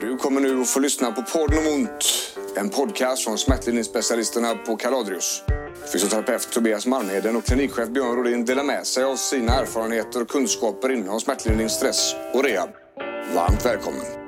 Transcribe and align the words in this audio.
Du 0.00 0.16
kommer 0.16 0.40
nu 0.40 0.60
att 0.60 0.68
få 0.68 0.80
lyssna 0.80 1.12
på 1.12 1.22
podden 1.22 1.58
om 1.58 1.66
ont. 1.66 2.04
En 2.56 2.70
podcast 2.70 3.24
från 3.24 3.38
smärtlindringsspecialisterna 3.38 4.54
på 4.54 4.76
Kaladrius. 4.76 5.42
Fysioterapeut 5.92 6.52
Tobias 6.52 6.86
Malmheden 6.86 7.36
och 7.36 7.44
klinikchef 7.44 7.88
Björn 7.88 8.16
Rodin 8.16 8.44
delar 8.44 8.64
med 8.64 8.86
sig 8.86 9.04
av 9.04 9.16
sina 9.16 9.52
erfarenheter 9.52 10.22
och 10.22 10.28
kunskaper 10.28 10.92
inom 10.92 11.20
smärtlindring, 11.20 11.68
stress 11.68 12.14
och 12.34 12.44
rehab. 12.44 12.70
Varmt 13.34 13.66
välkommen! 13.66 14.23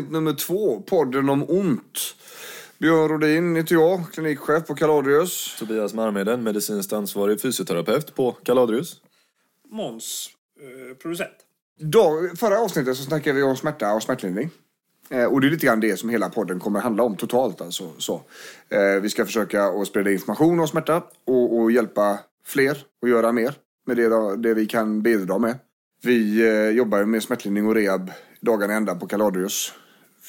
Avsnitt 0.00 0.12
nummer 0.12 0.32
två, 0.32 0.80
podden 0.80 1.28
om 1.28 1.44
ont. 1.48 2.16
Björn 2.78 3.08
Rodin 3.08 3.56
heter 3.56 3.74
jag, 3.74 4.12
klinikchef 4.12 4.66
på 4.66 4.74
Kaladrius. 4.74 5.56
Tobias 5.58 5.94
Marmeden, 5.94 6.42
medicinskt 6.42 6.92
ansvarig 6.92 7.40
fysioterapeut 7.40 8.14
på 8.14 8.32
Kaladrius. 8.32 8.96
Måns, 9.70 10.30
eh, 10.60 10.96
producent. 10.96 11.36
Dag, 11.80 12.38
förra 12.38 12.58
avsnittet 12.58 12.96
så 12.96 13.02
snackade 13.02 13.36
vi 13.36 13.42
om 13.42 13.56
smärta 13.56 13.94
och 13.94 14.02
smärtlindring. 14.02 14.50
Eh, 15.10 15.24
och 15.24 15.40
det 15.40 15.46
är 15.46 15.50
lite 15.50 15.66
grann 15.66 15.80
det 15.80 15.96
som 15.96 16.08
hela 16.08 16.28
podden 16.28 16.60
kommer 16.60 16.80
handla 16.80 17.02
om 17.02 17.16
totalt. 17.16 17.60
Alltså, 17.60 17.90
så. 17.98 18.22
Eh, 18.68 19.02
vi 19.02 19.10
ska 19.10 19.24
försöka 19.24 19.64
att 19.64 19.86
sprida 19.86 20.10
information 20.10 20.60
om 20.60 20.68
smärta 20.68 21.02
och, 21.26 21.58
och 21.58 21.72
hjälpa 21.72 22.18
fler 22.44 22.84
och 23.02 23.08
göra 23.08 23.32
mer 23.32 23.54
med 23.86 23.96
det, 23.96 24.36
det 24.36 24.54
vi 24.54 24.66
kan 24.66 25.02
bidra 25.02 25.38
med. 25.38 25.58
Vi 26.02 26.40
eh, 26.48 26.76
jobbar 26.76 26.98
ju 26.98 27.06
med 27.06 27.22
smärtlindring 27.22 27.66
och 27.66 27.74
rehab 27.74 28.10
dagarna 28.40 28.74
ända 28.74 28.94
på 28.94 29.06
Kaladrius. 29.06 29.72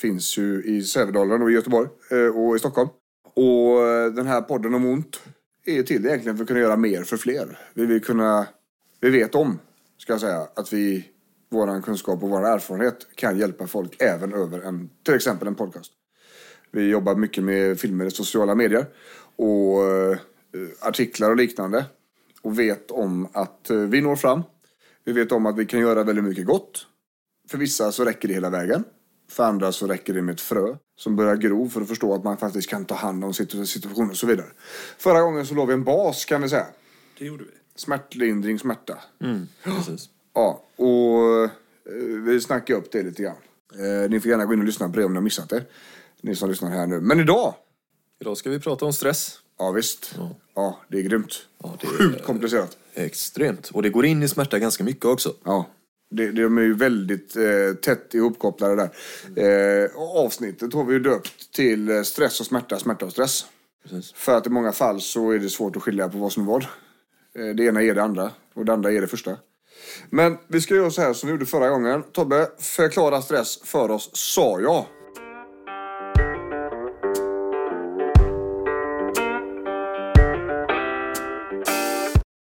Finns 0.02 0.38
ju 0.38 0.64
i 0.64 0.84
Sävedalen 0.84 1.42
och 1.42 1.52
i 1.52 1.54
Göteborg 1.54 1.90
eh, 2.12 2.38
och 2.38 2.56
i 2.56 2.60
Stockholm. 2.60 2.90
Och 3.34 3.88
eh, 3.88 4.14
den 4.14 4.28
här 4.28 4.42
podden 4.42 4.74
om 4.74 4.86
ont 4.86 5.22
är 5.66 5.84
till 5.84 6.06
egentligen 6.06 6.38
för 6.38 6.44
att 6.44 6.48
kunna 6.48 6.60
göra 6.60 6.78
mer 6.78 7.04
för 7.04 7.18
fler. 7.18 7.60
Vi 7.74 7.86
vill 7.86 8.04
kunna, 8.04 8.48
vi 9.00 9.10
vet 9.10 9.36
om, 9.36 9.60
ska 9.98 10.14
jag 10.14 10.20
säga, 10.20 10.48
att 10.56 10.74
vi, 10.74 11.06
vår 11.50 11.82
kunskap 11.82 12.24
och 12.24 12.30
vår 12.30 12.48
erfarenhet 12.48 13.08
kan 13.16 13.38
hjälpa 13.38 13.68
folk 13.68 14.02
även 14.02 14.34
över 14.34 14.60
en, 14.60 14.90
till 15.04 15.14
exempel 15.14 15.48
en 15.48 15.56
podcast. 15.56 15.92
Vi 16.72 16.90
jobbar 16.90 17.16
mycket 17.16 17.44
med 17.44 17.80
filmer 17.80 18.06
i 18.06 18.12
sociala 18.12 18.56
medier 18.56 18.86
och 19.36 19.84
eh, 19.84 20.18
artiklar 20.80 21.30
och 21.30 21.38
liknande. 21.38 21.86
Och 22.42 22.60
vet 22.60 22.92
om 22.92 23.28
att 23.34 23.68
vi 23.70 24.02
når 24.02 24.16
fram. 24.16 24.44
Vi 25.04 25.14
vet 25.14 25.32
om 25.32 25.46
att 25.46 25.58
vi 25.58 25.66
kan 25.66 25.80
göra 25.80 26.04
väldigt 26.04 26.26
mycket 26.26 26.46
gott. 26.46 26.88
För 27.50 27.58
vissa 27.58 27.92
så 27.92 28.06
räcker 28.06 28.28
det 28.28 28.34
hela 28.34 28.50
vägen. 28.50 28.84
För 29.32 29.44
andra 29.44 29.72
så 29.72 29.88
räcker 29.88 30.14
det 30.14 30.22
med 30.22 30.34
ett 30.34 30.42
frö 30.42 30.76
som 30.96 31.16
börjar 31.16 31.36
gro 31.36 31.70
för 31.70 31.82
att 31.82 31.88
förstå 31.88 32.14
att 32.16 32.24
man 32.24 32.38
faktiskt 32.38 32.70
kan 32.70 32.86
ta 32.86 32.96
hand 32.96 33.24
om 33.24 33.32
situ- 33.34 33.66
situationen 33.66 34.10
och 34.10 34.18
så 34.18 34.28
vidare. 34.28 34.46
Förra 34.98 35.22
gången 35.22 35.46
så 35.46 35.54
låg 35.56 35.68
vi 35.68 35.74
en 35.74 35.84
bas 35.84 36.26
kan 36.26 36.42
vi 36.42 36.50
säga. 36.50 36.66
Det 37.20 37.26
gjorde 37.26 37.44
vi. 37.44 37.50
Smärtlindring, 37.76 38.60
smärta. 38.60 38.98
Precis. 39.64 40.10
Ja, 40.34 40.64
och 40.76 41.44
eh, 41.44 41.50
vi 42.26 42.42
snackar 42.42 42.74
upp 42.76 42.92
det 42.92 43.04
lite 43.04 43.24
grann. 43.24 43.36
Eh, 43.74 44.10
ni 44.10 44.20
får 44.20 44.32
gärna 44.32 44.46
gå 44.46 44.54
in 44.54 44.60
och 44.60 44.66
lyssna 44.66 44.90
på 44.90 45.00
det 45.00 45.06
om 45.06 45.12
ni 45.14 45.18
har 45.18 45.24
missat 45.24 45.50
det. 45.50 45.64
Ni 46.22 46.36
som 46.36 46.50
lyssnar 46.50 46.70
här 46.70 46.88
nu. 46.88 47.00
Men 47.02 47.20
idag! 47.20 47.54
Idag 48.22 48.38
ska 48.38 48.50
vi 48.50 48.60
prata 48.60 48.86
om 48.86 48.94
stress. 48.94 49.38
Ja 49.58 49.72
visst. 49.72 50.16
Ja, 50.56 50.80
det 50.88 50.98
är 50.98 51.02
grymt. 51.02 51.34
Ja, 51.64 51.76
det 51.82 51.88
är- 51.88 51.92
Sjukt 51.92 52.24
komplicerat. 52.24 52.78
Extremt. 52.94 53.70
Och 53.74 53.82
det 53.84 53.90
går 53.90 54.06
in 54.06 54.24
i 54.24 54.28
smärta 54.28 54.60
ganska 54.60 54.84
mycket 54.84 55.06
också. 55.06 55.34
Ja. 55.44 55.66
Det, 56.14 56.32
de 56.32 56.58
är 56.58 56.62
ju 56.62 56.74
väldigt 56.74 57.36
eh, 57.36 57.76
tätt 57.82 58.14
ihopkopplade 58.14 58.76
där. 58.76 59.84
Eh, 59.84 59.90
och 59.96 60.26
avsnittet 60.26 60.74
har 60.74 60.84
vi 60.84 60.94
ju 60.94 61.00
döpt 61.00 61.54
till 61.54 61.90
eh, 61.90 62.02
stress 62.02 62.40
och 62.40 62.46
smärta, 62.46 62.80
smärta 62.80 63.06
och 63.06 63.12
stress. 63.12 63.46
Precis. 63.84 64.14
För 64.14 64.38
att 64.38 64.48
i 64.48 64.50
många 64.50 64.72
fall 64.72 65.02
så 65.02 65.32
är 65.32 65.40
det 65.40 65.50
svårt 65.50 65.76
att 65.76 65.84
skilja 65.84 66.10
på 66.10 66.18
vad 66.18 66.32
som 66.32 66.44
är 66.44 66.48
vad. 66.48 66.64
Eh, 67.36 67.56
det 67.56 67.64
ena 67.64 67.82
är 67.82 67.96
det 67.96 68.04
andra 68.04 68.32
och 68.54 68.66
det 68.66 68.74
andra 68.74 68.92
är 68.92 69.02
det 69.02 69.08
första. 69.08 69.38
Men 70.10 70.38
vi 70.48 70.62
ska 70.62 70.76
göra 70.76 70.92
så 70.92 71.02
här 71.02 71.14
som 71.14 71.28
vi 71.28 71.34
gjorde 71.34 71.46
förra 71.46 71.70
gången. 71.70 72.04
Tobbe, 72.04 72.50
förklara 72.60 73.22
stress 73.22 73.62
för 73.64 73.92
oss, 73.92 74.10
sa 74.14 74.60
jag. 74.62 74.86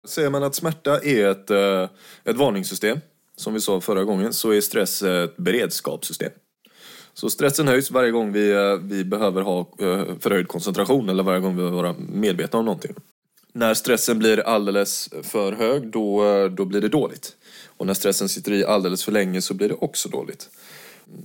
Säger 0.07 0.31
man 0.31 0.43
att 0.43 0.55
smärta 0.55 1.01
är 1.01 1.29
ett, 1.29 1.51
eh, 1.51 1.89
ett 2.25 2.37
varningssystem, 2.37 2.99
som 3.37 3.55
vi 3.55 3.61
sa 3.61 3.81
förra 3.81 4.05
gången, 4.05 4.33
så 4.33 4.51
är 4.51 4.61
stress 4.61 5.03
ett 5.03 5.37
beredskapssystem. 5.37 6.31
Så 7.15 7.31
stressen 7.31 7.69
höjs 7.69 7.91
varje 7.91 8.11
gång 8.11 8.33
vi, 8.33 8.53
eh, 8.53 8.77
vi 8.83 9.05
behöver 9.05 9.43
ha 9.43 9.61
eh, 9.61 10.05
förhöjd 10.21 10.49
koncentration 10.49 11.09
eller 11.09 11.23
varje 11.23 11.41
gång 11.41 11.51
vi 11.51 11.57
behöver 11.57 11.77
vara 11.77 11.95
medvetna 11.99 12.59
om 12.59 12.65
någonting. 12.65 12.95
När 13.53 13.75
stressen 13.75 14.19
blir 14.19 14.41
alldeles 14.41 15.09
för 15.23 15.53
hög, 15.53 15.91
då, 15.91 16.25
eh, 16.25 16.51
då 16.51 16.65
blir 16.65 16.81
det 16.81 16.89
dåligt. 16.89 17.37
Och 17.67 17.87
när 17.87 17.95
stressen 17.95 18.29
sitter 18.29 18.53
i 18.53 18.65
alldeles 18.65 19.05
för 19.05 19.13
länge 19.13 19.43
så 19.43 19.55
blir 19.55 19.69
det 19.69 19.75
också 19.75 20.09
dåligt. 20.09 20.51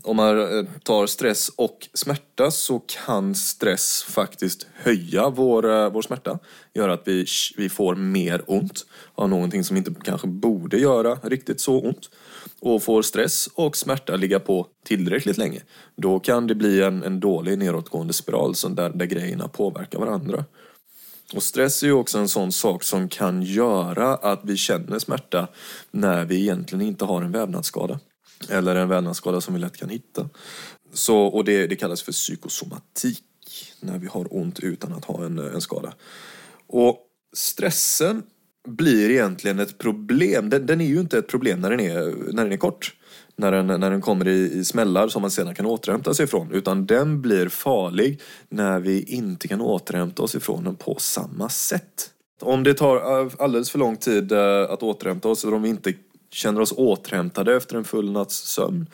Om 0.04 0.16
man 0.16 0.40
eh, 0.40 0.66
tar 0.84 1.08
stress 1.08 1.50
och 1.50 1.88
smärta 1.94 2.52
så 2.52 2.80
kan 2.80 3.36
stress 3.36 4.04
faktiskt 4.04 4.68
höja 4.74 5.30
vår, 5.30 5.72
eh, 5.72 5.90
vår 5.90 6.02
smärta. 6.02 6.40
Göra 6.74 6.94
att 6.94 7.04
vi, 7.06 7.26
vi 7.58 7.70
får 7.70 7.96
mer 7.96 8.44
ont 8.48 8.86
av 9.16 9.30
någonting 9.30 9.64
som 9.64 9.78
inte 9.78 9.92
kanske 10.04 10.28
borde 10.28 10.78
göra 10.78 11.16
riktigt 11.24 11.62
så 11.62 11.80
ont. 11.80 12.10
Och 12.62 12.84
får 12.84 13.02
stress 13.02 13.50
och 13.56 13.78
smärta 13.78 14.16
ligga 14.16 14.40
på 14.40 14.68
tillräckligt 14.86 15.38
länge, 15.38 15.62
då 15.96 16.20
kan 16.20 16.48
det 16.48 16.56
bli 16.56 16.82
en, 16.82 17.04
en 17.04 17.20
dålig 17.20 17.58
nedåtgående 17.58 18.14
spiral 18.14 18.56
så 18.56 18.68
där, 18.68 18.90
där 18.90 19.06
grejerna 19.06 19.48
påverkar 19.48 20.00
varandra. 20.00 20.46
Och 21.34 21.44
stress 21.44 21.84
är 21.84 21.88
ju 21.88 21.94
också 21.94 22.18
en 22.18 22.28
sån 22.28 22.52
sak 22.52 22.84
som 22.84 23.10
kan 23.10 23.44
göra 23.44 24.16
att 24.16 24.40
vi 24.44 24.58
känner 24.58 25.00
smärta 25.00 25.48
när 25.92 26.26
vi 26.26 26.42
egentligen 26.42 26.88
inte 26.88 27.06
har 27.06 27.22
en 27.22 27.32
vävnadsskada. 27.32 28.00
Eller 28.50 28.76
en 28.76 28.90
vävnadsskada 28.90 29.42
som 29.42 29.54
vi 29.54 29.60
lätt 29.60 29.78
kan 29.78 29.90
hitta. 29.90 30.30
Så, 30.94 31.18
och 31.18 31.46
det, 31.46 31.68
det 31.68 31.76
kallas 31.76 32.02
för 32.02 32.12
psykosomatik, 32.12 33.24
när 33.80 33.98
vi 33.98 34.08
har 34.08 34.36
ont 34.36 34.60
utan 34.60 34.94
att 34.94 35.06
ha 35.06 35.26
en, 35.26 35.40
en 35.40 35.62
skada. 35.62 35.94
Och 36.68 36.98
stressen 37.34 38.24
blir 38.68 39.10
egentligen 39.10 39.60
ett 39.60 39.78
problem. 39.78 40.50
Den, 40.50 40.66
den 40.66 40.82
är 40.82 40.86
ju 40.86 41.00
inte 41.00 41.18
ett 41.18 41.28
problem 41.28 41.62
när 41.62 41.70
den 41.70 41.80
är, 41.80 42.34
när 42.34 42.44
den 42.44 42.54
är 42.54 42.58
kort. 42.58 42.96
När 43.36 43.52
den, 43.52 43.68
när 43.68 43.92
den 43.92 44.02
kommer 44.02 44.28
i, 44.28 44.52
i 44.52 44.66
smällar 44.66 45.08
som 45.08 45.22
man 45.22 45.32
sedan 45.32 45.56
kan 45.56 45.66
återhämta 45.66 46.14
sig 46.14 46.24
ifrån. 46.24 46.52
Utan 46.52 46.86
den 46.86 47.22
blir 47.22 47.50
farlig 47.50 48.22
när 48.50 48.80
vi 48.80 49.04
inte 49.04 49.48
kan 49.48 49.62
återhämta 49.62 50.24
oss 50.24 50.36
ifrån 50.36 50.64
den 50.64 50.76
på 50.76 50.96
samma 51.00 51.50
sätt. 51.50 52.10
Om 52.42 52.64
det 52.64 52.74
tar 52.74 52.96
eh, 52.96 53.32
alldeles 53.40 53.72
för 53.72 53.80
lång 53.80 53.98
tid 53.98 54.32
eh, 54.32 54.62
att 54.62 54.84
återhämta 54.84 55.30
oss, 55.30 55.44
eller 55.44 55.56
om 55.56 55.62
vi 55.62 55.70
inte 55.70 55.94
känner 56.32 56.62
oss 56.62 56.74
återhämtade 56.78 57.56
efter 57.56 57.76
en 57.76 57.84
full 57.84 58.12
natts 58.12 58.36
sömn. 58.36 58.86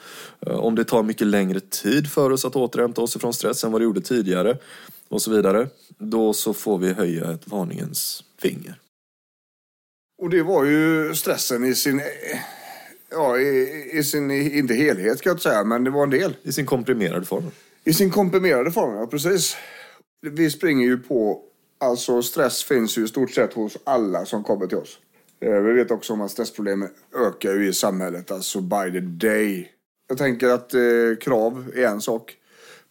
eh, 0.47 0.55
Om 0.59 0.75
det 0.75 0.83
tar 0.83 1.03
mycket 1.03 1.27
längre 1.27 1.59
tid 1.59 2.11
för 2.11 2.31
oss 2.31 2.45
att 2.45 2.55
återhämta 2.55 3.01
oss 3.01 3.15
ifrån 3.15 3.33
stress 3.33 3.63
än 3.63 3.71
vad 3.71 3.81
det 3.81 3.85
gjorde 3.85 4.01
tidigare 4.01 4.57
och 5.09 5.21
så 5.21 5.31
vidare. 5.31 5.67
Då 5.97 6.33
så 6.33 6.53
får 6.53 6.77
vi 6.77 6.93
höja 6.93 7.31
ett 7.31 7.47
varningens 7.47 8.23
finger. 8.41 8.79
Och 10.21 10.29
det 10.29 10.43
var 10.43 10.65
ju 10.65 11.15
stressen 11.15 11.65
i 11.65 11.75
sin... 11.75 12.01
Ja, 13.11 13.37
i, 13.37 13.89
i 13.93 14.03
sin... 14.03 14.31
Inte 14.31 14.73
helhet 14.73 15.21
kan 15.21 15.29
jag 15.29 15.33
inte 15.33 15.43
säga, 15.43 15.63
men 15.63 15.83
det 15.83 15.89
var 15.89 16.03
en 16.03 16.09
del. 16.09 16.35
I 16.43 16.51
sin 16.51 16.65
komprimerade 16.65 17.25
form. 17.25 17.51
I 17.83 17.93
sin 17.93 18.11
komprimerade 18.11 18.71
form, 18.71 18.95
ja 18.95 19.07
precis. 19.07 19.57
Vi 20.21 20.49
springer 20.49 20.85
ju 20.85 20.97
på... 20.97 21.41
Alltså 21.77 22.21
stress 22.21 22.63
finns 22.63 22.97
ju 22.97 23.03
i 23.03 23.07
stort 23.07 23.31
sett 23.31 23.53
hos 23.53 23.77
alla 23.83 24.25
som 24.25 24.43
kommer 24.43 24.67
till 24.67 24.77
oss. 24.77 24.99
Eh, 25.39 25.61
Vi 25.61 25.73
vet 25.73 25.91
också 25.91 26.13
om 26.13 26.21
att 26.21 26.31
stressproblemen 26.31 26.89
ökar 27.15 27.53
ju 27.53 27.67
i 27.67 27.73
samhället, 27.73 28.31
alltså 28.31 28.61
by 28.61 28.91
the 28.91 28.99
day. 28.99 29.71
Jag 30.07 30.17
tänker 30.17 30.49
att 30.49 30.73
eh, 30.73 30.81
krav 31.21 31.71
är 31.75 31.87
en 31.87 32.01
sak. 32.01 32.37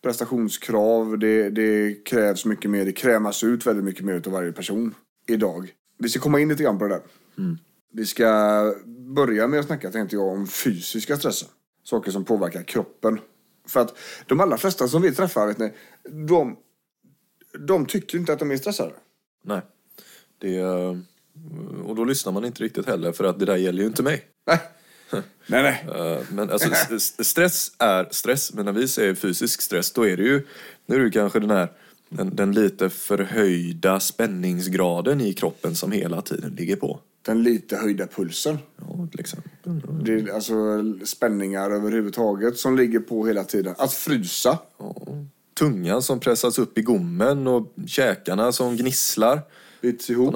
Prestationskrav, 0.03 1.19
det, 1.19 1.51
det 1.51 2.05
krävs 2.05 2.45
mycket 2.45 2.71
mer. 2.71 2.85
Det 2.85 2.93
krämas 2.93 3.45
ut 3.45 3.67
väldigt 3.67 3.85
mycket 3.85 4.05
mer 4.05 4.23
av 4.27 4.33
varje 4.33 4.53
person 4.53 4.95
idag. 5.27 5.73
Vi 5.99 6.09
ska 6.09 6.21
komma 6.21 6.41
in 6.41 6.49
lite 6.49 6.63
grann 6.63 6.79
på 6.79 6.85
det 6.85 6.95
där. 6.95 7.03
Vi 7.93 8.07
ska 8.07 8.75
börja 8.87 9.49
med 9.49 9.61
att 9.61 9.67
snacka, 9.67 9.91
tänkte 9.91 10.17
jag, 10.17 10.29
om 10.29 10.47
fysiska 10.47 11.17
stressen. 11.17 11.49
Saker 11.85 12.11
som 12.11 12.25
påverkar 12.25 12.63
kroppen. 12.63 13.21
För 13.69 13.81
att 13.81 13.99
de 14.27 14.41
allra 14.41 14.57
flesta 14.57 14.89
som 14.89 15.03
vi 15.03 15.13
träffar, 15.13 15.47
vet 15.47 15.59
ni, 15.59 15.73
de, 16.27 16.57
de 17.59 17.87
tycker 17.87 18.19
inte 18.19 18.33
att 18.33 18.39
de 18.39 18.51
är 18.51 18.57
stressade. 18.57 18.93
Nej. 19.45 19.61
Det, 20.39 20.57
eh, 20.57 20.97
och 21.87 21.97
då 21.97 22.05
lyssnar 22.05 22.33
man 22.33 22.45
inte 22.45 22.63
riktigt 22.65 22.87
heller 22.87 23.13
för 23.13 23.25
att 23.25 23.39
det 23.39 23.45
där 23.47 23.57
gäller 23.57 23.81
ju 23.81 23.87
inte 23.87 24.03
mig. 24.03 24.23
Nej. 24.47 24.59
nej, 25.47 25.63
nej. 25.63 25.85
Eh, 26.01 26.19
Men 26.33 26.51
alltså, 26.51 26.69
st- 26.97 27.25
stress 27.25 27.73
är 27.79 28.09
stress, 28.11 28.53
men 28.55 28.65
när 28.65 28.73
vi 28.73 28.89
säger 28.89 29.15
fysisk 29.15 29.63
stress 29.63 29.93
då 29.93 30.07
är 30.07 30.17
det 30.17 30.23
ju, 30.23 30.47
nu 30.87 30.95
är 30.95 30.99
det 30.99 31.05
ju 31.05 31.11
kanske 31.11 31.41
den 31.41 31.51
här 31.51 31.69
den, 32.09 32.37
den 32.37 32.53
lite 32.53 32.91
förhöjda 32.91 34.01
spänningsgraden 34.01 35.21
i 35.21 35.33
kroppen 35.35 35.75
som 35.77 35.93
hela 35.93 36.23
tiden 36.23 36.55
ligger 36.55 36.77
på. 36.77 37.01
Den 37.23 37.43
lite 37.43 37.77
höjda 37.77 38.07
pulsen. 38.07 38.59
Ja, 38.77 39.09
till 39.11 39.21
exempel. 39.21 39.51
Det 40.05 40.13
är 40.13 40.35
alltså 40.35 40.55
spänningar 41.05 41.71
överhuvudtaget 41.71 42.59
som 42.59 42.77
ligger 42.77 43.01
på 43.01 43.27
hela 43.27 43.45
tiden. 43.45 43.75
Att 43.79 43.93
frysa. 43.93 44.59
Ja. 44.79 44.95
Tungan 45.59 46.03
som 46.03 46.21
pressas 46.21 46.59
upp 46.59 46.79
i 46.79 46.83
gommen 46.83 47.47
och 47.47 47.73
käkarna 47.87 48.53
som 48.53 48.77
gnisslar 48.77 49.41
Bits 49.81 50.07
på 50.07 50.13
ihop. 50.13 50.35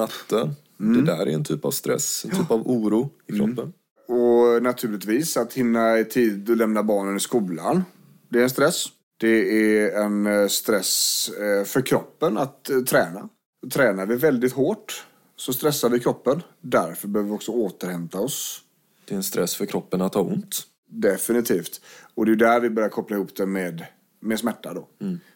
Natten. 0.79 1.05
Det 1.05 1.13
där 1.13 1.27
är 1.27 1.35
en 1.35 1.45
typ 1.45 1.65
av 1.65 1.71
stress, 1.71 2.25
en 2.25 2.31
typ 2.31 2.51
av 2.51 2.69
oro 2.69 3.11
i 3.27 3.37
kroppen. 3.37 3.73
Och 4.09 4.63
naturligtvis 4.63 5.37
att 5.37 5.53
hinna 5.53 5.99
i 5.99 6.05
tid 6.05 6.51
och 6.51 6.57
lämna 6.57 6.83
barnen 6.83 7.17
i 7.17 7.21
skolan. 7.21 7.85
Det 8.29 8.39
är 8.39 8.43
en 8.43 8.51
stress. 8.51 8.87
Det 9.21 9.29
är 9.29 10.03
en 10.03 10.27
eh, 10.27 10.47
stress 10.47 11.29
eh, 11.29 11.65
för 11.65 11.81
kroppen 11.81 12.39
att 12.39 12.71
eh, 12.71 12.81
träna. 12.81 13.29
Tränar 13.73 14.07
vi 14.07 14.17
väldigt 14.17 14.53
hårt 14.53 15.05
så 15.37 15.53
stressar 15.53 15.89
vi 15.89 16.01
kroppen. 16.01 16.43
Därför 16.61 17.09
behöver 17.09 17.31
vi 17.31 17.37
också 17.37 17.53
återhämta 17.53 18.21
oss. 18.21 18.63
Det 19.05 19.15
är 19.15 19.17
en 19.17 19.23
stress 19.23 19.57
för 19.57 19.67
kroppen 19.67 20.03
att 20.03 20.15
ha 20.15 20.23
ont. 20.23 20.63
Definitivt. 20.91 21.81
Och 22.15 22.27
det 22.27 22.33
är 22.33 22.37
där 22.37 22.61
vi 22.61 22.71
börjar 22.71 22.89
koppla 22.89 23.17
ihop 23.17 23.37
det 23.37 23.47
med, 23.47 23.87
med 24.21 24.39
smärta 24.39 24.75
då. 24.75 24.89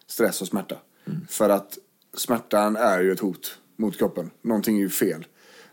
Stress 0.07 0.43
och 0.43 0.49
smärta. 0.49 0.77
För 1.29 1.51
att 1.51 1.79
smärtan 2.17 2.77
är 2.77 3.01
ju 3.01 3.13
ett 3.13 3.21
hot 3.21 3.59
mot 3.77 3.99
kroppen. 3.99 4.31
Någonting 4.43 4.77
är 4.77 4.81
ju 4.81 4.89
fel. 4.89 5.27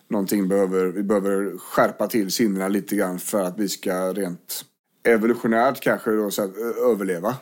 Någonting 0.10 0.48
behöver, 0.48 0.86
vi 0.86 1.04
behöver 1.04 1.58
skärpa 1.58 2.08
till 2.08 2.32
sinnena 2.32 2.68
lite 2.68 2.96
grann 2.96 3.20
för 3.20 3.44
att 3.44 3.60
vi 3.60 3.70
ska 3.70 4.14
rent 4.14 4.66
evolutionärt 5.08 5.80
kanske 5.80 6.12
då 6.12 6.32
så 6.32 6.44
att, 6.44 6.58
överleva. 6.92 7.36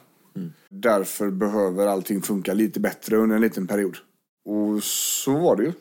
Därför 0.69 1.29
behöver 1.29 1.87
allting 1.87 2.21
funka 2.21 2.53
lite 2.53 2.79
bättre 2.79 3.17
under 3.17 3.35
en 3.35 3.41
liten 3.41 3.67
period. 3.67 3.97
Och 4.45 4.83
så 4.83 5.37
var 5.37 5.55
det 5.55 5.63
ju. 5.63 5.71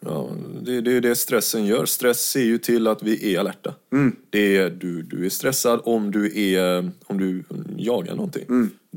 Ja, 0.00 0.30
det, 0.62 0.80
det 0.80 0.92
är 0.92 1.00
det 1.00 1.16
stressen 1.16 1.66
gör. 1.66 1.86
Stress 1.86 2.20
ser 2.20 2.44
ju 2.44 2.58
till 2.58 2.86
att 2.86 3.02
vi 3.02 3.34
är 3.34 3.40
alerta. 3.40 3.74
Det 4.30 4.56
är, 4.56 4.70
du, 4.70 5.02
du 5.02 5.26
är 5.26 5.30
stressad 5.30 5.80
om 5.84 6.10
du, 6.10 6.40
är, 6.40 6.90
om 7.06 7.18
du 7.18 7.44
jagar 7.76 8.14
någonting. 8.14 8.44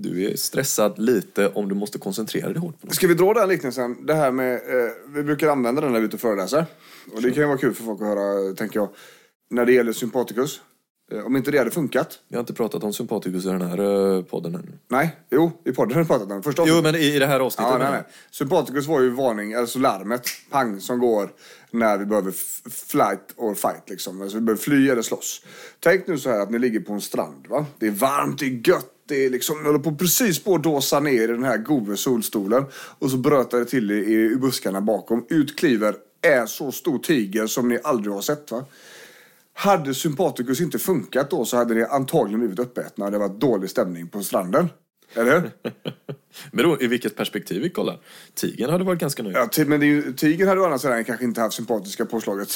Du 0.01 0.31
är 0.31 0.35
stressad 0.35 0.99
lite 0.99 1.47
om 1.47 1.69
du 1.69 1.75
måste 1.75 1.97
koncentrera 1.97 2.49
dig 2.49 2.57
hårt 2.57 2.81
på 2.81 2.87
något. 2.87 2.95
Ska 2.95 3.07
vi 3.07 3.13
dra 3.13 3.33
den 3.33 3.49
liknelsen? 3.49 4.05
Det 4.05 4.13
här 4.13 4.31
med, 4.31 4.53
eh, 4.53 4.91
vi 5.07 5.23
brukar 5.23 5.49
använda 5.49 5.81
den 5.81 5.91
när 5.91 5.99
vi 5.99 6.03
är 6.03 6.07
ute 6.07 6.15
och 6.15 6.21
föreläser. 6.21 6.65
Och 7.15 7.21
det 7.21 7.31
kan 7.31 7.43
ju 7.43 7.47
vara 7.47 7.57
kul 7.57 7.73
för 7.73 7.83
folk 7.83 8.01
att 8.01 8.07
höra, 8.07 8.55
tänker 8.55 8.79
jag. 8.79 8.89
När 9.49 9.65
det 9.65 9.73
gäller 9.73 9.93
sympaticus. 9.93 10.61
Eh, 11.11 11.25
om 11.25 11.35
inte 11.35 11.51
det 11.51 11.57
hade 11.57 11.71
funkat. 11.71 12.19
Vi 12.27 12.35
har 12.35 12.39
inte 12.39 12.53
pratat 12.53 12.83
om 12.83 12.93
sympaticus 12.93 13.45
i 13.45 13.47
den 13.47 13.61
här 13.61 14.15
eh, 14.17 14.23
podden 14.23 14.55
ännu. 14.55 14.71
Nej, 14.87 15.15
jo, 15.29 15.51
i 15.65 15.71
podden 15.71 15.93
har 15.93 16.01
vi 16.01 16.07
pratat 16.07 16.31
om 16.31 16.37
det. 16.37 16.43
Första 16.43 16.63
Jo, 16.67 16.81
men 16.81 16.95
i, 16.95 17.15
i 17.15 17.19
det 17.19 17.25
här 17.25 17.39
avsnittet. 17.39 17.71
Ja, 17.71 17.77
nej, 17.77 17.91
nej. 17.91 18.03
Sympaticus 18.31 18.87
var 18.87 19.01
ju 19.01 19.09
varning, 19.09 19.53
alltså 19.53 19.79
larmet, 19.79 20.27
pang, 20.49 20.79
som 20.81 20.99
går 20.99 21.29
när 21.71 21.97
vi 21.97 22.05
behöver 22.05 22.31
flight 22.69 23.33
or 23.35 23.55
fight 23.55 23.89
liksom. 23.89 24.21
Alltså 24.21 24.37
vi 24.37 24.43
behöver 24.43 24.61
fly 24.61 24.89
eller 24.89 25.01
slåss. 25.01 25.41
Tänk 25.79 26.07
nu 26.07 26.17
så 26.17 26.29
här 26.29 26.39
att 26.39 26.51
ni 26.51 26.59
ligger 26.59 26.79
på 26.79 26.93
en 26.93 27.01
strand, 27.01 27.47
va. 27.49 27.65
Det 27.79 27.87
är 27.87 27.91
varmt, 27.91 28.39
det 28.39 28.45
är 28.45 28.69
gött, 28.69 28.91
det 29.09 29.25
är 29.25 29.29
liksom, 29.29 29.65
håller 29.65 29.79
på 29.79 29.95
precis 29.95 30.43
på 30.43 30.55
att 30.55 30.63
dåsa 30.63 30.99
ner 30.99 31.23
i 31.23 31.27
den 31.27 31.43
här 31.43 31.57
goda 31.57 31.97
solstolen. 31.97 32.65
Och 32.73 33.11
så 33.11 33.17
brötar 33.17 33.59
det 33.59 33.65
till 33.65 33.91
i, 33.91 34.31
i 34.33 34.35
buskarna 34.35 34.81
bakom. 34.81 35.25
Ut 35.29 35.59
kliver 35.59 35.95
en 36.21 36.47
så 36.47 36.71
stor 36.71 36.99
tiger 36.99 37.47
som 37.47 37.69
ni 37.69 37.79
aldrig 37.83 38.13
har 38.13 38.21
sett, 38.21 38.51
va. 38.51 38.65
Hade 39.53 39.93
Sympaticus 39.93 40.61
inte 40.61 40.79
funkat 40.79 41.29
då 41.29 41.45
så 41.45 41.57
hade 41.57 41.73
det 41.73 41.87
antagligen 41.87 42.39
blivit 42.39 42.59
uppätna 42.59 43.05
och 43.05 43.11
det 43.11 43.17
varit 43.17 43.41
dålig 43.41 43.69
stämning 43.69 44.07
på 44.07 44.23
stranden. 44.23 44.69
Eller 45.13 45.41
hur? 45.41 45.51
Men 46.51 46.65
då, 46.65 46.81
i 46.81 46.87
vilket 46.87 47.15
perspektiv 47.15 47.61
vi 47.61 47.69
kollar? 47.69 47.99
Tigern 48.33 48.69
hade 48.69 48.83
varit 48.83 48.99
ganska 48.99 49.23
nöjd. 49.23 49.35
Ja, 49.35 49.65
men 49.65 49.81
är 49.81 49.85
ju, 49.85 50.13
tigern 50.13 50.47
hade 50.47 50.61
å 50.61 50.63
andra 50.63 50.79
sidan 50.79 51.03
kanske 51.03 51.25
inte 51.25 51.41
haft 51.41 51.55
sympatiska 51.55 52.05
påslaget. 52.05 52.49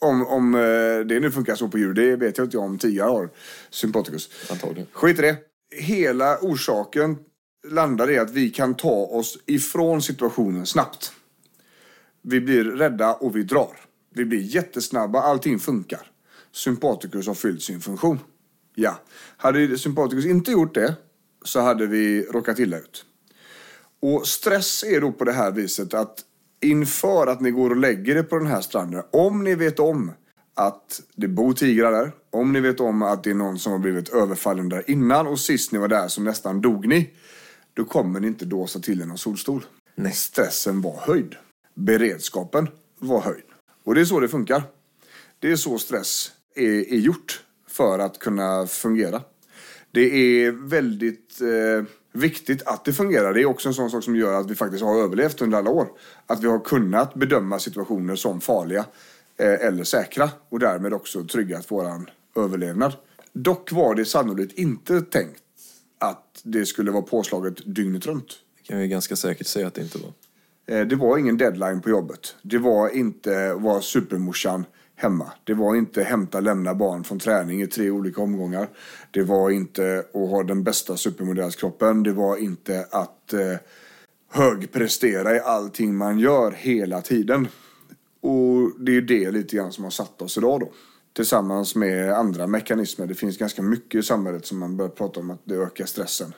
Om, 0.00 0.26
om 0.26 0.54
eh, 0.54 0.60
det 1.06 1.20
nu 1.20 1.30
funkar 1.30 1.54
så 1.54 1.68
på 1.68 1.78
djur, 1.78 1.94
det 1.94 2.16
vet 2.16 2.38
jag 2.38 2.46
inte 2.46 2.58
om 2.58 2.78
tigrar 2.78 3.08
har 3.08 3.28
sympaticus. 3.70 4.30
Antagligen. 4.50 4.86
Skit 4.92 5.18
i 5.18 5.22
det. 5.22 5.36
Hela 5.76 6.38
orsaken 6.38 7.18
landar 7.68 8.10
i 8.10 8.18
att 8.18 8.30
vi 8.30 8.50
kan 8.50 8.74
ta 8.74 9.06
oss 9.06 9.38
ifrån 9.46 10.02
situationen 10.02 10.66
snabbt. 10.66 11.12
Vi 12.22 12.40
blir 12.40 12.64
rädda 12.64 13.14
och 13.14 13.36
vi 13.36 13.42
drar. 13.42 13.76
Vi 14.14 14.24
blir 14.24 14.40
jättesnabba, 14.40 15.20
allting 15.20 15.58
funkar. 15.58 16.10
Sympaticus 16.52 17.26
har 17.26 17.34
fyllt 17.34 17.62
sin 17.62 17.80
funktion. 17.80 18.18
Ja. 18.74 19.00
Hade 19.36 19.78
sympaticus 19.78 20.26
inte 20.26 20.50
gjort 20.52 20.74
det 20.74 20.94
så 21.44 21.60
hade 21.60 21.86
vi 21.86 22.22
råkat 22.22 22.58
illa 22.58 22.78
ut. 22.78 23.04
Och 24.00 24.26
stress 24.26 24.84
är 24.84 25.00
då 25.00 25.12
på 25.12 25.24
det 25.24 25.32
här 25.32 25.50
viset 25.50 25.94
att 25.94 26.24
inför 26.60 27.26
att 27.26 27.40
ni 27.40 27.50
går 27.50 27.70
och 27.70 27.76
lägger 27.76 28.16
er 28.16 28.22
på 28.22 28.38
den 28.38 28.46
här 28.46 28.60
stranden, 28.60 29.02
om 29.10 29.44
ni 29.44 29.54
vet 29.54 29.78
om 29.78 30.12
att 30.54 31.02
det 31.14 31.28
bor 31.28 31.52
tigrar 31.52 31.92
där, 31.92 32.12
om 32.30 32.52
ni 32.52 32.60
vet 32.60 32.80
om 32.80 33.02
att 33.02 33.24
det 33.24 33.30
är 33.30 33.34
någon 33.34 33.58
som 33.58 33.72
har 33.72 33.78
blivit 33.78 34.08
överfallen 34.08 34.68
där 34.68 34.90
innan 34.90 35.26
och 35.26 35.40
sist 35.40 35.72
ni 35.72 35.78
var 35.78 35.88
där 35.88 36.08
så 36.08 36.22
nästan 36.22 36.60
dog 36.60 36.88
ni, 36.88 37.10
då 37.74 37.84
kommer 37.84 38.20
ni 38.20 38.26
inte 38.26 38.44
dåsa 38.44 38.78
till 38.78 39.00
i 39.02 39.06
någon 39.06 39.18
solstol. 39.18 39.64
Nej. 39.94 40.12
Stressen 40.12 40.80
var 40.80 41.00
höjd. 41.00 41.36
Beredskapen 41.74 42.68
var 42.98 43.20
höjd. 43.20 43.44
Och 43.84 43.94
det 43.94 44.00
är 44.00 44.04
så 44.04 44.20
det 44.20 44.28
funkar. 44.28 44.62
Det 45.38 45.52
är 45.52 45.56
så 45.56 45.78
stress 45.78 46.32
är, 46.54 46.92
är 46.92 46.98
gjort 46.98 47.44
för 47.68 47.98
att 47.98 48.18
kunna 48.18 48.66
fungera. 48.66 49.22
Det 49.92 50.00
är 50.00 50.50
väldigt 50.50 51.40
eh, 51.40 51.84
viktigt 52.12 52.62
att 52.62 52.84
det 52.84 52.92
fungerar. 52.92 53.34
Det 53.34 53.40
är 53.40 53.46
också 53.46 53.68
en 53.68 53.74
sån 53.74 53.90
sak 53.90 54.04
som 54.04 54.16
gör 54.16 54.40
att 54.40 54.50
vi 54.50 54.54
faktiskt 54.54 54.84
har 54.84 55.02
överlevt 55.02 55.42
under 55.42 55.58
alla 55.58 55.70
år. 55.70 55.88
Att 56.26 56.42
vi 56.42 56.48
har 56.48 56.58
kunnat 56.58 57.14
bedöma 57.14 57.58
situationer 57.58 58.16
som 58.16 58.40
farliga 58.40 58.84
eller 59.44 59.84
säkra 59.84 60.30
och 60.48 60.58
därmed 60.58 60.92
också 60.94 61.24
tryggat 61.24 61.70
våran 61.70 62.10
överlevnad. 62.36 62.92
Dock 63.32 63.72
var 63.72 63.94
det 63.94 64.04
sannolikt 64.04 64.58
inte 64.58 65.00
tänkt 65.00 65.42
att 65.98 66.40
det 66.42 66.66
skulle 66.66 66.90
vara 66.90 67.02
påslaget 67.02 67.74
dygnet 67.74 68.06
runt. 68.06 68.28
Det 68.56 68.62
kan 68.62 68.78
vi 68.78 68.88
ganska 68.88 69.16
säkert 69.16 69.46
säga 69.46 69.66
att 69.66 69.74
det 69.74 69.82
inte 69.82 69.98
var. 69.98 70.12
Eh, 70.76 70.86
Det 70.86 70.96
var 70.96 71.18
ingen 71.18 71.36
deadline 71.38 71.80
på 71.80 71.90
jobbet. 71.90 72.34
Det 72.42 72.58
var 72.58 72.88
inte 72.88 73.54
var 73.54 73.80
supermorsan 73.80 74.64
hemma. 74.96 75.32
Det 75.44 75.54
var 75.54 75.76
inte 75.76 76.02
hämta 76.02 76.40
lämna 76.40 76.74
barn 76.74 77.04
från 77.04 77.18
träning 77.18 77.62
i 77.62 77.66
tre 77.66 77.90
olika 77.90 78.22
omgångar. 78.22 78.68
Det 79.10 79.22
var 79.22 79.50
inte 79.50 79.98
att 80.14 80.30
ha 80.30 80.42
den 80.42 80.64
bästa 80.64 80.96
supermodellskroppen. 80.96 82.02
Det 82.02 82.12
var 82.12 82.36
inte 82.36 82.86
att 82.90 83.32
eh, 83.32 83.56
högprestera 84.30 85.36
i 85.36 85.40
allting 85.40 85.96
man 85.96 86.18
gör 86.18 86.52
hela 86.52 87.02
tiden. 87.02 87.48
Och 88.20 88.70
det 88.78 88.96
är 88.96 89.00
det 89.00 89.30
lite 89.30 89.56
grann 89.56 89.72
som 89.72 89.84
har 89.84 89.90
satt 89.90 90.22
oss 90.22 90.38
idag 90.38 90.60
då. 90.60 90.70
Tillsammans 91.12 91.74
med 91.74 92.12
andra 92.12 92.46
mekanismer. 92.46 93.06
Det 93.06 93.14
finns 93.14 93.38
ganska 93.38 93.62
mycket 93.62 93.98
i 93.98 94.02
samhället 94.02 94.46
som 94.46 94.58
man 94.58 94.76
börjar 94.76 94.90
prata 94.90 95.20
om 95.20 95.30
att 95.30 95.40
det 95.44 95.54
ökar 95.54 95.86
stressen. 95.86 96.34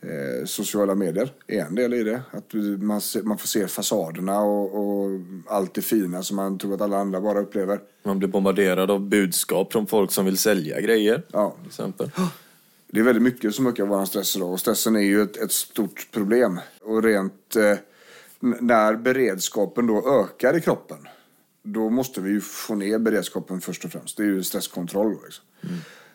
Eh, 0.00 0.46
sociala 0.46 0.94
medier 0.94 1.32
är 1.46 1.60
en 1.60 1.74
del 1.74 1.94
i 1.94 2.02
det. 2.02 2.22
Att 2.30 2.54
man, 2.80 3.00
se, 3.00 3.22
man 3.22 3.38
får 3.38 3.46
se 3.46 3.68
fasaderna 3.68 4.40
och, 4.40 4.74
och 4.74 5.20
allt 5.46 5.74
det 5.74 5.82
fina 5.82 6.22
som 6.22 6.36
man 6.36 6.58
tror 6.58 6.74
att 6.74 6.80
alla 6.80 6.98
andra 6.98 7.20
bara 7.20 7.40
upplever. 7.40 7.80
Man 8.02 8.18
blir 8.18 8.28
bombarderad 8.28 8.90
av 8.90 9.00
budskap 9.00 9.72
från 9.72 9.86
folk 9.86 10.12
som 10.12 10.24
vill 10.24 10.38
sälja 10.38 10.80
grejer. 10.80 11.22
Ja. 11.32 11.54
Till 11.58 11.68
exempel. 11.68 12.10
Det 12.90 13.00
är 13.00 13.04
väldigt 13.04 13.22
mycket 13.22 13.54
som 13.54 13.66
ökar 13.66 13.86
vår 13.86 14.04
stress 14.04 14.36
idag 14.36 14.52
och 14.52 14.60
stressen 14.60 14.96
är 14.96 15.00
ju 15.00 15.22
ett, 15.22 15.36
ett 15.36 15.52
stort 15.52 16.08
problem. 16.12 16.60
Och 16.80 17.02
rent 17.02 17.56
eh, 17.56 17.78
när 18.40 18.96
beredskapen 18.96 19.86
då 19.86 20.22
ökar 20.22 20.56
i 20.56 20.60
kroppen 20.60 21.08
då 21.72 21.90
måste 21.90 22.20
vi 22.20 22.30
ju 22.30 22.40
få 22.40 22.74
ner 22.74 22.98
beredskapen 22.98 23.60
först 23.60 23.84
och 23.84 23.92
främst. 23.92 24.16
Det 24.16 24.22
är 24.22 24.26
ju 24.26 24.42
stresskontroll. 24.42 25.16
Liksom. 25.24 25.44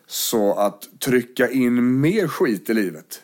Så 0.07 0.53
att 0.53 0.99
trycka 0.99 1.49
in 1.49 2.01
mer 2.01 2.27
skit 2.27 2.69
i 2.69 2.73
livet 2.73 3.21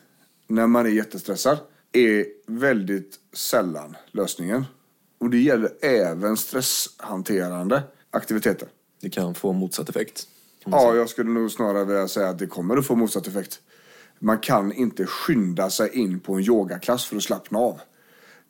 när 0.47 0.67
man 0.67 0.85
är 0.85 0.89
jättestressad 0.89 1.57
är 1.91 2.25
väldigt 2.45 3.19
sällan 3.33 3.97
lösningen. 4.11 4.65
Och 5.17 5.29
det 5.29 5.39
gäller 5.39 5.71
även 5.81 6.37
stresshanterande 6.37 7.83
aktiviteter. 8.11 8.67
Det 9.01 9.09
kan 9.09 9.35
få 9.35 9.53
motsatt 9.53 9.89
effekt. 9.89 10.27
Ja, 10.65 10.95
jag 10.95 11.09
skulle 11.09 11.29
nog 11.29 11.51
snarare 11.51 11.85
vilja 11.85 12.07
säga 12.07 12.29
att 12.29 12.39
det 12.39 12.47
kommer 12.47 12.77
att 12.77 12.87
få 12.87 12.95
motsatt 12.95 13.27
effekt. 13.27 13.61
Man 14.19 14.39
kan 14.39 14.71
inte 14.71 15.05
skynda 15.05 15.69
sig 15.69 15.89
in 15.93 16.19
på 16.19 16.33
en 16.33 16.43
yogaklass 16.43 17.05
för 17.05 17.15
att 17.15 17.23
slappna 17.23 17.59
av. 17.59 17.79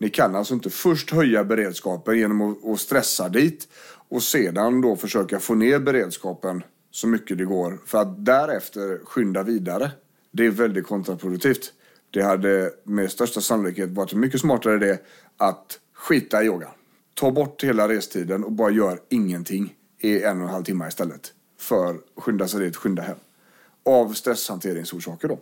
Ni 0.01 0.09
kan 0.09 0.35
alltså 0.35 0.53
inte 0.53 0.69
först 0.69 1.11
höja 1.11 1.43
beredskapen 1.43 2.17
genom 2.17 2.57
att, 2.73 2.79
stressa 2.79 3.29
dit 3.29 3.67
och 4.09 4.23
sedan 4.23 4.81
då 4.81 4.95
försöka 4.95 5.39
få 5.39 5.55
ner 5.55 5.79
beredskapen 5.79 6.63
så 6.91 7.07
mycket 7.07 7.37
det 7.37 7.45
går 7.45 7.79
för 7.85 8.01
att 8.01 8.25
därefter 8.25 8.99
skynda 9.05 9.43
vidare. 9.43 9.91
Det 10.31 10.45
är 10.45 10.49
väldigt 10.49 10.87
kontraproduktivt. 10.87 11.73
Det 12.11 12.21
hade 12.21 12.71
med 12.83 13.11
största 13.11 13.41
sannolikhet 13.41 13.89
varit 13.89 14.13
en 14.13 14.19
mycket 14.19 14.41
smartare 14.41 14.75
idé 14.75 14.97
att 15.37 15.79
skita 15.93 16.43
i 16.43 16.45
yoga. 16.45 16.67
Ta 17.13 17.31
bort 17.31 17.63
hela 17.63 17.87
restiden 17.87 18.43
och 18.43 18.51
bara 18.51 18.71
gör 18.71 18.99
ingenting 19.09 19.75
i 19.99 20.23
en 20.23 20.41
och 20.41 20.47
en 20.47 20.53
halv 20.53 20.63
timme 20.63 20.87
istället. 20.87 21.33
För 21.59 21.89
att 21.89 22.23
skynda 22.23 22.47
sig 22.47 22.59
dit, 22.59 22.75
skynda 22.75 23.01
hem. 23.01 23.17
Av 23.85 24.13
stresshanteringsorsaker 24.13 25.27
då. 25.27 25.39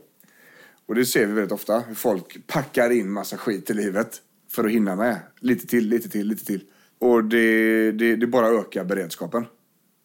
Och 0.86 0.96
det 0.96 1.06
ser 1.06 1.26
vi 1.26 1.34
väldigt 1.34 1.52
ofta, 1.52 1.80
hur 1.80 1.96
folk 1.96 2.48
packar 2.48 2.90
in 2.90 3.12
massa 3.12 3.38
skit 3.38 3.70
i 3.70 3.74
livet 3.74 4.22
för 4.50 4.66
att 4.66 4.72
hinna 4.72 4.96
med. 4.96 5.20
Lite 5.40 5.68
till, 5.68 5.90
lite 5.90 6.10
till, 6.10 6.28
lite 6.28 6.46
till. 6.46 6.64
Och 7.00 7.24
det, 7.24 7.92
det, 7.92 8.16
det 8.16 8.28
bara 8.28 8.48
ökar 8.48 8.84
beredskapen. 8.86 9.46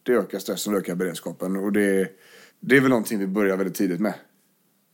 Det 0.02 0.12
ökar 0.12 0.38
stressen 0.38 0.72
och 0.74 0.78
ökar 0.80 0.94
beredskapen. 0.94 1.56
Och 1.56 1.72
det, 1.72 2.08
det 2.60 2.76
är 2.76 2.80
väl 2.80 2.90
någonting 2.90 3.18
vi 3.18 3.26
börjar 3.26 3.56
väldigt 3.56 3.76
tidigt 3.76 4.00
med. 4.00 4.14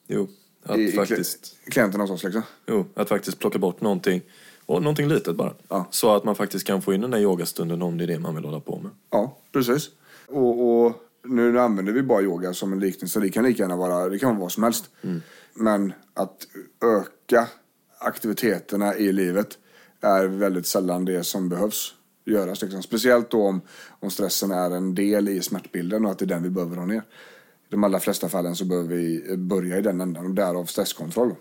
Jo, 0.07 0.29
att 0.63 0.79
I, 0.79 0.83
i 0.83 0.93
faktiskt... 0.93 1.57
kli- 1.65 1.71
klienterna 1.71 2.05
hos 2.05 2.11
oss 2.11 2.25
liksom. 2.25 2.43
Jo, 2.67 2.87
att 2.95 3.09
faktiskt 3.09 3.39
plocka 3.39 3.59
bort 3.59 3.81
någonting. 3.81 4.23
Och 4.67 4.83
någonting 4.83 5.09
litet 5.09 5.37
bara. 5.37 5.55
Ja. 5.69 5.89
Så 5.91 6.15
att 6.15 6.25
man 6.25 6.35
faktiskt 6.35 6.67
kan 6.67 6.83
få 6.83 6.95
in 6.95 7.01
den 7.01 7.11
där 7.11 7.19
yogastunden 7.19 7.83
om 7.83 7.99
det 7.99 8.05
är 8.05 8.09
det 8.09 8.19
man 8.19 8.35
vill 8.35 8.45
hålla 8.45 8.61
på 8.61 8.79
med. 8.79 8.91
Ja, 9.11 9.39
precis. 9.53 9.91
Och, 10.27 10.85
och 10.87 11.05
nu 11.25 11.61
använder 11.61 11.93
vi 11.93 12.03
bara 12.03 12.23
yoga 12.23 12.55
som 12.55 12.73
en 12.73 12.81
liknelse. 12.81 13.21
Det 13.21 13.29
kan 13.29 13.45
lika 13.45 13.63
gärna 13.63 13.77
vara, 13.77 14.09
det 14.09 14.19
kan 14.19 14.29
vara 14.29 14.41
vad 14.41 14.53
som 14.53 14.63
helst. 14.63 14.91
Men 15.55 15.93
att 16.15 16.47
öka 16.85 17.49
aktiviteterna 17.99 18.97
i 18.97 19.13
livet 19.13 19.59
är 20.01 20.27
väldigt 20.27 20.67
sällan 20.67 21.05
det 21.05 21.25
som 21.25 21.49
behövs 21.49 21.95
göras. 22.25 22.63
Liksom. 22.63 22.83
Speciellt 22.83 23.31
då 23.31 23.47
om, 23.47 23.61
om 24.01 24.11
stressen 24.11 24.51
är 24.51 24.71
en 24.71 24.95
del 24.95 25.29
i 25.29 25.43
smärtbilden 25.43 26.05
och 26.05 26.11
att 26.11 26.19
det 26.19 26.25
är 26.25 26.27
den 26.27 26.43
vi 26.43 26.51
behöver 26.51 26.77
ha 26.77 26.87
ner. 26.87 27.03
I 27.69 27.71
de 27.71 27.85
allra 27.85 28.01
flesta 28.01 28.29
fallen 28.29 28.57
så 28.57 28.65
behöver 28.65 28.89
vi 28.89 29.31
eh, 29.31 29.37
börja 29.37 29.79
i 29.79 29.83
den 29.83 30.01
ändan 30.01 30.27
och 30.27 30.35
därav 30.35 30.65
stresskontroll. 30.65 31.35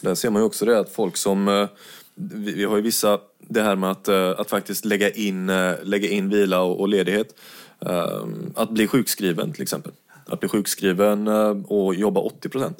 Där 0.00 0.14
ser 0.14 0.30
man 0.30 0.42
ju 0.42 0.46
också 0.46 0.64
det 0.64 0.78
att 0.78 0.92
folk 0.92 1.16
som... 1.16 1.48
Eh, 1.48 1.68
vi, 2.14 2.52
vi 2.52 2.64
har 2.64 2.76
ju 2.76 2.82
vissa... 2.82 3.20
Det 3.38 3.62
här 3.62 3.76
med 3.76 3.90
att, 3.90 4.08
eh, 4.08 4.30
att 4.30 4.50
faktiskt 4.50 4.84
lägga 4.84 5.10
in, 5.10 5.46
lägga 5.82 6.08
in 6.08 6.28
vila 6.28 6.60
och, 6.60 6.80
och 6.80 6.88
ledighet. 6.88 7.34
Att 8.54 8.70
bli 8.70 8.86
sjukskriven 8.86 9.52
till 9.52 9.62
exempel. 9.62 9.92
Att 10.26 10.40
bli 10.40 10.48
sjukskriven 10.48 11.28
och 11.64 11.94
jobba 11.94 12.20
80 12.20 12.48
procent. 12.48 12.78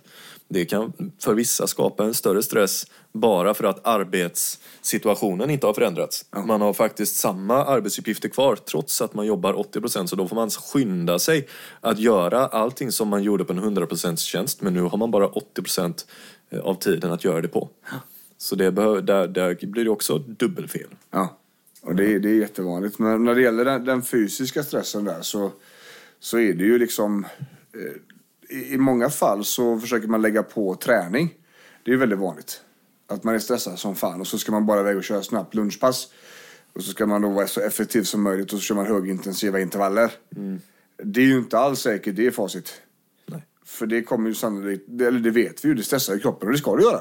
Det 0.53 0.65
kan 0.65 0.93
för 1.19 1.35
vissa 1.35 1.67
skapa 1.67 2.05
en 2.05 2.15
större 2.15 2.43
stress 2.43 2.87
bara 3.13 3.55
för 3.55 3.65
att 3.65 3.87
arbetssituationen 3.87 5.51
inte 5.51 5.67
har 5.67 5.75
förändrats. 5.75 6.25
Man 6.47 6.61
har 6.61 6.73
faktiskt 6.73 7.17
samma 7.17 7.65
arbetsuppgifter 7.65 8.29
kvar 8.29 8.57
trots 8.57 9.03
att 9.03 9.15
man 9.15 9.27
jobbar 9.27 9.59
80 9.59 9.81
procent. 9.81 10.11
Så 10.11 10.17
då 10.17 10.29
får 10.29 10.37
man 10.37 10.51
skynda 10.51 11.19
sig 11.19 11.49
att 11.81 11.99
göra 11.99 12.47
allting 12.47 12.93
som 12.93 13.09
man 13.09 13.23
gjorde 13.23 13.45
på 13.45 13.53
en 13.53 13.61
100% 13.61 14.17
tjänst. 14.17 14.63
Men 14.63 14.75
nu 14.75 14.81
har 14.81 14.99
man 14.99 15.11
bara 15.11 15.29
80 15.29 15.63
procent 15.63 16.07
av 16.63 16.75
tiden 16.75 17.13
att 17.13 17.25
göra 17.25 17.41
det 17.41 17.49
på. 17.49 17.69
Så 18.39 18.57
det 18.57 18.73
behöver, 18.73 19.03
där, 19.03 19.29
där 19.29 19.67
blir 19.67 19.85
det 19.85 19.91
också 19.91 20.19
dubbelfel. 20.19 20.89
Ja, 21.11 21.39
och 21.83 21.95
det, 21.95 22.19
det 22.19 22.29
är 22.29 22.35
jättevanligt. 22.35 22.99
Men 22.99 23.25
när 23.25 23.35
det 23.35 23.43
gäller 23.43 23.65
den, 23.65 23.85
den 23.85 24.03
fysiska 24.03 24.63
stressen 24.63 25.05
där 25.05 25.23
så, 25.23 25.53
så 26.21 26.39
är 26.39 26.55
det 26.55 26.65
ju 26.65 26.79
liksom... 26.79 27.25
Eh, 27.75 28.10
i, 28.51 28.79
många 28.79 29.11
fall 29.11 29.45
så 29.45 29.81
försöker 29.81 30.09
man 30.09 30.23
lägga 30.23 30.43
på 30.43 30.75
träning. 30.75 31.35
Det 31.85 31.93
är 31.93 31.97
väldigt 31.97 32.19
vanligt. 32.19 32.61
Att 33.09 33.25
man 33.25 33.35
är 33.35 33.39
stressad 33.39 33.79
som 33.79 33.95
fan 33.95 34.21
och 34.21 34.27
så 34.27 34.39
ska 34.39 34.53
man 34.53 34.67
bara 34.67 34.81
iväg 34.81 34.97
och 34.97 35.05
köra 35.05 35.23
snabbt 35.23 35.55
lunchpass. 35.55 36.09
Och 36.73 36.83
så 36.83 36.91
ska 36.91 37.07
man 37.07 37.23
då 37.23 37.29
vara 37.29 37.47
så 37.47 37.61
effektiv 37.61 38.03
som 38.03 38.23
möjligt 38.23 38.53
och 38.53 38.59
så 38.59 38.63
kör 38.63 38.75
man 38.75 38.87
högintensiva 38.87 39.61
intervaller. 39.61 40.13
Det 41.03 41.21
är 41.21 41.25
ju 41.25 41.39
inte 41.39 41.59
alls 41.59 41.81
säkert 41.81 42.17
det 42.17 42.27
är 42.27 42.31
facit. 42.31 42.83
Nej. 43.27 43.43
För 43.65 43.87
det 43.87 44.03
kommer 44.03 44.29
ju 44.29 44.35
sannolikt, 44.35 44.89
eller 44.89 45.21
det 45.21 45.31
vet 45.31 45.65
vi 45.65 45.69
ju, 45.69 45.75
det 45.75 45.83
stressar 45.83 46.15
ju 46.15 46.21
kroppen 46.21 46.49
och 46.49 46.53
det 46.53 46.59
ska 46.59 46.77
det 46.77 46.83
göra. 46.83 47.01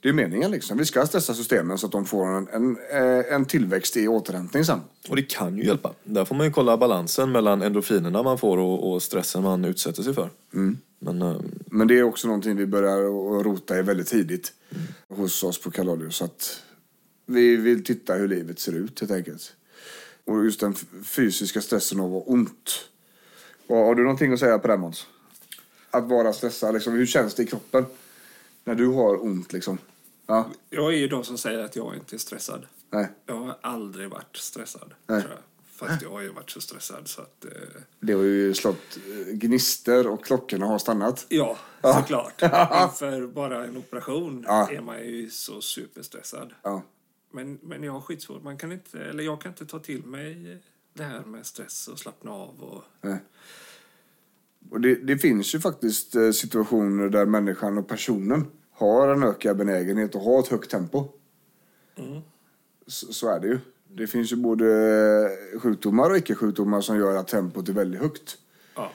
Det 0.00 0.08
är 0.08 0.12
meningen 0.12 0.50
liksom. 0.50 0.78
Vi 0.78 0.84
ska 0.84 1.06
stressa 1.06 1.34
systemen 1.34 1.78
så 1.78 1.86
att 1.86 1.92
de 1.92 2.06
får 2.06 2.26
en, 2.26 2.48
en, 2.48 2.76
eh, 2.92 3.34
en 3.34 3.44
tillväxt 3.44 3.96
i 3.96 4.08
återhämtning 4.08 4.64
sen. 4.64 4.80
Och 5.08 5.16
det 5.16 5.22
kan 5.22 5.56
ju 5.56 5.64
hjälpa. 5.64 5.90
Där 6.04 6.24
får 6.24 6.34
man 6.34 6.46
ju 6.46 6.52
kolla 6.52 6.76
balansen 6.76 7.32
mellan 7.32 7.62
endorfinerna 7.62 8.22
man 8.22 8.38
får 8.38 8.58
och, 8.58 8.92
och 8.92 9.02
stressen 9.02 9.42
man 9.42 9.64
utsätter 9.64 10.02
sig 10.02 10.14
för. 10.14 10.30
Men 10.98 11.22
eh, 11.22 11.36
Men 11.66 11.88
det 11.88 11.98
är 11.98 12.02
också 12.02 12.26
någonting 12.26 12.56
vi 12.56 12.66
börjar 12.66 12.96
rota 13.42 13.78
i 13.78 13.82
väldigt 13.82 14.08
tidigt 14.08 14.52
hos 15.08 15.44
oss 15.44 15.60
på 15.60 15.70
Kaladium. 15.70 16.10
Så 16.10 16.24
att 16.24 16.62
vi 17.26 17.56
vill 17.56 17.84
titta 17.84 18.14
hur 18.14 18.28
livet 18.28 18.58
ser 18.58 18.72
ut 18.72 19.00
helt 19.00 19.12
enkelt. 19.12 19.52
Och 20.24 20.44
just 20.44 20.60
den 20.60 20.74
fysiska 21.04 21.60
stressen 21.60 22.00
av 22.00 22.16
att 22.16 22.22
ont. 22.26 22.88
Och 23.66 23.76
har 23.76 23.94
du 23.94 24.02
någonting 24.02 24.32
att 24.32 24.40
säga 24.40 24.58
på 24.58 24.68
det 24.68 24.76
Måns? 24.76 25.06
Att 25.90 26.04
vara 26.04 26.32
stressad, 26.32 26.74
liksom, 26.74 26.92
hur 26.92 27.06
känns 27.06 27.34
det 27.34 27.42
i 27.42 27.46
kroppen? 27.46 27.84
När 28.64 28.74
du 28.74 28.86
har 28.86 29.24
ont 29.24 29.52
liksom. 29.52 29.78
Ja, 30.26 30.50
Jag 30.70 30.92
är 30.92 30.96
ju 30.98 31.08
de 31.08 31.24
som 31.24 31.38
säger 31.38 31.58
att 31.64 31.76
jag 31.76 31.94
inte 31.96 32.16
är 32.16 32.18
stressad. 32.18 32.66
nej. 32.90 33.12
Jag 33.26 33.34
har 33.36 33.56
aldrig 33.60 34.10
varit 34.10 34.36
stressad. 34.36 34.94
Nej. 35.06 35.20
Tror 35.22 35.32
jag. 35.32 35.40
Fast 35.88 36.02
jag 36.02 36.10
har 36.10 36.20
ju 36.20 36.28
varit 36.32 36.50
så 36.50 36.60
stressad 36.60 37.08
så 37.08 37.22
att... 37.22 37.44
Eh, 37.44 37.50
Det 38.00 38.12
har 38.12 38.22
ju 38.22 38.54
slått 38.54 38.98
eh, 39.10 39.32
gnister 39.34 40.06
och 40.06 40.24
klockorna 40.24 40.66
har 40.66 40.78
stannat. 40.78 41.26
ja, 41.28 41.58
såklart. 41.82 42.42
Inför 42.42 43.26
bara 43.26 43.64
en 43.64 43.76
operation 43.76 44.44
Ja. 44.48 44.70
är 44.70 44.80
man 44.80 44.98
ju 45.06 45.30
så 45.30 45.60
superstressad. 45.60 46.54
Ja. 46.62 46.82
Men, 47.30 47.58
men 47.62 47.82
jag 47.82 47.92
har 47.92 48.00
skitsvårt. 48.00 48.42
Man 48.42 48.58
kan 48.58 48.72
inte, 48.72 48.98
eller 49.04 49.24
jag 49.24 49.40
kan 49.40 49.52
inte 49.52 49.66
ta 49.66 49.78
till 49.78 50.04
mig 50.04 50.58
det 50.92 51.04
här 51.04 51.20
med 51.20 51.46
stress 51.46 51.88
och 51.88 51.98
slappna 51.98 52.30
av. 52.32 52.62
Och, 52.62 52.82
Nej. 53.00 53.18
Och 54.70 54.80
det, 54.80 54.94
det 54.94 55.18
finns 55.18 55.54
ju 55.54 55.60
faktiskt 55.60 56.16
eh, 56.16 56.30
situationer 56.30 57.08
där 57.08 57.26
människan 57.26 57.78
och 57.78 57.88
personen 57.88 58.46
har 58.72 59.08
en 59.08 59.22
ökad 59.22 59.56
benägenhet 59.56 60.16
att 60.16 60.22
ha 60.22 60.40
ett 60.40 60.48
högt 60.48 60.70
tempo. 60.70 61.08
Så, 62.86 63.12
så 63.12 63.28
är 63.28 63.40
det 63.40 63.46
ju. 63.46 63.58
Det 63.88 64.06
finns 64.06 64.32
ju 64.32 64.36
både 64.36 64.66
sjukdomar 65.58 66.10
och 66.10 66.16
icke-sjukdomar 66.16 66.80
som 66.80 66.98
gör 66.98 67.16
att 67.16 67.28
tempot 67.28 67.68
är 67.68 67.72
väldigt 67.72 68.00
högt. 68.00 68.38
ja. 68.74 68.92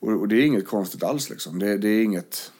Och, 0.00 0.12
och 0.12 0.28
det 0.28 0.36
är 0.36 0.46
inget 0.46 0.66
konstigt 0.66 1.02
alls 1.02 1.30
liksom. 1.30 1.58
Det, 1.58 1.78
det 1.78 1.88
är 1.88 2.02
inget... 2.02 2.52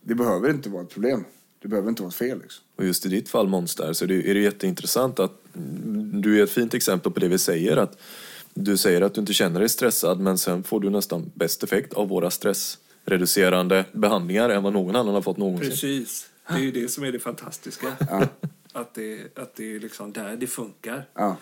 Det 0.00 0.14
behöver 0.14 0.50
inte 0.50 0.68
vara 0.68 0.82
ett 0.82 0.90
problem. 0.90 1.24
Det 1.62 1.68
behöver 1.68 1.88
inte 1.88 2.02
vara 2.02 2.08
ett 2.08 2.14
fel 2.14 2.40
liksom. 2.42 2.64
Och 2.76 2.84
just 2.84 3.06
i 3.06 3.08
ditt 3.08 3.28
fall 3.28 3.48
Måns 3.48 3.72
så 3.72 4.04
är 4.04 4.06
det, 4.06 4.30
är 4.30 4.34
det 4.34 4.40
jätteintressant 4.40 5.18
att 5.18 5.56
mm, 5.56 6.22
du 6.22 6.38
är 6.38 6.44
ett 6.44 6.50
fint 6.50 6.74
exempel 6.74 7.12
på 7.12 7.20
det 7.20 7.28
vi 7.28 7.38
säger 7.38 7.76
att 7.76 7.98
du 8.64 8.76
säger 8.76 9.00
att 9.00 9.14
du 9.14 9.20
inte 9.20 9.32
känner 9.32 9.60
dig 9.60 9.68
stressad 9.68 10.20
men 10.20 10.38
sen 10.38 10.62
får 10.62 10.80
du 10.80 10.90
nästan 10.90 11.30
bäst 11.34 11.62
effekt 11.62 11.92
av 11.92 12.08
våra 12.08 12.30
stressreducerande 12.30 13.84
behandlingar 13.92 14.50
än 14.50 14.62
vad 14.62 14.72
någon 14.72 14.96
annan 14.96 15.14
har 15.14 15.22
fått 15.22 15.36
någonsin. 15.36 15.70
Precis. 15.70 16.28
Det 16.48 16.54
är 16.54 16.58
ju 16.58 16.72
det 16.72 16.88
som 16.88 17.04
är 17.04 17.12
det 17.12 17.18
fantastiska. 17.18 17.86
Att, 18.72 18.94
det, 18.94 19.38
att 19.38 19.54
det 19.56 19.74
är 19.74 19.80
liksom 19.80 20.12
där 20.12 20.36
det 20.36 20.46
funkar. 20.46 21.08
Ja. 21.14 21.36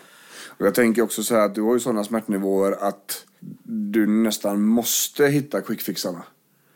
Och 0.47 0.67
jag 0.67 0.75
tänker 0.75 1.03
också 1.03 1.23
så 1.23 1.35
här 1.35 1.47
att 1.47 1.55
du 1.55 1.63
har 1.63 1.75
ju 1.75 1.81
sådana 1.81 2.05
smärtnivåer 2.05 2.73
att 2.73 3.27
du 3.65 4.07
nästan 4.07 4.63
måste 4.63 5.27
hitta 5.27 5.61
quickfixarna. 5.61 6.23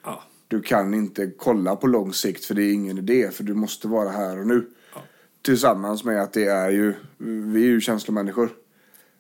Ja. 0.05 0.23
Du 0.49 0.61
kan 0.63 0.95
inte 0.95 1.31
kolla 1.39 1.77
på 1.77 1.87
lång 1.87 2.13
sikt 2.13 2.45
för 2.45 2.55
det 2.55 2.65
är 2.65 2.73
ingen 2.73 2.99
idé 2.99 3.31
för 3.31 3.45
du 3.45 3.55
måste 3.55 3.89
vara 3.89 4.09
här 4.09 4.41
och 4.41 4.47
nu. 4.47 4.67
Ja. 4.95 5.03
Tillsammans 5.43 6.05
med 6.05 6.23
att 6.23 6.33
det 6.33 6.45
är 6.45 6.71
ju, 6.71 6.95
vi 7.53 7.63
är 7.63 7.69
ju 7.69 7.81
känslomänniskor. 7.81 8.51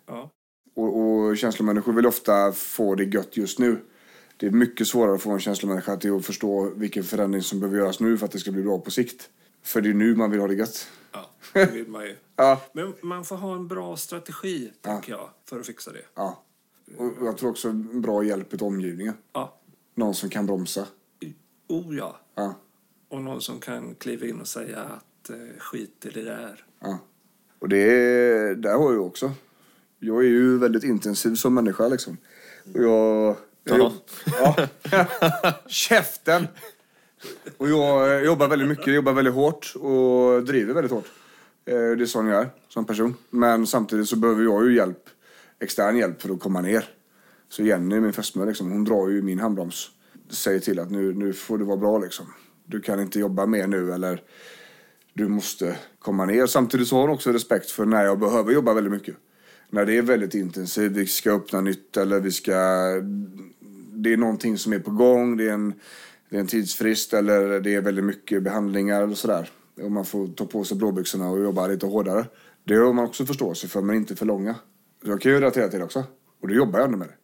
Ja. 0.06 0.30
Och, 0.74 0.98
och 1.00 1.36
känslomänniskor 1.36 1.92
vill 1.92 2.06
ofta 2.06 2.52
få 2.52 2.94
det 2.94 3.04
gött 3.04 3.36
just 3.36 3.58
nu. 3.58 3.80
Det 4.36 4.46
är 4.46 4.50
mycket 4.50 4.86
svårare 4.86 5.14
att 5.14 5.22
få 5.22 5.30
en 5.30 5.40
känslomänniska 5.40 5.96
till 5.96 6.16
att 6.16 6.26
förstå 6.26 6.70
vilken 6.76 7.04
förändring 7.04 7.42
som 7.42 7.60
behöver 7.60 7.78
göras 7.78 8.00
nu 8.00 8.18
för 8.18 8.26
att 8.26 8.32
det 8.32 8.38
ska 8.38 8.50
bli 8.52 8.62
bra 8.62 8.78
på 8.78 8.90
sikt. 8.90 9.30
För 9.62 9.80
det 9.80 9.88
är 9.88 9.94
nu 9.94 10.16
man 10.16 10.30
vill 10.30 10.40
ha 10.40 10.46
det 10.48 10.54
gött. 10.54 10.88
ja, 11.12 11.30
det 11.52 11.72
vill 11.72 11.88
man 11.88 12.04
ju. 12.04 12.16
Ja. 12.36 12.60
Men 12.72 12.94
man 13.02 13.24
får 13.24 13.36
ha 13.36 13.54
en 13.54 13.68
bra 13.68 13.96
strategi, 13.96 14.72
tänker 14.80 15.12
jag, 15.12 15.30
för 15.44 15.60
att 15.60 15.66
fixa 15.66 15.92
det. 15.92 16.02
ja. 16.14 16.42
Och 16.96 17.12
jag 17.20 17.36
tror 17.36 17.50
också 17.50 17.68
en 17.68 18.00
bra 18.00 18.24
hjälp 18.24 18.50
till 18.50 18.62
omgivningen. 18.62 19.14
Ja. 19.32 19.58
Någon 19.94 20.14
som 20.14 20.30
kan 20.30 20.46
bromsa. 20.46 20.86
Oh 21.68 21.96
ja. 21.96 22.16
Ja. 22.34 22.54
Och 23.08 23.22
någon 23.22 23.40
som 23.40 23.60
kan 23.60 23.94
kliva 23.94 24.26
in 24.26 24.40
och 24.40 24.48
säga 24.48 24.80
att 24.80 25.30
eh, 25.30 25.36
skit 25.58 26.06
i 26.06 26.10
det 26.10 26.22
där. 26.22 26.64
Ja. 26.80 26.98
Och 27.58 27.68
det 27.68 27.76
är, 27.78 28.54
där 28.54 28.74
har 28.74 28.92
jag 28.92 29.06
också. 29.06 29.32
Jag 30.02 30.24
är 30.24 30.28
ju 30.28 30.58
väldigt 30.58 30.84
intensiv 30.84 31.34
som 31.34 31.54
människa 31.54 31.88
liksom. 31.88 32.16
Och 32.74 32.82
jag... 32.82 33.36
jag 33.64 33.92
Ja. 34.40 34.56
Käften! 35.68 36.46
Och 37.56 37.68
jag 37.68 38.24
jobbar 38.24 38.48
väldigt 38.48 38.68
mycket, 38.68 38.94
jobbar 38.94 39.12
väldigt 39.12 39.34
hårt 39.34 39.72
och 39.76 40.44
driver 40.44 40.74
väldigt 40.74 40.92
hårt. 40.92 41.06
Eh, 41.64 41.74
Det 41.74 42.04
är 42.04 42.06
sån 42.06 42.26
jag 42.26 42.40
är 42.40 42.48
som 42.68 42.84
person. 42.84 43.14
Men 43.30 43.66
samtidigt 43.66 44.08
så 44.08 44.16
behöver 44.16 44.42
jag 44.42 44.66
ju 44.66 44.76
hjälp, 44.76 45.08
extern 45.60 45.96
hjälp 45.96 46.22
för 46.22 46.30
att 46.34 46.40
komma 46.40 46.60
ner. 46.60 46.84
Så 47.48 47.62
Jenny, 47.62 48.00
min 48.00 48.12
fästmö, 48.12 48.44
liksom, 48.44 48.70
hon 48.72 48.84
drar 48.84 49.08
ju 49.08 49.22
min 49.22 49.40
handbroms. 49.40 49.90
Säger 50.30 50.60
till 50.60 50.78
att 50.78 50.90
nu, 50.90 51.14
nu 51.14 51.32
får 51.32 51.58
du 51.58 51.64
vara 51.64 51.76
bra 51.76 51.98
liksom. 51.98 52.26
Du 52.64 52.80
kan 52.80 53.00
inte 53.00 53.18
jobba 53.18 53.46
mer 53.46 53.66
nu 53.66 53.92
eller 53.92 54.22
du 55.14 55.28
måste 55.28 55.76
komma 55.98 56.24
ner. 56.24 56.46
Samtidigt 56.46 56.88
så 56.88 56.96
har 56.96 57.02
hon 57.02 57.10
också 57.10 57.32
respekt 57.32 57.70
för 57.70 57.84
när 57.84 58.04
jag 58.04 58.18
behöver 58.18 58.52
jobba 58.52 58.74
väldigt 58.74 58.92
mycket. 58.92 59.16
När 59.70 59.86
det 59.86 59.98
är 59.98 60.02
väldigt 60.02 60.34
intensivt, 60.34 60.92
vi 60.92 61.06
ska 61.06 61.32
öppna 61.32 61.60
nytt 61.60 61.96
eller 61.96 62.20
vi 62.20 62.32
ska... 62.32 62.52
Det 63.92 64.12
är 64.12 64.16
någonting 64.16 64.58
som 64.58 64.72
är 64.72 64.78
på 64.78 64.90
gång, 64.90 65.36
det 65.36 65.48
är 65.48 65.52
en, 65.52 65.74
det 66.30 66.36
är 66.36 66.40
en 66.40 66.46
tidsfrist 66.46 67.12
eller 67.14 67.60
det 67.60 67.74
är 67.74 67.80
väldigt 67.80 68.04
mycket 68.04 68.42
behandlingar 68.42 69.02
eller 69.02 69.14
sådär. 69.14 69.50
Och 69.82 69.92
man 69.92 70.04
får 70.04 70.28
ta 70.28 70.46
på 70.46 70.64
sig 70.64 70.76
blåbyxorna 70.76 71.30
och 71.30 71.42
jobba 71.42 71.66
lite 71.66 71.86
hårdare. 71.86 72.24
Det 72.64 72.74
har 72.74 72.92
man 72.92 73.04
också 73.04 73.26
förståelse 73.26 73.68
för, 73.68 73.80
men 73.80 73.96
inte 73.96 74.16
för 74.16 74.26
långa. 74.26 74.54
Jag 75.04 75.20
kan 75.20 75.32
ju 75.32 75.40
relatera 75.40 75.68
till 75.68 75.78
det 75.78 75.84
också. 75.84 76.04
Och 76.42 76.48
då 76.48 76.54
jobbar 76.54 76.78
jag 76.78 76.86
ändå 76.86 76.98
med 76.98 77.08
det. 77.08 77.14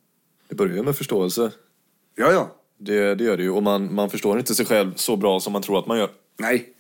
Det 0.48 0.54
börjar 0.54 0.82
med 0.82 0.96
förståelse. 0.96 1.52
Ja, 2.14 2.32
ja. 2.32 2.56
Det, 2.78 3.14
det 3.14 3.24
gör 3.24 3.36
det 3.36 3.42
ju. 3.42 3.50
Och 3.50 3.62
man, 3.62 3.94
man 3.94 4.10
förstår 4.10 4.38
inte 4.38 4.54
sig 4.54 4.66
själv 4.66 4.94
så 4.94 5.16
bra 5.16 5.40
som 5.40 5.52
man 5.52 5.62
tror 5.62 5.78
att 5.78 5.86
man 5.86 5.98
gör. 5.98 6.10
Nej. 6.36 6.72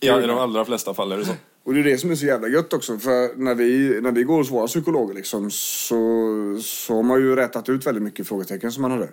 Ja, 0.00 0.22
I 0.22 0.26
de 0.26 0.38
allra 0.38 0.64
flesta 0.64 0.94
fall 0.94 1.12
är 1.12 1.16
det 1.16 1.24
så. 1.24 1.32
Och 1.66 1.74
det 1.74 1.80
är 1.80 1.84
det 1.84 1.98
som 1.98 2.10
är 2.10 2.14
så 2.14 2.26
jävla 2.26 2.48
gött 2.48 2.72
också. 2.72 2.98
För 2.98 3.36
när 3.36 3.54
vi, 3.54 4.00
när 4.00 4.12
vi 4.12 4.22
går 4.22 4.36
hos 4.36 4.50
våra 4.50 4.66
psykologer 4.66 5.14
liksom, 5.14 5.50
så, 5.50 6.58
så 6.62 6.94
har 6.94 7.02
man 7.02 7.20
ju 7.20 7.36
rättat 7.36 7.68
ut 7.68 7.86
väldigt 7.86 8.02
mycket 8.02 8.28
frågetecken 8.28 8.72
som 8.72 8.82
man 8.82 8.90
hade. 8.90 9.08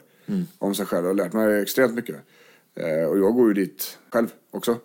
Om 0.57 0.75
sig 0.75 0.85
själv 0.85 1.07
och 1.07 1.15
lärt 1.15 1.33
mig 1.33 1.61
extremt 1.61 1.93
mycket. 1.93 2.15
Eh, 2.75 3.05
och 3.09 3.17
jag 3.17 3.33
går 3.33 3.47
ju 3.47 3.53
dit 3.53 3.97
själv 4.11 4.27
också. 4.51 4.77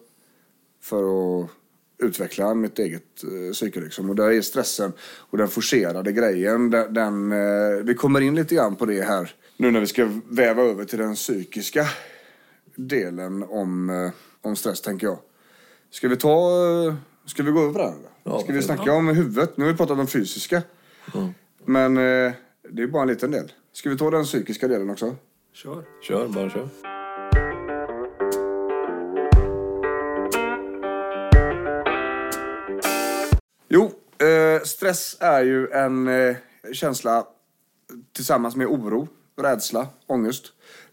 För 0.82 1.02
att 1.42 1.50
utveckla 1.98 2.54
mitt 2.54 2.78
eget 2.78 3.22
eh, 3.22 3.52
psyke 3.52 3.80
liksom. 3.80 4.10
Och 4.10 4.16
där 4.16 4.30
är 4.30 4.40
stressen 4.40 4.92
och 5.00 5.38
den 5.38 5.48
forcerade 5.48 6.12
grejen. 6.12 6.70
Den, 6.70 6.94
den, 6.94 7.32
eh, 7.32 7.84
vi 7.84 7.94
kommer 7.94 8.20
in 8.20 8.34
lite 8.34 8.54
grann 8.54 8.76
på 8.76 8.86
det 8.86 9.02
här 9.02 9.34
nu 9.56 9.70
när 9.70 9.80
vi 9.80 9.86
ska 9.86 10.08
väva 10.28 10.62
över 10.62 10.84
till 10.84 10.98
den 10.98 11.14
psykiska 11.14 11.86
delen 12.74 13.42
om, 13.42 13.90
eh, 13.90 14.10
om 14.42 14.56
stress 14.56 14.80
tänker 14.80 15.06
jag. 15.06 15.18
Ska 15.90 16.08
vi 16.08 16.16
ta, 16.16 16.50
eh, 16.86 16.94
ska 17.28 17.42
vi 17.42 17.50
gå 17.50 17.60
över 17.60 17.78
där? 17.78 17.94
Ja, 18.24 18.40
ska 18.40 18.52
vi 18.52 18.58
ja. 18.58 18.62
snacka 18.62 18.92
om 18.92 19.08
huvudet? 19.08 19.56
Nu 19.56 19.64
har 19.64 19.72
vi 19.72 19.76
pratat 19.76 19.98
om 19.98 20.06
fysiska. 20.06 20.62
Men 21.64 21.96
eh, 21.96 22.32
det 22.70 22.82
är 22.82 22.86
bara 22.86 23.02
en 23.02 23.08
liten 23.08 23.30
del. 23.30 23.52
Ska 23.72 23.90
vi 23.90 23.96
ta 23.96 24.10
den 24.10 24.24
psykiska 24.24 24.68
delen 24.68 24.90
också? 24.90 25.16
Kör. 25.52 25.84
Kör, 26.02 26.28
bara 26.28 26.50
kör. 26.50 26.68
Jo, 33.68 33.90
eh, 34.26 34.62
stress 34.62 35.16
är 35.20 35.42
ju 35.42 35.68
en 35.68 36.08
eh, 36.08 36.36
känsla 36.72 37.26
tillsammans 38.12 38.56
med 38.56 38.66
oro, 38.66 39.08
rädsla, 39.36 39.86
ångest. 40.06 40.44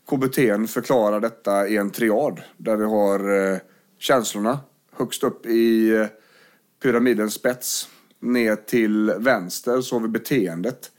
KBT 0.10 0.36
förklarar 0.72 1.20
detta 1.20 1.68
i 1.68 1.78
en 1.78 1.92
triad 1.92 2.42
där 2.58 2.76
vi 2.76 2.86
har 2.86 3.52
eh, 3.54 3.60
känslorna 4.00 4.60
högst 4.92 5.24
upp 5.24 5.46
i 5.46 5.90
eh, 5.90 6.08
pyramidens 6.82 7.34
spets. 7.34 7.90
Ner 8.20 8.56
till 8.56 9.14
vänster 9.18 9.82
så 9.82 9.96
har 9.96 10.02
vi 10.02 10.08
beteendet. 10.08 10.92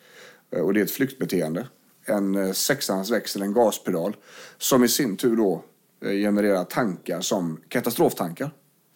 Eh, 0.50 0.60
och 0.60 0.74
det 0.74 0.80
är 0.80 0.84
ett 0.84 0.90
flyktbeteende. 0.90 1.66
En 2.04 2.34
eh, 2.34 2.52
sexans 2.52 3.10
växel, 3.10 3.42
en 3.42 3.52
gaspedal. 3.52 4.16
Som 4.58 4.84
i 4.84 4.88
sin 4.88 5.16
tur 5.16 5.36
då 5.36 5.64
eh, 6.04 6.10
genererar 6.10 6.64
tankar 6.64 7.20
som 7.20 7.60
katastroftankar. 7.68 8.50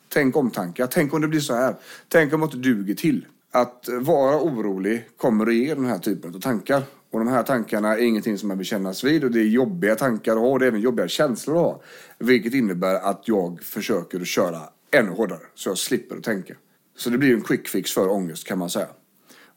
Tänk 0.08 0.36
om 0.36 0.50
tankar. 0.50 0.86
Tänk 0.86 1.14
om 1.14 1.20
det 1.20 1.28
blir 1.28 1.40
så 1.40 1.54
här. 1.54 1.74
Tänk 2.08 2.32
om 2.32 2.42
att 2.42 2.50
det 2.50 2.58
duger 2.58 2.94
till. 2.94 3.26
Att 3.50 3.88
vara 4.00 4.40
orolig 4.40 5.08
kommer 5.16 5.46
att 5.46 5.54
ge 5.54 5.74
den 5.74 5.84
här 5.84 5.98
typen 5.98 6.34
av 6.34 6.40
tankar. 6.40 6.82
Och 7.10 7.18
de 7.18 7.28
här 7.28 7.42
tankarna 7.42 7.96
är 7.96 8.02
ingenting 8.02 8.38
som 8.38 8.48
man 8.48 8.58
vill 8.58 8.66
kännas 8.66 9.04
vid 9.04 9.24
och 9.24 9.30
det 9.30 9.40
är 9.40 9.44
jobbiga 9.44 9.94
tankar 9.96 10.32
att 10.32 10.38
ha 10.38 10.48
och 10.48 10.58
det 10.58 10.64
är 10.64 10.68
även 10.68 10.80
jobbiga 10.80 11.08
känslor 11.08 11.56
att 11.56 11.62
ha. 11.62 11.82
Vilket 12.18 12.54
innebär 12.54 12.94
att 12.94 13.22
jag 13.28 13.62
försöker 13.62 14.20
att 14.20 14.26
köra 14.26 14.60
ännu 14.90 15.10
hårdare 15.10 15.40
så 15.54 15.68
jag 15.68 15.78
slipper 15.78 16.16
att 16.16 16.24
tänka. 16.24 16.54
Så 17.00 17.10
det 17.10 17.18
blir 17.18 17.34
en 17.34 17.42
quick 17.42 17.68
fix 17.68 17.92
för 17.92 18.08
ångest 18.08 18.46
kan 18.46 18.58
man 18.58 18.70
säga. 18.70 18.88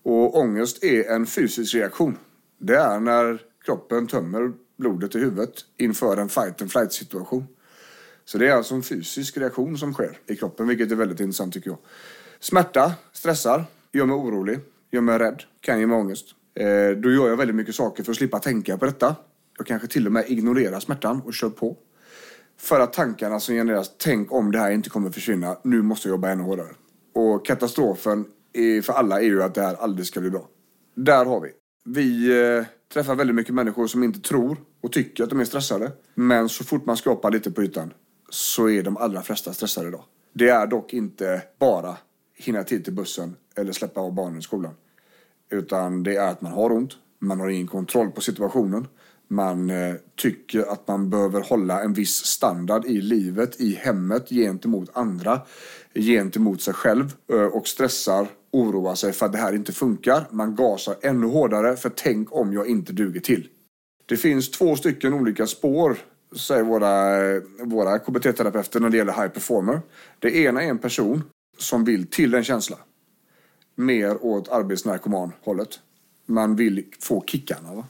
Och 0.04 0.38
ångest 0.38 0.84
är 0.84 1.12
en 1.12 1.26
fysisk 1.26 1.76
reaktion. 1.76 2.18
Det 2.60 2.76
är 2.76 3.00
när 3.00 3.42
kroppen 3.66 4.08
tömmer 4.08 4.52
blodet 4.78 5.16
i 5.16 5.20
huvudet 5.20 5.54
inför 5.78 6.18
en 6.18 6.30
fight 6.30 6.62
and 6.62 6.72
flight 6.72 6.94
situation. 6.94 7.48
Så 8.26 8.38
det 8.38 8.48
är 8.48 8.54
alltså 8.54 8.76
en 8.76 8.84
fysisk 8.84 9.38
reaktion 9.38 9.78
som 9.78 9.94
sker 9.94 10.20
i 10.28 10.36
kroppen, 10.36 10.68
vilket 10.68 10.92
är 10.92 10.96
väldigt 10.96 11.20
intressant 11.20 11.54
tycker 11.54 11.70
jag. 11.70 11.80
Smärta, 12.40 12.94
stressar, 13.14 13.66
gör 13.92 14.06
mig 14.06 14.16
orolig, 14.16 14.60
gör 14.92 15.02
mig 15.02 15.20
rädd, 15.20 15.44
kan 15.62 15.80
ge 15.80 15.88
mig 15.88 15.98
ångest. 15.98 16.26
Eh, 16.56 16.90
då 16.98 17.12
gör 17.12 17.30
jag 17.30 17.38
väldigt 17.38 17.56
mycket 17.56 17.76
saker 17.76 18.04
för 18.04 18.12
att 18.12 18.18
slippa 18.18 18.40
tänka 18.40 18.78
på 18.78 18.86
detta. 18.86 19.16
Jag 19.58 19.68
kanske 19.68 19.88
till 19.88 20.06
och 20.06 20.12
med 20.12 20.26
ignorerar 20.28 20.80
smärtan 20.80 21.22
och 21.26 21.34
kör 21.34 21.50
på. 21.50 21.78
För 22.58 22.80
att 22.80 22.94
tankarna 22.94 23.40
som 23.40 23.56
genereras, 23.56 23.92
tänk 23.98 24.32
om 24.34 24.52
det 24.52 24.60
här 24.60 24.72
inte 24.72 24.90
kommer 24.90 25.10
försvinna, 25.10 25.58
nu 25.64 25.82
måste 25.82 26.08
jag 26.08 26.14
jobba 26.14 26.30
ännu 26.30 26.44
hårdare. 26.44 26.70
Och 27.14 27.46
katastrofen 27.46 28.26
för 28.84 28.94
alla 28.94 29.22
är 29.22 29.26
ju 29.26 29.44
att 29.44 29.56
det 29.56 29.62
här 29.62 29.76
aldrig 29.76 30.08
ska 30.08 30.22
bli 30.22 30.30
bra. 30.30 30.50
Där 30.96 31.26
har 31.26 31.40
vi. 31.40 31.52
Vi 31.86 32.42
eh, 32.42 32.66
träffar 32.94 33.16
väldigt 33.16 33.36
mycket 33.36 33.54
människor 33.54 33.88
som 33.88 34.04
inte 34.04 34.20
tror 34.20 34.58
och 34.82 34.92
tycker 34.92 35.24
att 35.24 35.30
de 35.30 35.40
är 35.40 35.46
stressade. 35.46 35.92
Men 36.16 36.50
så 36.50 36.64
fort 36.64 36.86
man 36.86 36.98
skrapar 36.98 37.32
lite 37.32 37.52
på 37.52 37.64
ytan 37.64 37.94
så 38.30 38.70
är 38.70 38.84
de 38.84 38.98
allra 38.98 39.22
flesta 39.22 39.54
stressade 39.54 39.88
idag. 39.88 40.04
Det 40.34 40.50
är 40.50 40.68
dock 40.68 40.94
inte 40.94 41.42
bara 41.60 41.98
hinna 42.36 42.64
tid 42.64 42.84
till 42.84 42.94
bussen 42.94 43.36
eller 43.56 43.72
släppa 43.72 44.02
av 44.02 44.14
barnen 44.14 44.40
i 44.40 44.42
skolan. 44.42 44.74
Utan 45.50 46.04
det 46.04 46.16
är 46.16 46.28
att 46.28 46.42
man 46.42 46.52
har 46.52 46.72
ont, 46.72 46.98
man 47.20 47.40
har 47.40 47.50
ingen 47.50 47.68
kontroll 47.68 48.12
på 48.12 48.22
situationen. 48.22 48.88
Man 49.34 49.70
eh, 49.70 49.96
tycker 50.16 50.72
att 50.72 50.88
man 50.88 51.10
behöver 51.10 51.42
hålla 51.42 51.82
en 51.84 51.94
viss 51.94 52.26
standard 52.26 52.86
i 52.86 53.02
livet, 53.02 53.62
i 53.62 53.76
hemmet, 53.76 54.30
gentemot 54.30 54.90
andra, 54.94 55.42
gentemot 55.96 56.62
sig 56.62 56.74
själv 56.74 57.14
eh, 57.34 57.46
och 57.46 57.68
stressar, 57.68 58.28
oroar 58.52 58.96
sig 58.96 59.14
för 59.14 59.26
att 59.26 59.32
det 59.32 59.38
här 59.38 59.56
inte 59.56 59.74
funkar. 59.74 60.28
Man 60.32 60.56
gasar 60.56 60.96
ännu 61.02 61.28
hårdare 61.28 61.76
för 61.76 61.90
tänk 61.90 62.36
om 62.36 62.54
jag 62.54 62.68
inte 62.68 62.94
duger 62.94 63.20
till. 63.20 63.48
Det 64.06 64.18
finns 64.18 64.52
två 64.52 64.76
stycken 64.76 65.14
olika 65.14 65.48
spår, 65.48 65.98
säger 66.36 66.64
våra, 66.64 67.26
eh, 67.26 67.42
våra 67.60 68.00
KBT-terapeuter 68.00 68.80
när 68.80 68.90
det 68.90 68.98
gäller 68.98 69.14
high 69.14 69.28
performer. 69.28 69.82
Det 70.20 70.36
ena 70.36 70.64
är 70.64 70.70
en 70.70 70.80
person 70.80 71.24
som 71.58 71.86
vill 71.86 72.08
till 72.08 72.34
en 72.34 72.44
känsla. 72.44 72.78
Mer 73.76 74.26
åt 74.26 74.50
arbetsnarkoman-hållet. 74.50 75.80
Man 76.26 76.56
vill 76.56 76.86
få 77.00 77.24
kickarna. 77.28 77.74
Va? 77.74 77.86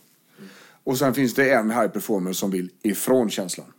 Och 0.84 0.98
sen 0.98 1.14
finns 1.14 1.34
det 1.34 1.54
en 1.54 1.72
high 1.72 1.88
performer 1.88 2.34
som 2.34 2.52
vill 2.52 2.70
ifrån 2.84 3.30
känslan. 3.30 3.74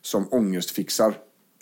Som 0.00 0.28
ångestfixar. 0.32 1.14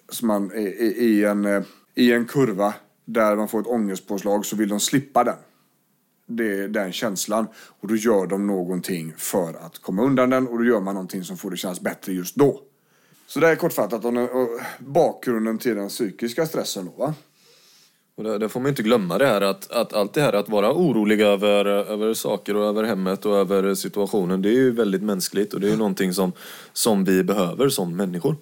Som 0.08 0.28
man, 0.28 0.52
i, 0.52 0.62
i, 0.98 1.24
en, 1.24 1.44
eh, 1.44 1.62
I 1.94 2.12
en 2.12 2.26
kurva 2.26 2.74
där 3.04 3.36
man 3.36 3.48
får 3.48 3.60
ett 3.60 3.66
ångestpåslag 3.66 4.46
så 4.46 4.56
vill 4.56 4.68
de 4.68 4.80
slippa 4.80 5.24
den. 5.24 5.36
Det 6.26 6.60
är 6.60 6.68
den 6.68 6.92
känslan. 6.92 7.46
Och 7.80 7.88
då 7.88 7.96
gör 7.96 8.26
de 8.26 8.46
någonting 8.46 9.14
för 9.16 9.54
att 9.66 9.78
komma 9.78 10.02
undan 10.02 10.30
den 10.30 10.48
och 10.48 10.58
då 10.58 10.64
gör 10.64 10.80
man 10.80 10.94
någonting 10.94 11.24
som 11.24 11.36
får 11.36 11.50
det 11.50 11.56
kännas 11.56 11.80
bättre 11.80 12.12
just 12.12 12.34
då. 12.34 12.62
Så 13.26 13.40
det 13.40 13.48
är 13.48 13.56
kortfattat 13.56 14.04
om 14.04 14.28
bakgrunden 14.78 15.58
till 15.58 15.76
den 15.76 15.88
psykiska 15.88 16.46
stressen 16.46 16.84
då 16.84 16.92
va? 16.92 17.14
Och 18.16 18.24
där, 18.24 18.38
där 18.38 18.48
får 18.48 18.60
man 18.60 18.68
inte 18.68 18.82
glömma 18.82 19.18
det 19.18 19.26
här 19.26 19.40
att, 19.40 19.70
att 19.70 19.92
allt 19.92 20.12
det 20.12 20.20
här 20.20 20.32
att 20.32 20.48
vara 20.48 20.72
orolig 20.72 21.20
över, 21.20 21.64
över 21.64 22.14
saker 22.14 22.56
och 22.56 22.64
över 22.64 22.84
hemmet 22.84 23.26
och 23.26 23.36
över 23.36 23.74
situationen, 23.74 24.42
det 24.42 24.48
är 24.48 24.52
ju 24.52 24.70
väldigt 24.70 25.02
mänskligt 25.02 25.54
och 25.54 25.60
det 25.60 25.66
är 25.66 25.70
ju 25.70 25.76
någonting 25.76 26.12
som, 26.12 26.32
som 26.72 27.04
vi 27.04 27.24
behöver 27.24 27.68
som 27.68 27.96
människor. 27.96 28.36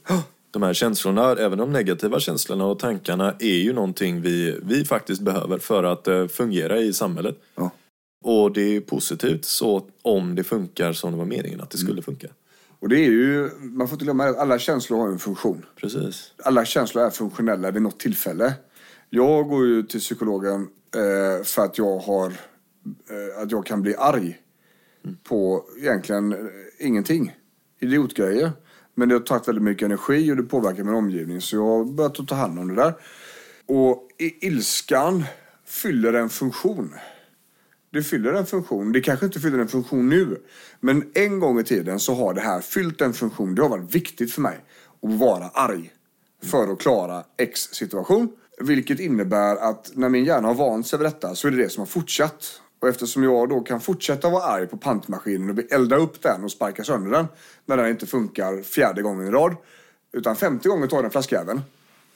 De 0.51 0.63
här 0.63 0.75
känslorna, 0.75 1.33
även 1.33 1.59
de 1.59 1.73
negativa 1.73 2.21
känslorna 2.21 2.67
och 2.67 2.79
tankarna, 2.79 3.35
är 3.39 3.57
ju 3.57 3.73
någonting 3.73 4.21
vi, 4.21 4.59
vi 4.63 4.85
faktiskt 4.85 5.21
behöver 5.21 5.59
för 5.59 5.85
att 5.85 6.09
eh, 6.09 6.27
fungera 6.27 6.81
i 6.81 6.93
samhället. 6.93 7.39
Ja. 7.55 7.71
Och 8.25 8.53
det 8.53 8.77
är 8.77 8.81
positivt 8.81 9.45
så 9.45 9.87
om 10.03 10.35
det 10.35 10.45
funkar 10.45 10.93
som 10.93 11.13
det 11.13 11.19
var 11.19 11.25
meningen 11.25 11.61
att 11.61 11.71
det 11.71 11.79
skulle 11.79 12.03
funka. 12.03 12.29
Och 12.81 12.89
det 12.89 12.97
är 12.97 13.11
ju, 13.11 13.51
man 13.61 13.89
får 13.89 13.95
inte 13.95 14.05
glömma 14.05 14.25
att 14.25 14.37
alla 14.37 14.59
känslor 14.59 14.99
har 14.99 15.09
en 15.09 15.19
funktion. 15.19 15.67
Precis. 15.77 16.33
alla 16.45 16.65
känslor 16.65 17.05
är 17.05 17.11
funktionella 17.11 17.71
vid 17.71 17.83
något 17.83 18.01
tillfälle. 18.01 18.55
Jag 19.17 19.49
går 19.49 19.67
ju 19.67 19.83
till 19.83 20.01
psykologen 20.01 20.69
eh, 20.95 21.45
för 21.45 21.65
att 21.65 21.79
jag 21.79 21.99
har 21.99 22.27
eh, 22.27 23.43
att 23.43 23.51
jag 23.51 23.67
kan 23.67 23.83
bli 23.83 23.95
arg 23.97 24.39
på 25.29 25.65
egentligen 25.79 26.33
eh, 26.33 26.39
ingenting. 26.79 27.37
Idiotgrejer. 27.81 28.53
Men 28.95 29.09
det 29.09 29.15
har 29.15 29.21
tagit 29.21 29.49
väldigt 29.49 29.65
mycket 29.65 29.87
energi 29.87 30.33
och 30.33 30.37
det 30.37 30.43
påverkar 30.43 30.85
min 30.85 30.95
omgivning 30.95 31.41
så 31.41 31.57
jag 31.57 31.63
har 31.63 31.85
börjat 31.85 32.21
att 32.21 32.29
ta 32.29 32.35
hand 32.35 32.59
om 32.59 32.69
det 32.69 32.75
där. 32.75 32.95
Och 33.67 34.09
i 34.19 34.47
ilskan 34.47 35.25
fyller 35.67 36.13
en 36.13 36.29
funktion. 36.29 36.95
Det 37.93 38.03
fyller 38.03 38.33
en 38.33 38.47
funktion. 38.47 38.93
Det 38.93 39.01
kanske 39.01 39.27
inte 39.27 39.41
fyller 39.41 39.59
en 39.59 39.69
funktion 39.69 40.09
nu. 40.09 40.43
Men 40.81 41.11
en 41.15 41.41
gång 41.41 41.61
i 41.61 41.65
tiden 41.65 42.01
så 42.01 42.15
har 42.15 42.35
det 42.35 42.41
här 42.41 42.61
fyllt 42.61 43.01
en 43.01 43.13
funktion. 43.13 43.55
Det 43.55 43.63
har 43.63 43.69
varit 43.69 43.95
viktigt 43.95 44.33
för 44.33 44.41
mig 44.41 44.65
att 45.03 45.19
vara 45.19 45.49
arg. 45.49 45.93
För 46.43 46.73
att 46.73 46.79
klara 46.79 47.25
X 47.37 47.61
situation. 47.61 48.29
Vilket 48.61 49.01
innebär 49.01 49.57
att 49.57 49.91
när 49.95 50.09
min 50.09 50.25
hjärna 50.25 50.49
har 50.49 50.55
vant 50.55 50.87
sig 50.87 50.99
vid 50.99 51.07
detta 51.07 51.35
så 51.35 51.47
är 51.47 51.51
det 51.51 51.57
det 51.57 51.69
som 51.69 51.81
har 51.81 51.87
fortsatt. 51.87 52.61
Och 52.81 52.89
eftersom 52.89 53.23
jag 53.23 53.49
då 53.49 53.61
kan 53.61 53.81
fortsätta 53.81 54.31
vara 54.31 54.45
arg 54.45 54.67
på 54.67 54.77
pantmaskinen 54.77 55.51
och 55.51 55.73
elda 55.73 55.97
upp 55.97 56.23
den 56.23 56.45
och 56.45 56.51
sparka 56.51 56.85
sönder 56.85 57.11
den. 57.11 57.27
När 57.67 57.77
den 57.77 57.89
inte 57.89 58.07
funkar 58.07 58.63
fjärde 58.63 59.03
gången 59.03 59.27
i 59.27 59.31
rad. 59.31 59.57
Utan 60.13 60.37
femte 60.37 60.69
gången 60.69 60.89
tar 60.89 61.03
den 61.03 61.11
flaskjäveln. 61.11 61.61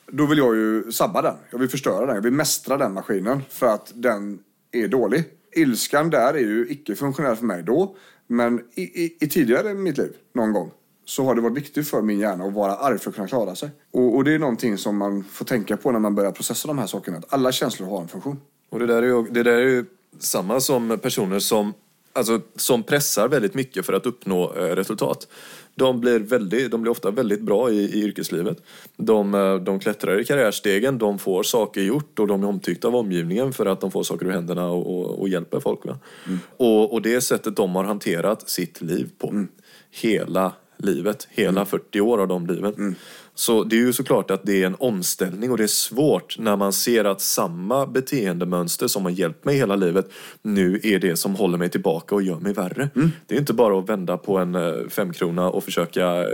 Då 0.07 0.27
vill 0.27 0.38
jag 0.38 0.57
ju 0.57 0.92
sabba 0.92 1.22
den. 1.22 1.35
Jag 1.51 1.59
vill 1.59 1.68
förstöra 1.68 2.07
den. 2.07 2.14
Jag 2.14 2.22
vill 2.22 2.33
mästra 2.33 2.77
den 2.77 2.92
maskinen 2.92 3.42
för 3.51 3.66
att 3.66 3.92
den 3.94 4.38
är 4.72 4.88
dålig. 4.88 5.24
Ilskan 5.53 6.11
där 6.11 6.35
är 6.35 6.38
ju 6.38 6.66
icke-funktionell 6.70 7.37
för 7.37 7.44
mig 7.44 7.62
då. 7.62 7.96
Men 8.27 8.61
i, 8.74 8.83
i, 8.83 9.16
i 9.20 9.29
tidigare 9.29 9.70
i 9.70 9.74
mitt 9.74 9.98
liv, 9.98 10.12
någon 10.35 10.53
gång, 10.53 10.70
så 11.09 11.25
har 11.25 11.35
det 11.35 11.40
varit 11.40 11.57
viktigt 11.57 11.88
för 11.88 12.03
min 12.03 12.18
hjärna 12.18 12.44
att 12.44 12.53
vara 12.53 12.75
arg 12.75 12.99
för 12.99 13.11
att 13.11 13.16
kunna 13.16 13.29
klara 13.29 13.55
sig. 13.55 13.71
Och, 13.92 14.16
och 14.16 14.25
det 14.25 14.35
är 14.35 14.38
någonting 14.38 14.79
som 14.79 14.97
man 14.97 15.25
får 15.25 15.44
tänka 15.44 15.77
på 15.77 15.92
när 15.92 15.99
man 15.99 16.14
börjar 16.14 16.33
processa 16.33 16.68
de 16.68 16.79
här 16.79 16.87
sakerna. 16.87 17.18
Att 17.18 17.33
alla 17.33 17.53
känslor 17.53 17.88
har 17.88 18.01
en 18.03 18.09
funktion. 18.09 18.40
Och 18.71 18.79
det 18.79 18.87
där 18.87 19.03
är 19.03 19.07
ju, 19.07 19.23
det 19.23 19.42
där 19.42 19.53
är 19.53 19.68
ju 19.68 19.85
samma 20.18 20.61
som 20.61 20.99
personer 21.03 21.38
som 21.38 21.73
alltså, 22.12 22.40
som 22.57 22.83
pressar 22.83 23.29
väldigt 23.29 23.55
mycket 23.55 23.87
för 23.87 23.92
att 23.92 24.07
uppnå 24.07 24.55
eh, 24.55 24.61
resultat. 24.61 25.29
De 25.75 26.01
blir, 26.01 26.18
väldigt, 26.18 26.71
de 26.71 26.83
blir 26.83 26.92
ofta 26.92 27.11
väldigt 27.11 27.40
bra 27.40 27.71
i, 27.71 27.79
i 27.79 28.03
yrkeslivet. 28.03 28.62
De, 28.97 29.35
eh, 29.35 29.55
de 29.55 29.81
klättrar 29.81 30.21
i 30.21 30.25
karriärstegen, 30.25 30.99
de 30.99 31.18
får 31.18 31.42
saker 31.42 31.81
gjort 31.81 32.18
och 32.18 32.27
de 32.27 32.42
är 32.42 32.49
omtyckta 32.49 32.88
av 32.88 32.97
omgivningen 32.97 33.53
för 33.53 33.66
att 33.66 33.81
de 33.81 33.90
får 33.90 34.03
saker 34.03 34.27
ur 34.27 34.31
händerna 34.31 34.71
och, 34.71 34.99
och, 34.99 35.21
och 35.21 35.29
hjälper 35.29 35.61
folk. 35.61 35.87
Va? 35.87 35.99
Och, 36.57 36.92
och 36.92 37.03
det 37.03 37.21
sättet 37.21 37.57
de 37.57 37.75
har 37.75 37.85
hanterat 37.85 38.51
sitt 38.51 38.81
liv 38.81 39.11
på. 39.18 39.47
Hela 39.90 40.53
livet, 40.79 41.29
hela 41.31 41.64
40 41.64 42.01
år 42.01 42.19
av 42.19 42.29
de 42.29 42.47
liven. 42.47 42.97
Så 43.35 43.64
det 43.64 43.77
är 43.77 43.81
ju 43.81 43.93
såklart 43.93 44.31
att 44.31 44.45
det 44.45 44.62
är 44.62 44.67
en 44.67 44.77
omställning 44.79 45.51
och 45.51 45.57
det 45.57 45.62
är 45.62 45.67
svårt 45.67 46.38
när 46.38 46.57
man 46.57 46.73
ser 46.73 47.05
att 47.05 47.21
samma 47.21 47.87
beteendemönster 47.87 48.87
som 48.87 49.05
har 49.05 49.11
hjälpt 49.11 49.45
mig 49.45 49.57
hela 49.57 49.77
livet 49.77 50.11
nu 50.43 50.81
är 50.83 50.99
det 50.99 51.17
som 51.17 51.35
håller 51.35 51.59
mig 51.59 51.69
tillbaka 51.69 52.14
och 52.14 52.23
gör 52.23 52.41
mig 52.41 52.53
värre. 52.53 52.91
Det 53.27 53.35
är 53.35 53.38
inte 53.38 53.53
bara 53.53 53.79
att 53.79 53.88
vända 53.88 54.17
på 54.17 54.38
en 54.38 54.55
eh, 54.55 54.88
femkrona 54.88 55.51
och 55.51 55.64
försöka 55.64 56.23
eh, 56.23 56.29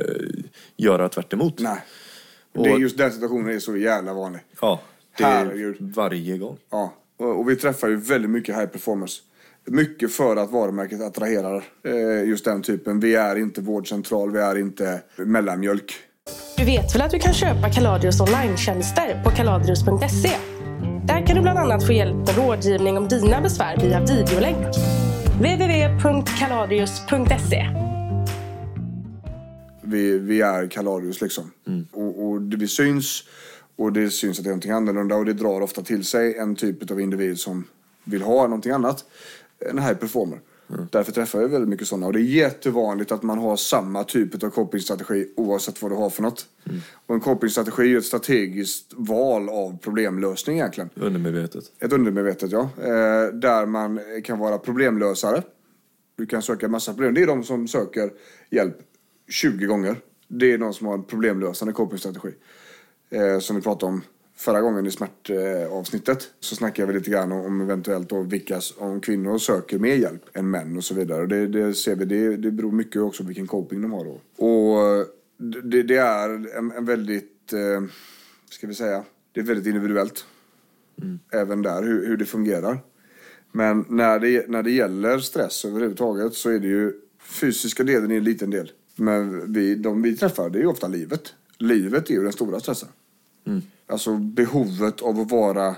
göra 0.77 1.09
tvärt 1.09 1.33
emot. 1.33 1.59
Nej. 1.59 1.85
Det 2.53 2.71
är 2.71 2.79
just 2.79 2.99
den 2.99 3.13
situationen 3.13 3.55
är 3.55 3.59
så 3.59 3.77
jävla 3.77 4.15
vanlig. 4.15 4.41
Ja, 4.61 4.81
det 5.19 5.25
är 5.25 5.77
varje 5.81 6.39
gång. 6.39 6.59
Ja, 6.71 6.95
och, 7.17 7.41
och 7.41 7.51
vi 7.51 7.57
träffar 7.57 7.89
ju 7.89 7.97
väldigt 7.97 8.31
mycket 8.31 8.57
high 8.57 8.67
performers. 8.67 9.23
Mycket 9.67 10.13
för 10.13 10.37
att 10.37 10.51
varumärket 10.51 11.01
attraherar 11.01 11.65
eh, 11.85 12.29
just 12.29 12.45
den 12.45 12.63
typen. 12.63 13.01
Vi 13.01 13.15
är 13.15 13.37
inte 13.37 13.61
vårdcentral, 13.61 14.31
vi 14.31 14.39
är 14.39 14.59
inte 14.59 15.03
mellanmjölk. 15.17 15.95
Du 16.57 16.65
vet 16.65 16.95
väl 16.95 17.03
att 17.03 17.11
du 17.11 17.19
kan 17.19 17.35
köpa 17.35 17.71
Kaladius 17.71 18.21
online-tjänster 18.21 19.23
på 19.25 19.31
kaladrius.se? 19.31 20.31
Där 21.07 21.27
kan 21.27 21.37
du 21.37 21.43
bland 21.43 21.59
annat 21.59 21.87
få 21.87 21.93
hjälp 21.93 22.17
med 22.17 22.37
rådgivning 22.37 22.99
om 22.99 23.09
dina 23.09 23.41
besvär 23.41 23.77
via 23.77 24.01
videolänk. 24.01 24.67
www.kaladius.se 25.35 27.67
Vi, 29.83 30.19
vi 30.19 30.41
är 30.41 30.71
Kalarius 30.71 31.21
liksom. 31.21 31.51
Och, 31.93 32.29
och 32.29 32.41
det, 32.41 32.57
vi 32.57 32.69
syns 32.69 33.25
och 33.77 33.93
det 33.93 34.11
syns 34.11 34.39
att 34.39 34.45
det 34.45 34.49
är 34.49 34.51
någonting 34.51 34.71
annorlunda 34.71 35.17
och 35.17 35.25
det 35.25 35.33
drar 35.33 35.61
ofta 35.61 35.83
till 35.83 36.05
sig 36.05 36.37
en 36.37 36.57
typ 36.57 36.91
av 36.91 37.01
individ 37.01 37.39
som 37.39 37.65
vill 38.05 38.23
ha 38.23 38.43
någonting 38.43 38.73
annat. 38.73 39.05
En 39.59 39.79
high 39.79 39.95
performer. 39.95 40.41
Därför 40.91 41.13
träffar 41.13 41.41
jag 41.41 41.49
väldigt 41.49 41.69
mycket 41.69 41.89
sådana. 41.89 42.07
Och 42.07 42.13
det 42.13 42.19
är 42.19 42.23
jättevanligt 42.23 43.13
att 43.13 43.23
man 43.23 43.39
har 43.39 43.57
samma 43.57 44.05
typ 44.05 44.45
av 44.45 44.51
copingstrategi 44.51 45.33
oavsett 45.37 45.83
vad 45.83 45.91
du 45.91 45.95
har 45.95 46.11
för 46.11 46.23
något. 46.23 46.47
Och 47.07 47.15
en 47.15 47.21
copingstrategi 47.21 47.95
är 47.95 47.99
ett 47.99 48.05
strategiskt 48.05 48.93
val 48.97 49.49
av 49.49 49.79
problemlösning 49.79 50.57
egentligen. 50.57 50.91
Undermedvetet. 50.95 51.65
Ett 51.79 51.93
undermedvetet, 51.93 52.53
ja. 52.53 52.71
Eh, 52.79 53.35
där 53.35 53.67
man 53.67 54.01
kan 54.25 54.39
vara 54.39 54.59
problemlösare. 54.59 55.43
Du 56.17 56.27
kan 56.27 56.43
söka 56.43 56.69
massa 56.69 56.93
problem. 56.93 57.15
Det 57.15 57.23
är 57.23 57.27
de 57.27 57.45
som 57.45 57.69
söker 57.69 58.11
hjälp 58.51 58.77
20 59.29 59.67
gånger. 59.67 59.97
Det 60.29 60.53
är 60.53 60.59
de 60.59 60.75
som 60.75 60.87
har 60.87 60.95
en 60.95 61.05
problemlösande 61.05 61.73
copingstrategi. 61.75 62.35
Eh, 63.11 63.39
som 63.39 63.57
vi 63.57 63.63
pratade 63.63 63.93
om 63.93 64.03
förra 64.37 64.61
gången 64.61 64.87
i 64.87 64.91
smärtavsnittet. 64.91 66.31
Så 66.41 66.57
snackade 66.57 66.93
vi 66.93 66.99
lite 66.99 67.11
grann 67.11 67.33
om 67.33 67.61
eventuellt 67.61 68.09
då 68.09 68.21
vilka, 68.21 68.61
om 68.79 69.01
kvinnor 69.01 69.39
söker 69.39 69.79
mer 69.79 69.95
hjälp 69.95 70.23
än 70.33 70.51
män 70.51 70.77
och 70.77 70.85
så 70.85 70.95
vidare. 70.95 71.23
Och 71.23 71.29
det, 71.29 71.47
det 71.47 71.75
ser 71.75 71.97
vi, 71.97 72.05
det, 72.05 72.37
det 72.37 72.51
beror 72.51 72.73
mycket 72.73 73.03
också 73.03 73.23
på 73.23 73.27
vilken 73.27 73.47
coping 73.47 73.83
de 73.83 73.93
har 73.93 74.05
då. 74.05 74.45
Och 74.45 75.07
det, 75.63 75.83
det 75.83 75.97
är 75.97 76.29
en, 76.59 76.73
en 76.73 76.85
väldigt, 76.85 77.53
eh, 77.53 77.85
ska 78.51 78.67
vi 78.67 78.75
säga, 78.75 79.05
det 79.33 79.41
är 79.41 79.45
väldigt 79.45 79.67
individuellt. 79.67 80.27
Även 81.33 81.63
där, 81.63 81.83
hur, 81.83 82.07
hur 82.07 82.17
det 82.17 82.25
fungerar. 82.25 82.79
Men 83.53 83.85
när 83.89 84.19
det, 84.19 84.49
när 84.49 84.63
det 84.63 84.71
gäller 84.71 85.19
stress 85.19 85.65
överhuvudtaget 85.65 86.35
så 86.35 86.51
är 86.51 86.59
det 86.59 86.67
ju 86.67 86.93
fysiska 87.21 87.85
delen 87.85 88.11
är 88.11 88.17
en 88.17 88.25
liten 88.25 88.51
del. 88.51 88.73
Men 88.97 89.53
vi, 89.53 89.75
de 89.75 90.03
vi 90.03 90.17
träffar, 90.17 90.51
det 90.51 90.59
är 90.59 90.63
ju 90.63 90.67
ofta 90.67 90.89
livet. 90.89 91.35
Livet 91.59 92.11
är 92.11 92.15
ju 92.15 92.23
den 92.23 92.33
stora 92.33 92.61
stressen. 92.61 92.89
Alltså 93.87 94.15
behovet 94.15 95.03
av 95.03 95.21
att 95.21 95.31
vara 95.31 95.77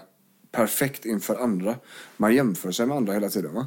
perfekt 0.53 1.05
inför 1.05 1.37
andra. 1.37 1.75
Man 2.17 2.35
jämför 2.35 2.71
sig 2.71 2.87
med 2.87 2.97
andra 2.97 3.13
hela 3.13 3.29
tiden. 3.29 3.55
Va? 3.55 3.67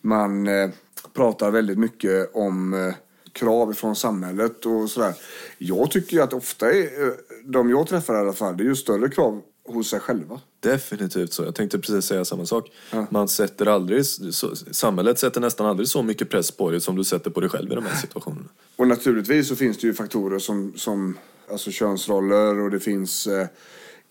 Man 0.00 0.46
eh, 0.46 0.70
pratar 1.12 1.50
väldigt 1.50 1.78
mycket 1.78 2.30
om 2.34 2.74
eh, 2.74 2.94
krav 3.32 3.72
från 3.72 3.96
samhället 3.96 4.66
och 4.66 4.90
sådär. 4.90 5.14
Jag 5.58 5.90
tycker 5.90 6.20
att 6.20 6.32
ofta 6.32 6.72
är, 6.72 7.06
eh, 7.06 7.12
de 7.44 7.70
jag 7.70 7.86
träffar 7.86 8.14
i 8.14 8.18
alla 8.18 8.32
fall, 8.32 8.56
det 8.56 8.62
är 8.62 8.68
ju 8.68 8.76
större 8.76 9.08
krav 9.08 9.42
hos 9.64 9.90
sig 9.90 10.00
själva. 10.00 10.40
Definitivt 10.60 11.32
så. 11.32 11.44
Jag 11.44 11.54
tänkte 11.54 11.78
precis 11.78 12.04
säga 12.04 12.24
samma 12.24 12.46
sak. 12.46 12.70
Man 13.10 13.28
sätter 13.28 13.66
aldrig, 13.66 14.06
så, 14.06 14.56
samhället 14.56 15.18
sätter 15.18 15.40
nästan 15.40 15.66
aldrig 15.66 15.88
så 15.88 16.02
mycket 16.02 16.30
press 16.30 16.50
på 16.50 16.70
dig 16.70 16.80
som 16.80 16.96
du 16.96 17.04
sätter 17.04 17.30
på 17.30 17.40
dig 17.40 17.50
själv 17.50 17.72
i 17.72 17.74
de 17.74 17.84
här 17.84 17.96
situationerna. 17.96 18.48
Och 18.76 18.88
naturligtvis 18.88 19.48
så 19.48 19.56
finns 19.56 19.78
det 19.78 19.86
ju 19.86 19.94
faktorer 19.94 20.38
som, 20.38 20.72
som 20.76 21.18
alltså 21.50 21.70
könsroller 21.70 22.60
och 22.60 22.70
det 22.70 22.80
finns 22.80 23.26
eh, 23.26 23.46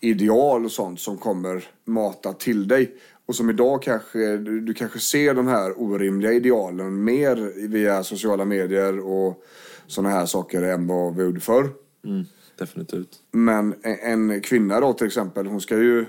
ideal 0.00 0.64
och 0.64 0.72
sånt 0.72 1.00
som 1.00 1.18
kommer 1.18 1.68
mata 1.84 2.32
till 2.32 2.68
dig. 2.68 2.96
Och 3.26 3.34
som 3.34 3.50
idag 3.50 3.82
kanske, 3.82 4.36
du, 4.36 4.60
du 4.60 4.74
kanske 4.74 4.98
ser 4.98 5.34
de 5.34 5.46
här 5.46 5.82
orimliga 5.82 6.32
idealen 6.32 7.04
mer 7.04 7.68
via 7.68 8.02
sociala 8.02 8.44
medier 8.44 8.98
och 8.98 9.44
sådana 9.86 10.14
här 10.14 10.26
saker 10.26 10.62
än 10.62 10.86
vad 10.86 11.16
vi 11.16 11.22
gjorde 11.22 11.40
förr. 11.40 11.68
Mm, 12.04 12.24
definitivt. 12.58 13.08
Men 13.30 13.74
en, 13.82 14.30
en 14.30 14.40
kvinna 14.40 14.80
då 14.80 14.92
till 14.92 15.06
exempel, 15.06 15.46
hon 15.46 15.60
ska 15.60 15.76
ju 15.76 16.04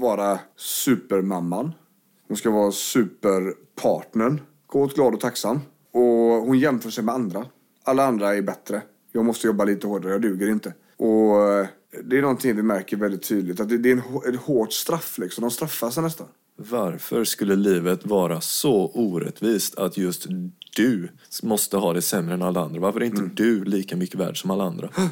vara 0.00 0.38
supermamman. 0.56 1.72
Hon 2.28 2.36
ska 2.36 2.50
vara 2.50 2.72
superpartnern. 2.72 4.40
Kåt, 4.66 4.94
glad 4.94 5.14
och 5.14 5.20
tacksam. 5.20 5.60
Och 5.92 6.02
hon 6.46 6.58
jämför 6.58 6.90
sig 6.90 7.04
med 7.04 7.14
andra. 7.14 7.46
Alla 7.84 8.04
andra 8.04 8.34
är 8.34 8.42
bättre. 8.42 8.82
Jag 9.12 9.24
måste 9.24 9.46
jobba 9.46 9.64
lite 9.64 9.86
hårdare, 9.86 10.12
jag 10.12 10.22
duger 10.22 10.50
inte. 10.50 10.74
Och 10.96 11.66
det 12.04 12.18
är 12.18 12.22
någonting 12.22 12.56
vi 12.56 12.62
märker 12.62 12.96
väldigt 12.96 13.28
tydligt. 13.28 13.60
Att 13.60 13.68
det, 13.68 13.78
det 13.78 13.90
är 13.90 13.92
en, 13.92 14.34
ett 14.34 14.40
hårt 14.40 14.72
straff 14.72 15.18
liksom. 15.18 15.42
De 15.42 15.50
straffar 15.50 15.90
sig 15.90 16.02
nästan. 16.02 16.26
Varför 16.56 17.24
skulle 17.24 17.56
livet 17.56 18.06
vara 18.06 18.40
så 18.40 18.90
orättvist 18.94 19.78
att 19.78 19.96
just 19.96 20.26
du 20.76 21.08
måste 21.42 21.76
ha 21.76 21.92
det 21.92 22.02
sämre 22.02 22.34
än 22.34 22.42
alla 22.42 22.60
andra? 22.60 22.80
Varför 22.80 23.00
är 23.00 23.04
inte 23.04 23.30
du 23.34 23.64
lika 23.64 23.96
mycket 23.96 24.20
värd 24.20 24.40
som 24.40 24.50
alla 24.50 24.64
andra? 24.64 24.88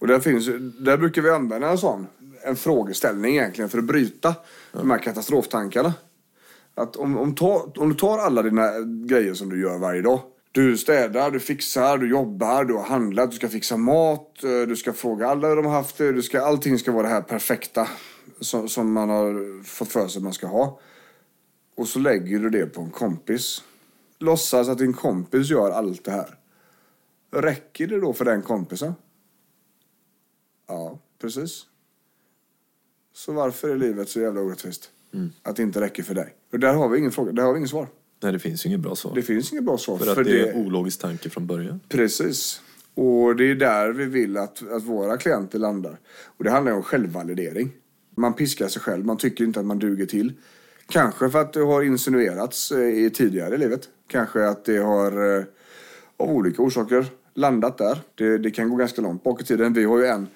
Och 0.00 0.06
där, 0.06 0.20
finns, 0.20 0.46
där 0.78 0.98
brukar 0.98 1.22
vi 1.22 1.30
använda 1.30 1.70
en 1.70 1.78
sån 1.78 2.06
en 2.44 2.56
frågeställning 2.56 3.36
egentligen 3.36 3.70
för 3.70 3.78
att 3.78 3.84
bryta 3.84 4.34
de 4.72 4.90
här 4.90 4.98
katastroftankarna. 4.98 5.94
Att 6.74 6.96
om, 6.96 7.18
om, 7.18 7.34
ta, 7.34 7.72
om 7.76 7.88
du 7.88 7.94
tar 7.94 8.18
alla 8.18 8.42
dina 8.42 8.80
grejer 9.06 9.34
som 9.34 9.48
du 9.48 9.60
gör 9.60 9.78
varje 9.78 10.02
dag. 10.02 10.20
Du 10.52 10.76
städar, 10.76 11.30
du 11.30 11.40
fixar, 11.40 11.98
du 11.98 12.10
jobbar, 12.10 12.64
du 12.64 12.74
har 12.74 12.82
handlat, 12.82 13.30
du 13.30 13.36
ska 13.36 13.48
fixa 13.48 13.76
mat, 13.76 14.44
eh, 14.44 14.60
du 14.68 14.76
ska 14.76 14.92
fråga 14.92 15.28
alla 15.28 15.48
hur 15.48 15.56
de 15.56 15.66
har 15.66 15.72
haft 15.72 15.98
det. 15.98 16.12
Du 16.12 16.22
ska, 16.22 16.40
allting 16.40 16.78
ska 16.78 16.92
vara 16.92 17.02
det 17.02 17.08
här 17.08 17.22
perfekta 17.22 17.88
som, 18.40 18.68
som 18.68 18.92
man 18.92 19.10
har 19.10 19.62
fått 19.64 19.88
för 19.88 20.08
sig 20.08 20.18
att 20.18 20.24
man 20.24 20.32
ska 20.32 20.46
ha. 20.46 20.80
Och 21.74 21.88
så 21.88 21.98
lägger 21.98 22.38
du 22.38 22.50
det 22.50 22.66
på 22.66 22.80
en 22.80 22.90
kompis. 22.90 23.62
Låtsas 24.18 24.68
att 24.68 24.78
din 24.78 24.92
kompis 24.92 25.50
gör 25.50 25.70
allt 25.70 26.04
det 26.04 26.10
här. 26.10 26.38
Räcker 27.30 27.86
det 27.86 28.00
då 28.00 28.12
för 28.12 28.24
den 28.24 28.42
kompisen? 28.42 28.94
Ja, 30.68 30.98
precis. 31.20 31.66
Så 33.12 33.32
varför 33.32 33.68
är 33.68 33.76
livet 33.76 34.08
så 34.08 34.20
jävla 34.20 34.40
orättvist? 34.40 34.90
Att 35.42 35.56
det 35.56 35.62
inte 35.62 35.80
räcker 35.80 36.02
för 36.02 36.14
dig. 36.14 36.34
Och 36.52 36.58
där 36.58 36.74
har 36.74 36.88
vi 36.88 36.98
ingen 36.98 37.12
fråga, 37.12 37.32
där 37.32 37.42
har 37.42 37.52
vi 37.52 37.56
ingen 37.56 37.68
svar. 37.68 37.88
Nej, 38.20 38.32
det 38.32 38.38
finns 38.38 38.66
ju 38.66 38.68
inget 38.68 38.80
bra 38.80 38.96
svar. 38.96 39.14
Det 39.14 39.22
finns 39.22 39.52
inget 39.52 39.64
bra 39.64 39.78
svar. 39.78 39.98
för 39.98 40.20
att 40.20 40.24
det 40.24 40.40
är 40.40 40.52
en 40.52 40.66
ologisk 40.66 41.00
tanke 41.00 41.30
från 41.30 41.46
början. 41.46 41.80
Precis. 41.88 42.60
Och 42.94 43.36
det 43.36 43.50
är 43.50 43.54
där 43.54 43.92
vi 43.92 44.04
vill 44.04 44.36
att, 44.36 44.70
att 44.72 44.82
våra 44.82 45.16
klienter 45.16 45.58
landar. 45.58 45.98
Och 46.24 46.44
det 46.44 46.50
handlar 46.50 46.72
om 46.72 46.82
självvalidering. 46.82 47.70
Man 48.14 48.34
piskar 48.34 48.68
sig 48.68 48.82
själv, 48.82 49.04
man 49.04 49.16
tycker 49.16 49.44
inte 49.44 49.60
att 49.60 49.66
man 49.66 49.78
duger 49.78 50.06
till. 50.06 50.32
Kanske 50.88 51.30
för 51.30 51.40
att 51.40 51.52
det 51.52 51.60
har 51.60 51.82
insinuerats 51.82 52.72
eh, 52.72 53.04
i 53.04 53.10
tidigare 53.10 53.54
i 53.54 53.58
livet. 53.58 53.88
Kanske 54.06 54.48
att 54.48 54.64
det 54.64 54.78
har 54.78 55.38
eh, 55.38 55.44
av 56.16 56.30
olika 56.30 56.62
orsaker 56.62 57.06
landat 57.34 57.78
där. 57.78 57.98
Det, 58.14 58.38
det 58.38 58.50
kan 58.50 58.70
gå 58.70 58.76
ganska 58.76 59.02
långt 59.02 59.22
bak 59.22 59.40
i 59.40 59.44
tiden. 59.44 59.72
Vi 59.72 59.84
har 59.84 59.98
ju 59.98 60.06
en, 60.06 60.26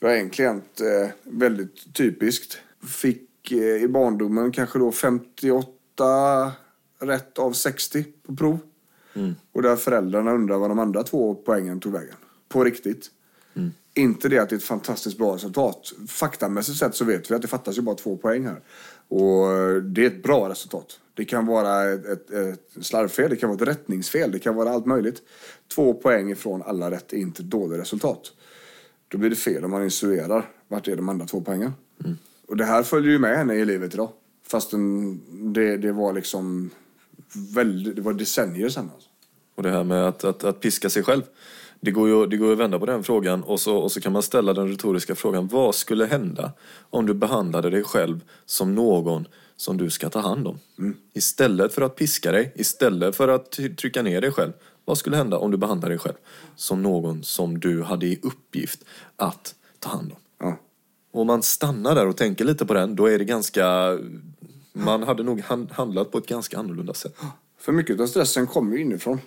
vi 0.00 0.06
har 0.06 0.14
en 0.14 0.30
klient, 0.30 0.80
eh, 0.80 1.10
väldigt 1.22 1.94
typiskt, 1.94 2.58
fick 2.86 3.52
i 3.52 3.88
barndomen 3.88 4.52
kanske 4.52 4.78
då 4.78 4.92
58 4.92 6.52
rätt 6.98 7.38
av 7.38 7.52
60 7.52 8.04
på 8.22 8.36
prov. 8.36 8.58
Och 9.52 9.62
där 9.62 9.76
föräldrarna 9.76 10.32
undrar 10.32 10.58
vad 10.58 10.70
de 10.70 10.78
andra 10.78 11.02
två 11.02 11.34
poängen 11.34 11.80
tog 11.80 11.92
vägen. 11.92 12.16
På 12.48 12.64
riktigt. 12.64 13.10
Inte 13.94 14.28
det 14.28 14.38
att 14.38 14.48
det 14.48 14.54
är 14.54 14.58
ett 14.58 14.64
fantastiskt 14.64 15.18
bra 15.18 15.34
resultat. 15.34 15.92
Faktamässigt 16.08 16.78
sett 16.78 16.94
så 16.94 17.04
vet 17.04 17.30
vi 17.30 17.34
att 17.34 17.42
det 17.42 17.48
fattas 17.48 17.78
ju 17.78 17.82
bara 17.82 17.96
två 17.96 18.16
poäng 18.16 18.46
här. 18.46 18.60
Och 19.08 19.82
det 19.82 20.02
är 20.02 20.06
ett 20.06 20.22
bra 20.22 20.48
resultat. 20.48 21.00
Det 21.14 21.24
kan 21.24 21.46
vara 21.46 21.84
ett, 21.84 22.06
ett, 22.06 22.30
ett 22.30 22.84
slarvfel, 22.84 23.30
det 23.30 23.36
kan 23.36 23.48
vara 23.48 23.62
ett 23.62 23.68
rättningsfel, 23.68 24.32
det 24.32 24.38
kan 24.38 24.54
vara 24.54 24.70
allt 24.70 24.86
möjligt. 24.86 25.22
Två 25.74 25.94
poäng 25.94 26.30
ifrån 26.30 26.62
alla 26.62 26.90
rätt 26.90 27.12
är 27.12 27.16
inte 27.16 27.42
ett 27.42 27.50
dåligt 27.50 27.80
resultat. 27.80 28.32
Då 29.08 29.18
blir 29.18 29.30
det 29.30 29.36
fel 29.36 29.64
om 29.64 29.70
man 29.70 29.84
instruerar 29.84 30.50
vart 30.68 30.88
är 30.88 30.96
de 30.96 31.08
andra 31.08 31.26
två 31.26 31.40
poängen. 31.40 31.72
Och 32.48 32.56
det 32.56 32.64
här 32.64 32.82
följer 32.82 33.12
ju 33.12 33.18
med 33.18 33.36
henne 33.38 33.54
i 33.54 33.64
livet 33.64 33.94
idag. 33.94 34.08
Fastän 34.46 35.20
det, 35.52 35.76
det 35.76 35.92
var 35.92 36.12
liksom 36.12 36.70
väldigt, 37.54 37.96
det 37.96 38.02
var 38.02 38.12
decennier 38.12 38.68
sedan. 38.68 38.90
Alltså. 38.94 39.08
Och 39.54 39.62
det 39.62 39.70
här 39.70 39.84
med 39.84 40.08
att, 40.08 40.24
att, 40.24 40.44
att 40.44 40.60
piska 40.60 40.90
sig 40.90 41.02
själv. 41.02 41.22
Det 41.80 41.90
går, 41.90 42.08
ju, 42.08 42.26
det 42.26 42.36
går 42.36 42.46
ju 42.46 42.52
att 42.52 42.58
vända 42.58 42.78
på 42.78 42.86
den 42.86 43.04
frågan 43.04 43.42
och 43.42 43.60
så, 43.60 43.76
och 43.76 43.92
så 43.92 44.00
kan 44.00 44.12
man 44.12 44.22
ställa 44.22 44.52
den 44.52 44.68
retoriska 44.68 45.14
frågan. 45.14 45.46
Vad 45.46 45.74
skulle 45.74 46.06
hända 46.06 46.52
om 46.90 47.06
du 47.06 47.14
behandlade 47.14 47.70
dig 47.70 47.82
själv 47.82 48.20
som 48.46 48.74
någon 48.74 49.26
som 49.56 49.76
du 49.76 49.90
ska 49.90 50.10
ta 50.10 50.20
hand 50.20 50.46
om? 50.46 50.58
Istället 51.14 51.74
för 51.74 51.82
att 51.82 51.96
piska 51.96 52.32
dig, 52.32 52.52
istället 52.56 53.16
för 53.16 53.28
att 53.28 53.50
trycka 53.76 54.02
ner 54.02 54.20
dig 54.20 54.32
själv. 54.32 54.52
Vad 54.84 54.98
skulle 54.98 55.16
hända 55.16 55.38
om 55.38 55.50
du 55.50 55.56
behandlade 55.56 55.94
dig 55.94 55.98
själv 55.98 56.14
som 56.56 56.82
någon 56.82 57.22
som 57.22 57.60
du 57.60 57.82
hade 57.82 58.06
i 58.06 58.18
uppgift 58.22 58.84
att 59.16 59.54
ta 59.78 59.88
hand 59.88 60.12
om? 60.12 60.18
Ja. 60.38 60.56
Och 61.12 61.20
om 61.20 61.26
man 61.26 61.42
stannar 61.42 61.94
där 61.94 62.06
och 62.06 62.16
tänker 62.16 62.44
lite 62.44 62.66
på 62.66 62.74
den, 62.74 62.96
då 62.96 63.06
är 63.06 63.18
det 63.18 63.24
ganska... 63.24 63.98
Man 64.84 65.02
hade 65.02 65.22
nog 65.22 65.40
hand- 65.40 65.70
handlat 65.72 66.10
på 66.10 66.18
ett 66.18 66.26
ganska 66.26 66.58
annorlunda 66.58 66.94
sätt. 66.94 67.16
För 67.58 67.72
mycket 67.72 68.00
av 68.00 68.06
stressen 68.06 68.46
kommer 68.46 68.76
ju 68.76 68.82
inifrån. 68.82 69.20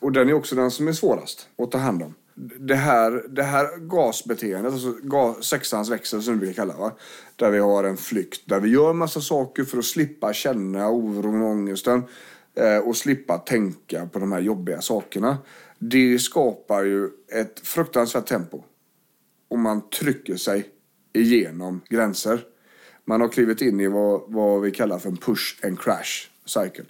Och 0.00 0.12
den 0.12 0.28
är 0.28 0.32
också 0.32 0.54
den 0.54 0.70
som 0.70 0.88
är 0.88 0.92
svårast 0.92 1.48
att 1.58 1.70
ta 1.70 1.78
hand 1.78 2.02
om. 2.02 2.14
Det 2.58 2.74
här, 2.74 3.24
det 3.28 3.42
här 3.42 3.76
gasbeteendet, 3.78 4.72
alltså 4.72 4.92
gas, 5.02 5.44
sexans 5.44 5.88
växel 5.90 6.22
som 6.22 6.34
vi 6.34 6.38
brukar 6.38 6.54
kalla 6.54 6.76
va? 6.76 6.92
Där 7.36 7.50
vi 7.50 7.58
har 7.58 7.84
en 7.84 7.96
flykt, 7.96 8.40
där 8.48 8.60
vi 8.60 8.68
gör 8.68 8.92
massa 8.92 9.20
saker 9.20 9.64
för 9.64 9.78
att 9.78 9.84
slippa 9.84 10.32
känna 10.32 10.88
oron 10.90 11.42
och 11.42 11.48
ångesten. 11.48 12.02
Eh, 12.54 12.78
och 12.78 12.96
slippa 12.96 13.38
tänka 13.38 14.06
på 14.06 14.18
de 14.18 14.32
här 14.32 14.40
jobbiga 14.40 14.80
sakerna. 14.80 15.38
Det 15.78 16.18
skapar 16.18 16.82
ju 16.84 17.10
ett 17.32 17.60
fruktansvärt 17.60 18.26
tempo. 18.26 18.62
Och 19.48 19.58
man 19.58 19.88
trycker 19.90 20.36
sig 20.36 20.68
igenom 21.12 21.80
gränser. 21.88 22.40
Man 23.08 23.20
har 23.20 23.28
klivit 23.28 23.60
in 23.60 23.80
i 23.80 23.86
vad, 23.86 24.22
vad 24.26 24.60
vi 24.60 24.70
kallar 24.70 24.98
för 24.98 25.08
en 25.08 25.16
push 25.16 25.64
and 25.64 25.80
crash 25.80 26.28
cycle. 26.44 26.84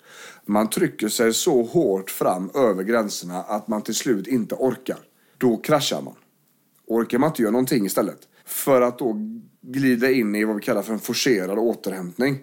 Man 0.45 0.71
trycker 0.71 1.09
sig 1.09 1.35
så 1.35 1.63
hårt 1.63 2.11
fram 2.11 2.51
över 2.55 2.83
gränserna 2.83 3.39
att 3.39 3.69
man 3.69 3.83
till 3.83 3.95
slut 3.95 4.27
inte 4.27 4.55
orkar. 4.55 4.99
Då 5.39 5.57
kraschar 5.57 6.03
man. 6.03 6.15
Orkar 6.87 7.19
man 7.19 7.29
inte 7.29 7.43
göra 7.43 7.53
någonting 7.53 7.87
istället. 7.87 8.19
För 8.45 8.81
att 8.81 8.99
då 8.99 9.17
glida 9.61 10.11
in 10.11 10.35
i 10.35 10.45
vad 10.45 10.57
vi 10.57 10.63
kallar 10.63 10.83
för 10.83 10.93
en 10.93 10.99
forcerad 10.99 11.59
återhämtning. 11.59 12.39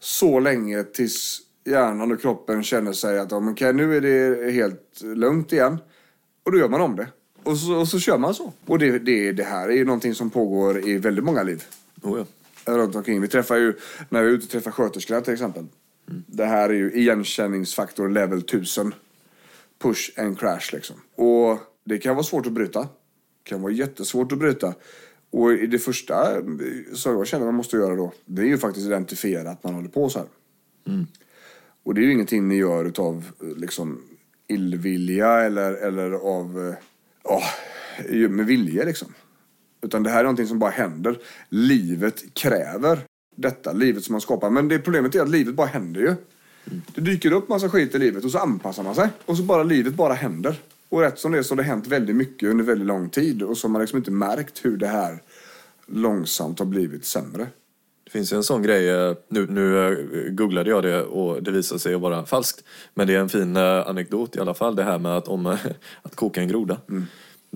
Så 0.00 0.40
länge 0.40 0.84
tills 0.84 1.40
hjärnan 1.64 2.12
och 2.12 2.20
kroppen 2.20 2.62
känner 2.62 2.92
sig 2.92 3.18
att 3.18 3.30
ja, 3.30 3.72
nu 3.72 3.96
är 3.96 4.00
det 4.00 4.52
helt 4.52 5.02
lugnt 5.02 5.52
igen. 5.52 5.78
Och 6.42 6.52
då 6.52 6.58
gör 6.58 6.68
man 6.68 6.80
om 6.80 6.96
det. 6.96 7.08
Och 7.42 7.58
så, 7.58 7.74
och 7.74 7.88
så 7.88 7.98
kör 7.98 8.18
man 8.18 8.34
så. 8.34 8.52
Och 8.66 8.78
det, 8.78 8.98
det, 8.98 9.32
det 9.32 9.44
här 9.44 9.68
är 9.68 9.76
ju 9.76 9.84
någonting 9.84 10.14
som 10.14 10.30
pågår 10.30 10.88
i 10.88 10.98
väldigt 10.98 11.24
många 11.24 11.42
liv 11.42 11.64
Oh 12.02 12.18
ja 12.18 12.24
runt 12.64 12.94
omkring. 12.94 13.20
Vi 13.20 13.28
träffar 13.28 13.56
ju, 13.56 13.74
när 14.08 14.22
vi 14.22 14.28
är 14.28 14.32
ute 14.32 14.44
och 14.44 14.50
träffar 14.50 14.70
sköterskorna 14.70 15.20
till 15.20 15.32
exempel. 15.32 15.66
Det 16.26 16.44
här 16.44 16.68
är 16.68 16.74
ju 16.74 16.92
igenkänningsfaktor 16.92 18.08
level 18.08 18.38
1000. 18.38 18.94
Push 19.78 20.10
and 20.16 20.38
crash 20.38 20.72
liksom. 20.72 20.96
Och 21.14 21.58
det 21.84 21.98
kan 21.98 22.14
vara 22.16 22.24
svårt 22.24 22.46
att 22.46 22.52
bryta. 22.52 22.80
Det 22.80 22.88
kan 23.44 23.62
vara 23.62 23.72
jättesvårt 23.72 24.32
att 24.32 24.38
bryta. 24.38 24.74
Och 25.30 25.52
i 25.52 25.66
det 25.66 25.78
första 25.78 26.42
som 26.94 27.12
jag 27.12 27.26
känner 27.26 27.44
man 27.44 27.54
måste 27.54 27.76
göra 27.76 27.96
då, 27.96 28.12
det 28.24 28.42
är 28.42 28.46
ju 28.46 28.58
faktiskt 28.58 28.86
identifiera 28.86 29.50
att 29.50 29.64
man 29.64 29.74
håller 29.74 29.88
på 29.88 30.08
så 30.08 30.18
här. 30.18 30.28
Och 31.82 31.94
det 31.94 32.00
är 32.00 32.02
ju 32.02 32.12
ingenting 32.12 32.48
ni 32.48 32.56
gör 32.56 32.84
utav 32.84 33.24
liksom 33.56 34.02
illvilja 34.48 35.40
eller, 35.40 35.72
eller 35.72 36.12
av, 36.12 36.68
eh, 36.68 36.74
ja, 37.24 37.42
med 38.28 38.46
vilja 38.46 38.84
liksom. 38.84 39.14
Utan 39.82 40.02
det 40.02 40.10
här 40.10 40.18
är 40.18 40.22
någonting 40.22 40.46
som 40.46 40.58
bara 40.58 40.70
händer. 40.70 41.18
Livet 41.48 42.34
kräver 42.34 42.98
detta, 43.36 43.72
livet 43.72 44.04
som 44.04 44.12
man 44.12 44.20
skapar. 44.20 44.50
Men 44.50 44.68
det 44.68 44.78
problemet 44.78 45.14
är 45.14 45.20
att 45.20 45.30
livet 45.30 45.54
bara 45.54 45.66
händer 45.66 46.00
ju. 46.00 46.14
Det 46.94 47.00
dyker 47.00 47.32
upp 47.32 47.48
massa 47.48 47.68
skit 47.68 47.94
i 47.94 47.98
livet 47.98 48.24
och 48.24 48.30
så 48.30 48.38
anpassar 48.38 48.82
man 48.82 48.94
sig. 48.94 49.08
Och 49.24 49.36
så 49.36 49.42
bara 49.42 49.62
livet 49.62 49.94
bara 49.94 50.14
händer. 50.14 50.56
Och 50.88 51.00
rätt 51.00 51.18
som 51.18 51.32
det 51.32 51.38
är 51.38 51.42
så 51.42 51.54
har 51.54 51.56
det 51.56 51.62
hänt 51.62 51.86
väldigt 51.86 52.16
mycket 52.16 52.48
under 52.48 52.64
väldigt 52.64 52.86
lång 52.86 53.08
tid. 53.08 53.42
Och 53.42 53.58
så 53.58 53.68
har 53.68 53.72
man 53.72 53.80
liksom 53.80 53.98
inte 53.98 54.10
märkt 54.10 54.64
hur 54.64 54.76
det 54.76 54.86
här 54.86 55.22
långsamt 55.86 56.58
har 56.58 56.66
blivit 56.66 57.04
sämre. 57.04 57.46
Det 58.04 58.10
finns 58.10 58.32
ju 58.32 58.36
en 58.36 58.44
sån 58.44 58.62
grej, 58.62 58.88
eh, 58.88 59.14
nu, 59.28 59.46
nu 59.46 59.88
eh, 59.88 60.32
googlade 60.32 60.70
jag 60.70 60.82
det 60.82 61.02
och 61.02 61.42
det 61.42 61.50
visade 61.50 61.78
sig 61.80 61.96
vara 61.96 62.26
falskt. 62.26 62.64
Men 62.94 63.06
det 63.06 63.14
är 63.14 63.18
en 63.18 63.28
fin 63.28 63.56
eh, 63.56 63.88
anekdot 63.88 64.36
i 64.36 64.40
alla 64.40 64.54
fall, 64.54 64.76
det 64.76 64.84
här 64.84 64.98
med 64.98 65.16
att, 65.16 65.28
om, 65.28 65.46
att 66.02 66.16
koka 66.16 66.40
en 66.40 66.48
groda. 66.48 66.80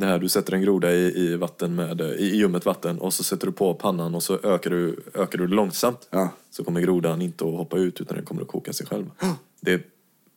Det 0.00 0.06
här, 0.06 0.18
du 0.18 0.28
sätter 0.28 0.52
en 0.52 0.62
groda 0.62 0.92
i, 0.92 1.18
i, 1.18 1.36
vatten 1.36 1.74
med, 1.74 2.00
i, 2.00 2.04
i 2.04 2.36
ljummet 2.36 2.66
vatten 2.66 2.98
och 2.98 3.14
så 3.14 3.24
sätter 3.24 3.46
du 3.46 3.52
på 3.52 3.74
pannan 3.74 4.14
och 4.14 4.22
så 4.22 4.38
ökar 4.42 4.70
du, 4.70 4.96
ökar 5.14 5.38
du 5.38 5.46
långsamt. 5.46 6.08
Ja. 6.10 6.28
Så 6.50 6.64
kommer 6.64 6.80
grodan 6.80 7.22
inte 7.22 7.44
att 7.44 7.50
hoppa 7.56 7.78
ut 7.78 8.00
utan 8.00 8.16
den 8.16 8.26
kommer 8.26 8.42
att 8.42 8.48
koka 8.48 8.72
sig 8.72 8.86
själv. 8.86 9.10
Det, 9.60 9.82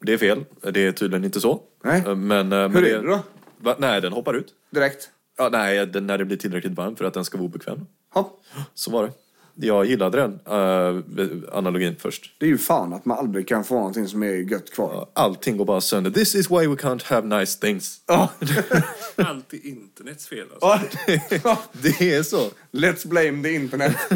det 0.02 0.14
är 0.14 0.18
fel, 0.18 0.46
det 0.74 0.86
är 0.86 0.92
tydligen 0.92 1.26
inte 1.26 1.42
så. 1.42 1.62
Nej. 1.84 2.04
Eh, 2.08 2.16
Men, 2.16 2.52
eh, 2.52 2.60
men 2.60 2.76
Hur 2.76 2.86
är 2.86 3.02
det 3.02 3.08
då? 3.08 3.20
Va? 3.58 3.76
Nej, 3.80 4.02
den 4.02 4.14
hoppar 4.14 4.34
ut. 4.34 4.54
Direkt. 4.70 5.10
Ja, 5.38 5.50
nej, 5.52 5.86
den, 5.86 6.08
när 6.08 6.18
det 6.18 6.26
blir 6.26 6.38
tillräckligt 6.38 6.74
varmt 6.74 6.98
för 6.98 7.06
att 7.06 7.14
den 7.14 7.26
ska 7.26 7.38
vara 7.38 7.46
obekväm. 7.46 7.86
Hopp. 8.14 8.44
Så 8.74 8.92
var 8.92 9.04
det. 9.04 9.12
Jag 9.62 9.86
gillade 9.86 10.18
den 10.18 10.32
uh, 10.32 11.04
analogin 11.52 11.96
först. 12.00 12.36
Det 12.38 12.46
är 12.46 12.50
ju 12.50 12.58
fan 12.58 12.94
att 12.94 13.06
man 13.06 13.18
aldrig 13.18 13.48
kan 13.48 13.64
få 13.64 13.76
någonting 13.76 14.08
som 14.08 14.24
är 14.24 14.34
gött 14.34 14.72
kvar. 14.72 15.08
Allting 15.14 15.58
går 15.58 15.66
bara 15.66 15.82
sönder. 15.82 16.12
This 16.12 16.36
is 16.36 16.52
why 16.52 16.68
we 16.68 16.76
can't 16.76 17.04
have 17.06 17.40
nice 17.40 17.60
things. 17.60 18.02
Ja. 18.06 18.30
Allt 19.16 19.54
är 19.54 19.66
internets 19.66 20.28
fel 20.28 20.48
alltså. 20.62 20.98
Det 21.72 22.02
är 22.16 22.24
så. 22.24 22.50
Let's 22.72 23.08
blame 23.08 23.44
the 23.44 23.56
internet. 23.56 23.98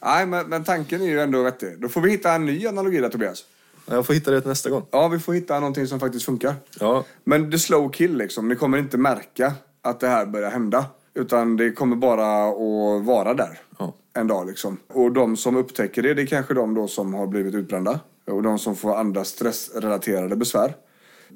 Nej, 0.00 0.26
men, 0.26 0.48
men 0.48 0.64
tanken 0.64 1.02
är 1.02 1.06
ju 1.06 1.20
ändå 1.20 1.42
vettig. 1.42 1.80
Då 1.80 1.88
får 1.88 2.00
vi 2.00 2.10
hitta 2.10 2.32
en 2.32 2.46
ny 2.46 2.66
analogi 2.66 3.00
där, 3.00 3.08
Tobias. 3.08 3.44
Jag 3.86 4.06
får 4.06 4.14
hitta 4.14 4.30
det 4.30 4.46
nästa 4.46 4.70
gång. 4.70 4.86
Ja, 4.90 5.08
vi 5.08 5.18
får 5.18 5.32
hitta 5.32 5.60
någonting 5.60 5.86
som 5.86 6.00
faktiskt 6.00 6.24
funkar. 6.24 6.54
Ja, 6.80 7.04
Men 7.24 7.50
the 7.50 7.58
slow 7.58 7.92
kill 7.92 8.16
liksom. 8.16 8.48
Ni 8.48 8.56
kommer 8.56 8.78
inte 8.78 8.98
märka 8.98 9.54
att 9.82 10.00
det 10.00 10.08
här 10.08 10.26
börjar 10.26 10.50
hända. 10.50 10.86
Utan 11.14 11.56
det 11.56 11.72
kommer 11.72 11.96
bara 11.96 12.48
att 12.48 13.04
vara 13.04 13.34
där. 13.34 13.60
Ja. 13.78 13.94
En 14.14 14.26
dag 14.26 14.46
liksom. 14.46 14.76
Och 14.88 15.12
de 15.12 15.36
som 15.36 15.56
upptäcker 15.56 16.02
det, 16.02 16.14
det 16.14 16.22
är 16.22 16.26
kanske 16.26 16.54
de 16.54 16.74
då 16.74 16.88
som 16.88 17.14
har 17.14 17.26
blivit 17.26 17.54
utbrända. 17.54 18.00
Och 18.26 18.42
de 18.42 18.58
som 18.58 18.76
får 18.76 18.96
andra 18.96 19.24
stressrelaterade 19.24 20.36
besvär. 20.36 20.76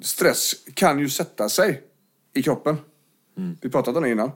Stress 0.03 0.55
kan 0.75 0.99
ju 0.99 1.09
sätta 1.09 1.49
sig 1.49 1.83
i 2.35 2.43
kroppen. 2.43 2.77
Vi 3.61 3.71
pratade 3.71 3.99
om 3.99 4.05
det 4.05 4.11
innan. 4.11 4.31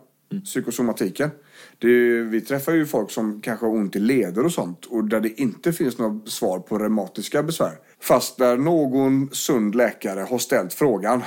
Psykosomatiken. 0.44 1.30
Det 1.78 1.88
är, 1.88 2.22
vi 2.22 2.40
träffar 2.40 2.72
ju 2.72 2.86
folk 2.86 3.10
som 3.10 3.40
kanske 3.40 3.66
har 3.66 3.72
ont 3.72 3.96
i 3.96 3.98
leder 3.98 4.44
och 4.44 4.52
sånt. 4.52 4.86
Och 4.86 5.04
där 5.04 5.20
det 5.20 5.40
inte 5.40 5.72
finns 5.72 5.98
några 5.98 6.20
svar 6.26 6.58
på 6.58 6.78
reumatiska 6.78 7.42
besvär. 7.42 7.78
Fast 8.00 8.38
där 8.38 8.56
någon 8.56 9.28
sund 9.32 9.74
läkare 9.74 10.20
har 10.20 10.38
ställt 10.38 10.74
frågan. 10.74 11.22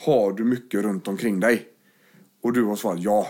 Har 0.00 0.32
du 0.32 0.44
mycket 0.44 0.82
runt 0.82 1.08
omkring 1.08 1.40
dig? 1.40 1.66
Och 2.42 2.52
du 2.52 2.64
har 2.64 2.76
svarat 2.76 3.00
ja. 3.00 3.28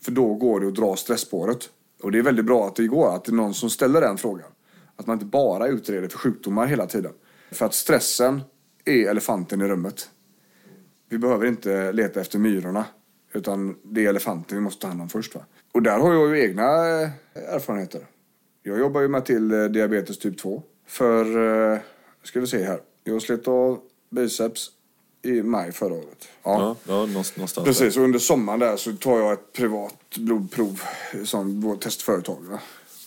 För 0.00 0.12
då 0.12 0.34
går 0.34 0.60
det 0.60 0.66
att 0.66 0.74
dra 0.74 0.96
stresspåret. 0.96 1.70
Och 2.02 2.12
det 2.12 2.18
är 2.18 2.22
väldigt 2.22 2.44
bra 2.44 2.66
att 2.66 2.76
det 2.76 2.86
går, 2.86 3.14
att 3.14 3.24
det 3.24 3.30
är 3.30 3.34
någon 3.34 3.54
som 3.54 3.70
ställer 3.70 4.00
den 4.00 4.18
frågan. 4.18 4.50
Att 4.96 5.06
man 5.06 5.14
inte 5.14 5.26
bara 5.26 5.66
utreder 5.66 6.08
för 6.08 6.18
sjukdomar 6.18 6.66
hela 6.66 6.86
tiden. 6.86 7.12
För 7.52 7.66
att 7.66 7.74
stressen 7.74 8.40
är 8.84 9.10
elefanten 9.10 9.60
i 9.60 9.64
rummet. 9.64 10.10
Vi 11.08 11.18
behöver 11.18 11.46
inte 11.46 11.92
leta 11.92 12.20
efter 12.20 12.38
myrorna. 12.38 12.84
Utan 13.32 13.76
det 13.82 14.04
är 14.04 14.08
elefanten 14.08 14.58
vi 14.58 14.64
måste 14.64 14.82
ta 14.82 14.88
hand 14.88 15.00
om 15.00 15.08
först. 15.08 15.34
Va? 15.34 15.40
Och 15.72 15.82
där 15.82 15.98
har 15.98 16.14
jag 16.14 16.36
ju 16.36 16.44
egna 16.44 16.62
eh, 16.62 17.10
erfarenheter. 17.34 18.06
Jag 18.62 18.78
jobbar 18.78 19.00
ju 19.00 19.08
med 19.08 19.24
till 19.24 19.52
eh, 19.52 19.64
diabetes 19.64 20.18
typ 20.18 20.38
2. 20.38 20.62
För, 20.86 21.24
eh, 21.72 21.78
ska 22.22 22.40
vi 22.40 22.46
se 22.46 22.64
här. 22.64 22.80
Jag 23.04 23.22
slet 23.22 23.48
av 23.48 23.80
biceps 24.10 24.70
i 25.26 25.42
maj 25.42 25.72
förra 25.72 25.94
året. 25.94 26.28
ja, 26.42 26.76
ja 26.84 26.92
någonstans 26.94 27.36
någonstans 27.36 27.54
där. 27.54 27.62
Precis, 27.64 27.96
och 27.96 28.04
under 28.04 28.18
sommaren 28.18 28.60
där 28.60 28.76
så 28.76 28.92
tar 28.92 29.18
jag 29.18 29.32
ett 29.32 29.52
privat 29.52 30.16
blodprov 30.16 30.80
som 31.24 31.60
vårt 31.60 31.80
testföretag. 31.80 32.38
Va? 32.40 32.60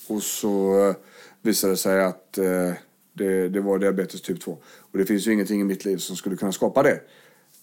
Och 0.07 0.23
så 0.23 0.87
eh, 0.87 0.95
visade 1.41 1.73
det 1.73 1.77
sig 1.77 2.03
att 2.03 2.37
eh, 2.37 2.71
det, 3.13 3.49
det 3.49 3.61
var 3.61 3.79
diabetes 3.79 4.21
typ 4.21 4.41
2. 4.41 4.57
Och 4.77 4.97
det 4.97 5.05
finns 5.05 5.27
ju 5.27 5.33
ingenting 5.33 5.61
i 5.61 5.63
mitt 5.63 5.85
liv 5.85 5.97
som 5.97 6.15
skulle 6.15 6.35
kunna 6.35 6.51
skapa 6.51 6.83
det. 6.83 7.01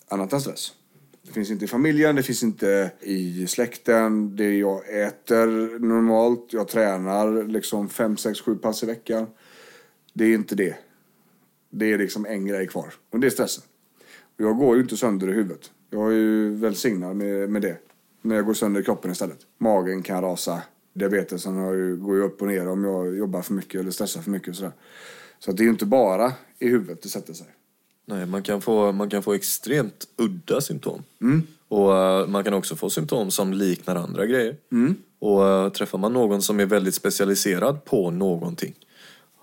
Annat 0.09 0.33
än 0.33 0.41
stress. 0.41 0.73
Det 1.23 1.33
finns 1.33 1.51
inte 1.51 1.65
i 1.65 1.69
familjen, 1.69 2.17
det 2.17 2.23
finns 2.23 2.43
inte 2.43 2.91
i 3.01 3.47
släkten. 3.47 4.37
Det 4.37 4.57
jag 4.59 5.03
äter 5.03 5.79
normalt, 5.79 6.53
jag 6.53 6.69
tränar 6.69 7.49
liksom 7.49 7.89
5, 7.89 8.17
6, 8.17 8.41
7 8.41 8.57
pass 8.57 8.83
i 8.83 8.87
veckan. 8.87 9.27
Det 10.13 10.25
är 10.25 10.35
inte 10.35 10.55
det. 10.55 10.77
Det 11.71 11.93
är 11.93 11.99
liksom 11.99 12.27
en 12.27 12.47
grej 12.47 12.67
kvar. 12.67 12.95
Och 13.11 13.21
det 13.21 13.27
är 13.27 13.31
stressen. 13.31 13.65
Jag 14.37 14.57
går 14.57 14.77
ju 14.77 14.83
inte 14.83 14.97
sönder 14.97 15.29
i 15.29 15.33
huvudet. 15.33 15.71
Jag 15.91 16.13
är 16.13 16.17
ju 16.17 16.55
välsignad 16.55 17.17
med, 17.17 17.51
med 17.51 17.63
det. 17.63 17.79
Men 18.23 18.37
jag 18.37 18.47
går 18.47 18.55
sönder 18.55 18.81
i 18.81 18.85
kroppen 18.85 19.11
istället. 19.11 19.39
Magen 19.59 20.03
kan 20.03 20.23
rasa. 20.23 20.63
Diabetesen 20.95 21.57
har 21.57 21.73
ju, 21.73 21.97
går 21.97 22.17
ju 22.17 22.23
upp 22.23 22.43
och 22.43 22.49
ner 22.49 22.69
om 22.69 22.85
jag 22.85 23.17
jobbar 23.17 23.43
för 23.43 23.55
mycket 23.55 23.81
eller 23.81 23.91
stressar 23.91 24.23
för 24.23 24.31
mycket. 24.31 24.49
Och 24.49 24.57
sådär. 24.57 24.73
Så 25.39 25.51
att 25.51 25.57
det 25.57 25.63
är 25.63 25.65
ju 25.65 25.71
inte 25.71 25.87
bara 25.87 26.33
i 26.59 26.69
huvudet 26.69 27.03
det 27.03 27.09
sätter 27.09 27.33
sig. 27.33 27.47
Nej, 28.07 28.27
man 28.27 28.43
kan, 28.43 28.61
få, 28.61 28.93
man 28.93 29.11
kan 29.11 29.23
få 29.23 29.35
extremt 29.35 30.09
udda 30.17 30.61
symptom. 30.61 31.03
Och 31.69 31.97
eh, 31.97 32.27
man 32.27 32.45
kan 32.45 32.55
också 32.55 32.77
få 32.77 32.91
symptom 32.91 33.31
som 33.31 33.53
liknar 33.53 33.97
andra 33.97 34.27
grejer. 34.27 34.57
Och 35.19 35.49
eh, 35.49 35.69
träffar 35.69 35.99
man 35.99 36.13
någon 36.13 36.43
som 36.43 36.61
är 36.61 36.67
väldigt 36.67 36.95
specialiserad 36.95 37.85
på 37.85 38.11
någonting 38.11 38.75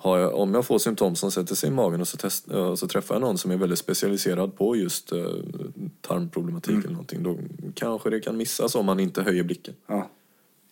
jag, 0.03 0.35
om 0.35 0.53
jag 0.53 0.65
får 0.65 0.79
symptom 0.79 1.15
som 1.15 1.31
sätter 1.31 1.55
sig 1.55 1.69
i 1.69 1.71
magen 1.71 2.01
och 2.01 2.07
så, 2.07 2.17
test, 2.17 2.51
eh, 2.51 2.75
så 2.75 2.87
träffar 2.87 3.15
jag 3.15 3.21
någon 3.21 3.37
som 3.37 3.51
är 3.51 3.57
väldigt 3.57 3.79
specialiserad 3.79 4.57
på 4.57 4.75
just 4.75 5.11
eh, 5.11 5.25
tarmproblematik 6.01 6.77
eller 6.77 6.89
någonting. 6.89 7.23
Då 7.23 7.37
kanske 7.73 8.09
det 8.09 8.19
kan 8.19 8.37
missas 8.37 8.75
om 8.75 8.85
man 8.85 8.99
inte 8.99 9.21
höjer 9.21 9.43
blicken. 9.43 9.73
Ja, 9.87 10.09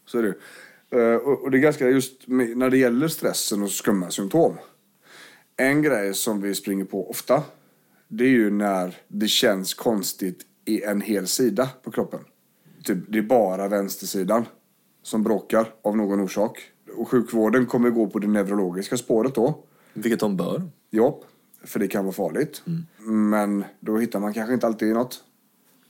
så 0.05 0.19
är 0.19 0.23
det 0.23 0.33
Eh, 0.95 1.15
och, 1.15 1.43
och 1.43 1.51
det 1.51 1.57
är 1.57 1.61
ganska 1.61 1.89
just 1.89 2.27
när 2.27 2.69
det 2.69 2.77
gäller 2.77 3.07
stressen 3.07 3.63
och 3.63 3.71
skumma 3.71 4.11
symptom. 4.11 4.57
En 5.57 5.81
grej 5.81 6.13
som 6.13 6.41
vi 6.41 6.55
springer 6.55 6.85
på 6.85 7.09
ofta, 7.09 7.43
det 8.07 8.23
är 8.23 8.29
ju 8.29 8.49
när 8.49 8.97
det 9.07 9.27
känns 9.27 9.73
konstigt 9.73 10.41
i 10.65 10.83
en 10.83 11.01
hel 11.01 11.27
sida 11.27 11.69
på 11.83 11.91
kroppen. 11.91 12.19
Typ, 12.83 12.97
det 13.07 13.17
är 13.17 13.21
bara 13.23 13.67
vänstersidan 13.67 14.45
som 15.03 15.23
bråkar 15.23 15.73
av 15.81 15.97
någon 15.97 16.19
orsak. 16.19 16.71
Och 16.95 17.09
sjukvården 17.09 17.65
kommer 17.65 17.89
gå 17.89 18.07
på 18.07 18.19
det 18.19 18.27
neurologiska 18.27 18.97
spåret 18.97 19.35
då. 19.35 19.63
Vilket 19.93 20.19
de 20.19 20.37
bör. 20.37 20.61
Ja, 20.89 21.19
för 21.63 21.79
det 21.79 21.87
kan 21.87 22.05
vara 22.05 22.13
farligt. 22.13 22.63
Men 22.97 23.63
då 23.79 23.97
hittar 23.97 24.19
man 24.19 24.33
kanske 24.33 24.53
inte 24.53 24.67
alltid 24.67 24.93
något. 24.93 25.23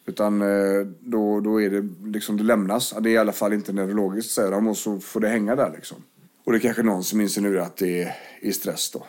Utan 0.05 0.41
eh, 0.41 0.87
då, 0.99 1.39
då 1.39 1.61
är 1.61 1.69
det 1.69 1.89
liksom, 2.09 2.37
det 2.37 2.43
lämnas. 2.43 2.95
Det 3.01 3.09
är 3.09 3.13
i 3.13 3.17
alla 3.17 3.31
fall 3.31 3.53
inte 3.53 3.73
neurologiskt 3.73 4.31
säger 4.31 4.51
de 4.51 4.67
och 4.67 4.77
så 4.77 4.99
får 4.99 5.19
det 5.19 5.29
hänga 5.29 5.55
där 5.55 5.71
liksom. 5.75 5.97
Och 6.43 6.51
det 6.51 6.57
är 6.57 6.59
kanske 6.59 6.83
någon 6.83 7.03
som 7.03 7.21
insinuerar 7.21 7.61
att 7.61 7.77
det 7.77 8.03
är 8.03 8.15
i 8.41 8.53
stress 8.53 8.91
då. 8.91 9.05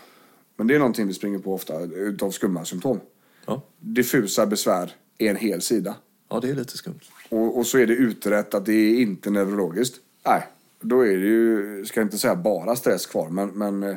Men 0.56 0.66
det 0.66 0.74
är 0.74 0.78
någonting 0.78 1.06
vi 1.06 1.14
springer 1.14 1.38
på 1.38 1.54
ofta 1.54 1.80
utav 1.80 2.30
skumma 2.30 2.64
symptom. 2.64 3.00
Ja. 3.46 3.62
Diffusa 3.80 4.46
besvär 4.46 4.94
är 5.18 5.30
en 5.30 5.36
hel 5.36 5.62
sida. 5.62 5.94
ja, 6.30 6.40
det 6.40 6.50
är 6.50 6.54
lite 6.54 6.76
skumt. 6.76 7.00
Och, 7.28 7.58
och 7.58 7.66
så 7.66 7.78
är 7.78 7.86
det 7.86 7.94
utrett 7.94 8.54
att 8.54 8.66
det 8.66 8.72
är 8.72 9.00
inte 9.00 9.30
neurologiskt. 9.30 9.96
Nej, 10.26 10.46
då 10.82 11.00
är 11.00 11.16
det 11.16 11.26
ju, 11.26 11.84
ska 11.84 12.00
jag 12.00 12.06
inte 12.06 12.18
säga 12.18 12.36
bara 12.36 12.76
stress 12.76 13.06
kvar, 13.06 13.28
men, 13.28 13.48
men 13.48 13.82
eh, 13.82 13.96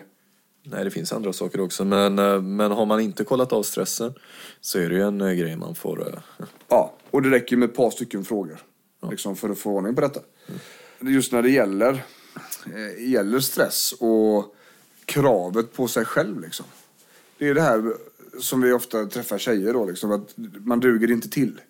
Nej, 0.68 0.84
det 0.84 0.92
finns 0.92 1.14
andra 1.14 1.34
saker 1.34 1.62
också. 1.62 1.86
Men, 1.86 2.20
eh, 2.20 2.42
men 2.42 2.72
har 2.72 2.86
man 2.86 3.00
inte 3.00 3.24
kollat 3.24 3.54
av 3.54 3.64
stressen 3.64 4.14
så 4.62 4.80
är 4.80 4.90
det 4.90 4.96
ju 4.96 5.02
en 5.02 5.22
eh, 5.22 5.34
grej 5.34 5.56
man 5.56 5.76
får... 5.76 6.22
Ja, 6.68 6.96
och 7.12 7.22
det 7.22 7.30
räcker 7.30 7.58
med 7.58 7.70
ett 7.70 7.76
par 7.76 7.92
stycken 7.92 8.26
frågor 8.26 8.60
liksom, 9.10 9.36
för 9.36 9.50
att 9.50 9.60
få 9.60 9.72
ordning 9.72 9.96
på 9.96 10.02
detta. 10.02 10.20
Just 11.00 11.32
när 11.32 11.42
det 11.42 11.50
gäller, 11.50 12.04
gäller 13.00 13.40
stress 13.40 13.94
och 14.00 14.56
kravet 15.06 15.74
på 15.74 15.88
sig 15.88 16.06
själv. 16.06 16.42
Liksom. 16.42 16.66
Det 17.38 17.48
är 17.48 17.54
det 17.54 17.62
här 17.62 17.94
som 18.40 18.62
vi 18.62 18.72
ofta 18.72 19.06
träffar 19.06 19.38
tjejer 19.38 19.74
då, 19.74 19.86
liksom, 19.86 20.12
att 20.12 20.34
man 20.66 20.80
duger 20.80 21.12
inte 21.12 21.30
till. 21.30 21.62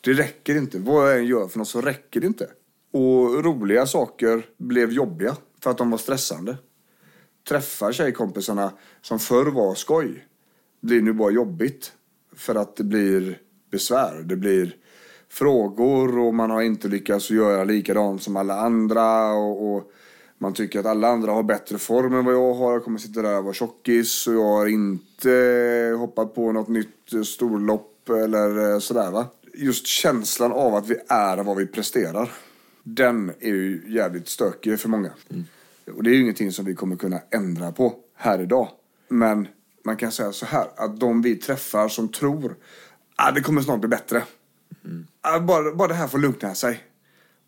Det 0.00 0.12
räcker 0.12 0.56
inte. 0.56 0.78
Vad 0.78 1.10
jag 1.10 1.18
än 1.18 1.26
gör 1.26 1.48
för 1.48 1.58
något 1.58 1.68
så 1.68 1.80
räcker 1.80 2.20
det 2.20 2.26
inte. 2.26 2.50
Och 2.92 3.44
roliga 3.44 3.86
saker 3.86 4.46
blev 4.56 4.92
jobbiga 4.92 5.36
för 5.60 5.70
att 5.70 5.78
de 5.78 5.90
var 5.90 5.98
stressande. 5.98 6.56
Träffa 7.48 7.92
tjejkompisarna 7.92 8.72
som 9.02 9.18
förr 9.18 9.46
var 9.46 9.74
skoj 9.74 10.24
blir 10.80 11.02
nu 11.02 11.12
bara 11.12 11.30
jobbigt. 11.30 11.92
För 12.36 12.54
att 12.54 12.76
det 12.76 12.84
blir 12.84 13.38
besvär. 13.70 14.22
Det 14.24 14.36
blir 14.36 14.76
frågor 15.30 16.18
och 16.18 16.34
man 16.34 16.50
har 16.50 16.62
inte 16.62 16.88
lyckats 16.88 17.30
göra 17.30 17.64
likadant 17.64 18.22
som 18.22 18.36
alla 18.36 18.60
andra. 18.60 19.32
Och, 19.32 19.74
och 19.74 19.92
man 20.38 20.52
tycker 20.52 20.80
att 20.80 20.86
alla 20.86 21.08
andra 21.08 21.32
har 21.32 21.42
bättre 21.42 21.78
form 21.78 22.14
än 22.14 22.24
vad 22.24 22.34
jag 22.34 22.54
har. 22.54 22.72
Jag 22.72 22.84
kommer 22.84 22.98
sitta 22.98 23.22
där 23.22 23.38
och 23.38 23.44
vara 23.44 23.54
tjockis 23.54 24.26
och 24.26 24.34
jag 24.34 24.44
har 24.44 24.66
inte 24.66 25.94
hoppat 25.98 26.34
på 26.34 26.52
något 26.52 26.68
nytt 26.68 27.26
storlopp 27.26 28.08
eller 28.08 28.80
sådär 28.80 29.10
va. 29.10 29.26
Just 29.54 29.86
känslan 29.86 30.52
av 30.52 30.74
att 30.74 30.88
vi 30.88 30.96
är 31.08 31.36
vad 31.36 31.56
vi 31.56 31.66
presterar. 31.66 32.30
Den 32.94 33.32
är 33.40 33.48
ju 33.48 33.82
jävligt 33.86 34.28
stökig 34.28 34.80
för 34.80 34.88
många. 34.88 35.10
Och 35.96 36.02
det 36.02 36.10
är 36.10 36.14
ju 36.14 36.20
ingenting 36.20 36.52
som 36.52 36.64
vi 36.64 36.74
kommer 36.74 36.96
kunna 36.96 37.20
ändra 37.30 37.72
på 37.72 37.94
här 38.14 38.40
idag. 38.40 38.68
Men 39.08 39.48
man 39.84 39.96
kan 39.96 40.12
säga 40.12 40.32
så 40.32 40.46
här, 40.46 40.68
att 40.76 41.00
de 41.00 41.22
vi 41.22 41.36
träffar 41.36 41.88
som 41.88 42.08
tror 42.08 42.56
att 43.16 43.34
det 43.34 43.40
kommer 43.40 43.62
snart 43.62 43.80
bli 43.80 43.88
bättre. 43.88 44.22
Ah, 45.20 45.40
bara, 45.40 45.74
bara 45.74 45.88
det 45.88 45.94
här 45.94 46.08
får 46.08 46.18
lugna 46.18 46.54
sig. 46.54 46.84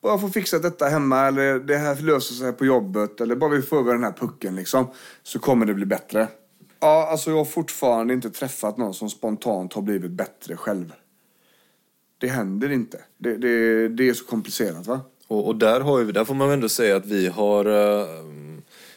Bara 0.01 0.19
få 0.19 0.29
fixa 0.29 0.59
detta 0.59 0.87
hemma 0.89 1.27
eller 1.27 1.59
det 1.59 1.77
här 1.77 1.97
löser 1.97 2.35
sig 2.35 2.53
på 2.53 2.65
jobbet 2.65 3.21
eller 3.21 3.37
bara 3.37 3.51
vi 3.51 3.63
får 3.63 3.79
över 3.79 3.93
den 3.93 4.05
här 4.05 4.13
pucken 4.13 4.57
liksom. 4.57 4.87
Så 5.23 5.39
kommer 5.39 5.67
det 5.67 5.75
bli 5.75 5.87
bättre. 5.87 6.29
Ja, 6.81 7.09
alltså 7.11 7.31
jag 7.31 7.37
har 7.37 7.45
fortfarande 7.45 8.15
inte 8.15 8.31
träffat 8.31 8.77
någon 8.79 8.95
som 8.95 9.11
spontant 9.11 9.73
har 9.73 9.83
blivit 9.83 10.11
bättre 10.11 10.57
själv. 10.57 10.93
Det 12.19 12.29
händer 12.29 12.73
inte. 12.73 13.01
Det, 13.19 13.37
det, 13.37 13.89
det 13.89 14.09
är 14.09 14.15
så 14.15 14.25
komplicerat 14.25 14.87
va? 14.87 15.01
Och, 15.31 15.47
och 15.47 15.57
där, 15.57 15.81
har 15.81 15.99
vi, 15.99 16.13
där 16.13 16.25
får 16.25 16.35
man 16.35 16.51
ändå 16.51 16.69
säga 16.69 16.97
att 16.97 17.07
vi 17.07 17.29
har, 17.29 17.65
eh, 17.65 18.07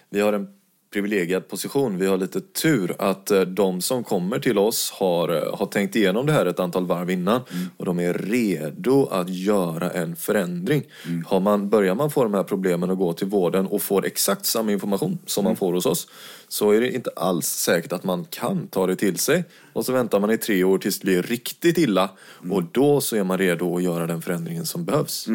vi 0.09 0.21
har 0.21 0.33
en 0.33 0.47
privilegierad 0.93 1.47
position. 1.47 1.97
Vi 1.97 2.05
har 2.05 2.17
lite 2.17 2.41
tur 2.41 2.95
att 2.99 3.31
eh, 3.31 3.41
de 3.41 3.81
som 3.81 4.03
kommer 4.03 4.39
till 4.39 4.57
oss 4.57 4.91
har, 4.91 5.29
eh, 5.29 5.57
har 5.57 5.65
tänkt 5.65 5.95
igenom 5.95 6.25
det 6.25 6.31
här 6.31 6.45
ett 6.45 6.59
antal 6.59 6.85
varv 6.85 7.09
innan 7.09 7.41
och 7.77 7.85
de 7.85 7.99
är 7.99 8.13
redo 8.13 9.05
att 9.05 9.29
göra 9.29 9.89
en 9.91 10.15
förändring. 10.15 10.83
Har 11.25 11.39
man, 11.39 11.69
börjar 11.69 11.95
man 11.95 12.11
få 12.11 12.23
de 12.23 12.33
här 12.33 12.43
problemen 12.43 12.89
och 12.89 12.97
gå 12.97 13.13
till 13.13 13.27
vården 13.27 13.67
och 13.67 13.81
får 13.81 14.05
exakt 14.05 14.45
samma 14.45 14.71
information 14.71 15.17
som 15.25 15.43
man 15.43 15.55
får 15.55 15.73
hos 15.73 15.85
oss 15.85 16.07
så 16.47 16.71
är 16.71 16.81
det 16.81 16.95
inte 16.95 17.09
alls 17.15 17.47
säkert 17.47 17.93
att 17.93 18.03
man 18.03 18.25
kan 18.25 18.67
ta 18.67 18.87
det 18.87 18.95
till 18.95 19.17
sig. 19.17 19.43
Och 19.73 19.85
så 19.85 19.93
väntar 19.93 20.19
man 20.19 20.31
i 20.31 20.37
tre 20.37 20.63
år 20.63 20.77
tills 20.77 20.99
det 20.99 21.05
blir 21.05 21.23
riktigt 21.23 21.77
illa 21.77 22.09
och 22.51 22.63
då 22.63 23.01
så 23.01 23.15
är 23.15 23.23
man 23.23 23.37
redo 23.37 23.77
att 23.77 23.83
göra 23.83 24.07
den 24.07 24.21
förändringen 24.21 24.65
som 24.65 24.85
behövs. 24.85 25.27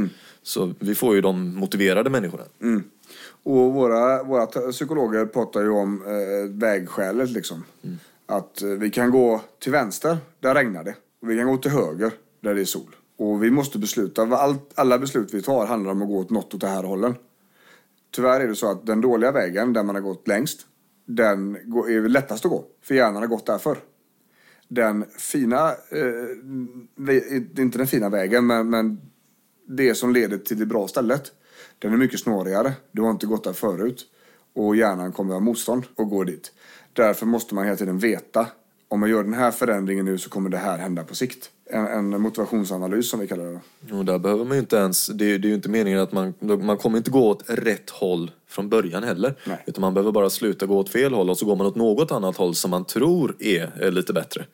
Så 0.48 0.74
vi 0.78 0.94
får 0.94 1.14
ju 1.14 1.20
de 1.20 1.54
motiverade 1.56 2.10
människorna. 2.10 2.44
Och 3.42 3.72
våra, 3.72 4.22
våra 4.22 4.46
psykologer 4.46 5.26
pratar 5.26 5.60
ju 5.60 5.68
om 5.68 6.02
eh, 6.06 6.50
vägskälet 6.50 7.30
liksom. 7.30 7.64
Att 8.26 8.62
eh, 8.62 8.68
vi 8.68 8.90
kan 8.90 9.10
gå 9.10 9.40
till 9.58 9.72
vänster, 9.72 10.18
där 10.40 10.54
regnar 10.54 10.84
det. 10.84 10.94
Och 11.22 11.30
vi 11.30 11.36
kan 11.36 11.46
gå 11.46 11.56
till 11.56 11.70
höger, 11.70 12.12
där 12.40 12.54
det 12.54 12.60
är 12.60 12.64
sol. 12.64 12.96
Och 13.18 13.42
vi 13.42 13.50
måste 13.50 13.78
besluta. 13.78 14.22
Allt, 14.22 14.72
alla 14.74 14.98
beslut 14.98 15.34
vi 15.34 15.42
tar 15.42 15.66
handlar 15.66 15.90
om 15.90 16.02
att 16.02 16.08
gå 16.08 16.18
åt 16.18 16.30
något 16.30 16.54
åt 16.54 16.60
det 16.60 16.68
här 16.68 16.82
hållen. 16.82 17.14
Tyvärr 18.10 18.40
är 18.40 18.48
det 18.48 18.56
så 18.56 18.70
att 18.70 18.86
den 18.86 19.00
dåliga 19.00 19.32
vägen, 19.32 19.72
där 19.72 19.82
man 19.82 19.94
har 19.94 20.02
gått 20.02 20.28
längst, 20.28 20.60
den 21.06 21.56
är 21.56 22.08
lättast 22.08 22.44
att 22.44 22.50
gå. 22.50 22.64
För 22.82 22.94
hjärnan 22.94 23.22
har 23.22 23.26
gått 23.26 23.46
där 23.46 23.58
förr. 23.58 23.78
Den 24.68 25.04
fina, 25.18 25.68
eh, 25.68 27.62
inte 27.62 27.78
den 27.78 27.86
fina 27.86 28.08
vägen, 28.08 28.46
men, 28.46 28.70
men 28.70 29.00
det 29.68 29.94
som 29.94 30.12
leder 30.12 30.38
till 30.38 30.58
det 30.58 30.66
bra 30.66 30.88
stället. 30.88 31.32
Den 31.78 31.92
är 31.92 31.96
mycket 31.96 32.20
snårigare. 32.20 32.72
Du 32.92 33.02
har 33.02 33.10
inte 33.10 33.26
gått 33.26 33.44
där 33.44 33.52
förut. 33.52 34.06
Och 34.54 34.76
hjärnan 34.76 35.12
kommer 35.12 35.32
ha 35.32 35.40
motstånd 35.40 35.84
och 35.94 36.10
gå 36.10 36.24
dit. 36.24 36.52
Därför 36.92 37.26
måste 37.26 37.54
man 37.54 37.64
hela 37.64 37.76
tiden 37.76 37.98
veta. 37.98 38.46
Om 38.88 39.00
man 39.00 39.10
gör 39.10 39.24
den 39.24 39.34
här 39.34 39.50
förändringen 39.50 40.04
nu 40.04 40.18
så 40.18 40.30
kommer 40.30 40.50
det 40.50 40.56
här 40.56 40.78
hända 40.78 41.04
på 41.04 41.14
sikt. 41.14 41.50
En, 41.70 41.86
en 41.86 42.20
motivationsanalys 42.20 43.10
som 43.10 43.20
vi 43.20 43.26
kallar 43.26 43.44
det. 43.44 43.94
Och 43.94 44.04
där 44.04 44.18
behöver 44.18 44.44
man 44.44 44.56
ju 44.56 44.60
inte 44.60 44.76
ens, 44.76 45.06
det 45.06 45.24
är, 45.24 45.38
det 45.38 45.46
är 45.46 45.50
ju 45.50 45.54
inte 45.54 45.68
meningen 45.68 46.00
att 46.00 46.12
man, 46.12 46.34
man 46.40 46.76
kommer 46.76 46.98
inte 46.98 47.10
gå 47.10 47.28
åt 47.28 47.42
rätt 47.46 47.90
håll 47.90 48.30
från 48.48 48.68
början 48.68 49.02
heller. 49.02 49.34
Nej. 49.44 49.64
Utan 49.66 49.80
man 49.80 49.94
behöver 49.94 50.12
bara 50.12 50.30
sluta 50.30 50.66
gå 50.66 50.78
åt 50.78 50.88
fel 50.88 51.14
håll 51.14 51.30
och 51.30 51.38
så 51.38 51.46
går 51.46 51.56
man 51.56 51.66
åt 51.66 51.76
något 51.76 52.12
annat 52.12 52.36
håll 52.36 52.54
som 52.54 52.70
man 52.70 52.84
tror 52.84 53.36
är, 53.38 53.82
är 53.82 53.90
lite 53.90 54.12
bättre. 54.12 54.46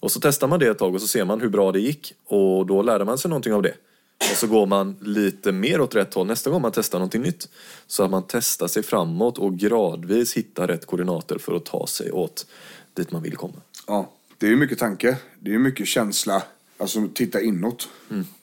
Och 0.00 0.12
så 0.12 0.20
testar 0.20 0.48
man 0.48 0.58
det 0.58 0.66
ett 0.66 0.78
tag 0.78 0.94
och 0.94 1.00
så 1.00 1.06
ser 1.06 1.24
man 1.24 1.40
hur 1.40 1.48
bra 1.48 1.72
det 1.72 1.80
gick 1.80 2.14
och 2.26 2.66
då 2.66 2.82
lärde 2.82 3.04
man 3.04 3.18
sig 3.18 3.28
någonting 3.28 3.52
av 3.52 3.62
det. 3.62 3.74
Och 4.18 4.36
så 4.36 4.46
går 4.46 4.66
man 4.66 4.96
lite 5.00 5.52
mer 5.52 5.80
åt 5.80 5.94
rätt 5.94 6.14
håll 6.14 6.26
nästa 6.26 6.50
gång 6.50 6.62
man 6.62 6.72
testar 6.72 6.98
någonting 6.98 7.22
nytt. 7.22 7.48
Så 7.86 8.04
att 8.04 8.10
man 8.10 8.24
testar 8.28 8.66
sig 8.66 8.82
framåt 8.82 9.38
och 9.38 9.58
gradvis 9.58 10.34
hittar 10.36 10.66
rätt 10.68 10.86
koordinater 10.86 11.38
för 11.38 11.54
att 11.56 11.64
ta 11.64 11.86
sig 11.86 12.12
åt 12.12 12.46
dit 12.94 13.12
man 13.12 13.22
vill 13.22 13.36
komma. 13.36 13.54
Ja, 13.86 14.12
det 14.38 14.46
är 14.46 14.50
ju 14.50 14.56
mycket 14.56 14.78
tanke. 14.78 15.18
Det 15.40 15.54
är 15.54 15.58
mycket 15.58 15.86
känsla. 15.86 16.42
Alltså 16.78 17.08
titta 17.14 17.40
inåt. 17.40 17.88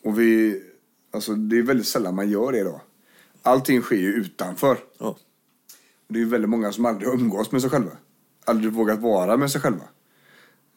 Och 0.04 0.20
vi, 0.20 0.62
alltså 1.12 1.34
det 1.36 1.58
är 1.58 1.64
väldigt 1.64 1.88
sällan 1.88 2.16
man 2.16 2.30
gör 2.30 2.52
det 2.52 2.64
då. 2.64 2.82
Allting 3.42 3.82
sker 3.82 3.96
ju 3.96 4.14
utanför. 4.14 4.78
Ja. 4.98 5.18
Det 6.08 6.22
är 6.22 6.26
väldigt 6.26 6.50
många 6.50 6.72
som 6.72 6.86
aldrig 6.86 7.10
umgås 7.10 7.52
med 7.52 7.62
sig 7.62 7.70
själva. 7.70 7.92
Aldrig 8.46 8.74
vågat 8.74 9.00
vara 9.00 9.38
med 9.38 9.52
sig 9.52 9.62
själva. 9.62 9.84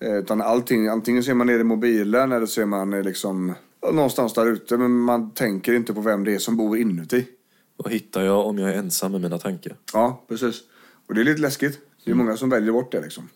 Eh, 0.00 0.14
Utan 0.14 0.40
allting, 0.40 0.88
antingen 0.88 1.24
så 1.24 1.30
är 1.30 1.34
man 1.34 1.46
nere 1.46 1.60
i 1.60 1.64
mobilen 1.64 2.32
eller 2.32 2.46
så 2.46 2.60
är 2.60 2.66
man 2.66 2.92
eh, 2.92 3.02
liksom 3.02 3.54
någonstans 3.82 4.34
där 4.34 4.46
ute. 4.46 4.76
Men 4.76 4.90
man 4.90 5.30
tänker 5.30 5.74
inte 5.74 5.94
på 5.94 6.00
vem 6.00 6.24
det 6.24 6.34
är 6.34 6.38
som 6.38 6.56
bor 6.56 6.78
inuti. 6.78 7.26
Vad 7.76 7.92
hittar 7.92 8.22
jag 8.22 8.46
om 8.46 8.58
jag 8.58 8.70
är 8.70 8.74
ensam 8.74 9.12
med 9.12 9.20
mina 9.20 9.38
tankar? 9.38 9.76
Ja, 9.92 10.24
precis. 10.28 10.60
Och 11.08 11.14
det 11.14 11.20
är 11.20 11.24
lite 11.24 11.40
läskigt. 11.40 11.80
Det 12.04 12.10
är 12.10 12.14
många 12.14 12.36
som 12.36 12.50
väljer 12.50 12.72
bort 12.72 12.92
det 12.92 13.00
liksom. 13.00 13.28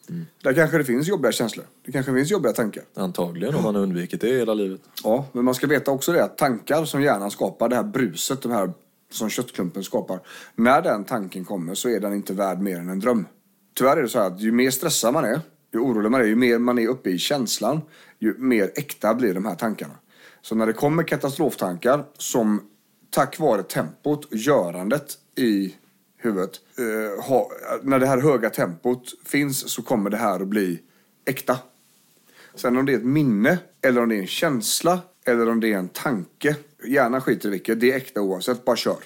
Där 0.42 0.52
kanske 0.52 0.78
det 0.78 0.84
finns 0.84 1.08
jobbiga 1.08 1.32
känslor. 1.32 1.66
Det 1.84 1.92
kanske 1.92 2.14
finns 2.14 2.30
jobbiga 2.30 2.52
tankar. 2.52 2.84
Antagligen 2.94 3.54
om 3.54 3.62
man 3.62 3.74
har 3.74 3.82
undvikit 3.82 4.20
det 4.20 4.28
hela 4.28 4.54
livet. 4.54 4.80
Ja, 5.04 5.26
men 5.32 5.44
man 5.44 5.54
ska 5.54 5.66
veta 5.66 5.90
också 5.90 6.12
det 6.12 6.24
att 6.24 6.38
tankar 6.38 6.84
som 6.84 7.02
hjärnan 7.02 7.30
skapar, 7.30 7.68
det 7.68 7.76
här 7.76 7.82
bruset, 7.82 8.42
de 8.42 8.52
här 8.52 8.72
som 9.10 9.30
köttklumpen 9.30 9.84
skapar. 9.84 10.20
När 10.54 10.82
den 10.82 11.04
tanken 11.04 11.44
kommer 11.44 11.74
så 11.74 11.88
är 11.88 12.00
den 12.00 12.14
inte 12.14 12.32
värd 12.32 12.60
mer 12.60 12.76
än 12.76 12.88
en 12.88 13.00
dröm. 13.00 13.26
Tyvärr 13.74 13.96
är 13.96 14.02
det 14.02 14.08
så 14.08 14.18
här 14.18 14.26
att 14.26 14.40
ju 14.40 14.52
mer 14.52 14.70
stressad 14.70 15.14
man 15.14 15.24
är, 15.24 15.40
ju 15.72 15.78
orolig 15.78 16.10
man 16.10 16.20
är, 16.20 16.24
ju 16.24 16.36
mer 16.36 16.58
man 16.58 16.78
är 16.78 16.88
uppe 16.88 17.10
i 17.10 17.18
känslan, 17.18 17.80
ju 18.18 18.34
mer 18.38 18.70
äkta 18.74 19.14
blir 19.14 19.34
de 19.34 19.44
här 19.44 19.54
tankarna. 19.54 19.94
Så 20.46 20.54
när 20.54 20.66
det 20.66 20.72
kommer 20.72 21.02
katastroftankar 21.02 22.04
som 22.18 22.62
tack 23.10 23.38
vare 23.38 23.62
tempot 23.62 24.24
och 24.24 24.36
görandet 24.36 25.18
i 25.36 25.74
huvudet. 26.16 26.60
Eh, 26.78 27.24
ha, 27.24 27.50
när 27.82 27.98
det 27.98 28.06
här 28.06 28.18
höga 28.18 28.50
tempot 28.50 29.02
finns 29.24 29.70
så 29.70 29.82
kommer 29.82 30.10
det 30.10 30.16
här 30.16 30.40
att 30.40 30.48
bli 30.48 30.82
äkta. 31.24 31.58
Sen 32.54 32.76
om 32.76 32.86
det 32.86 32.92
är 32.92 32.96
ett 32.96 33.04
minne, 33.04 33.58
eller 33.82 34.02
om 34.02 34.08
det 34.08 34.16
är 34.16 34.20
en 34.20 34.26
känsla, 34.26 35.00
eller 35.24 35.48
om 35.48 35.60
det 35.60 35.72
är 35.72 35.78
en 35.78 35.88
tanke. 35.88 36.56
Gärna 36.84 37.20
skiter 37.20 37.48
i 37.48 37.52
vilket, 37.52 37.80
det 37.80 37.92
är 37.92 37.96
äkta 37.96 38.20
oavsett, 38.20 38.64
bara 38.64 38.76
kör. 38.76 39.04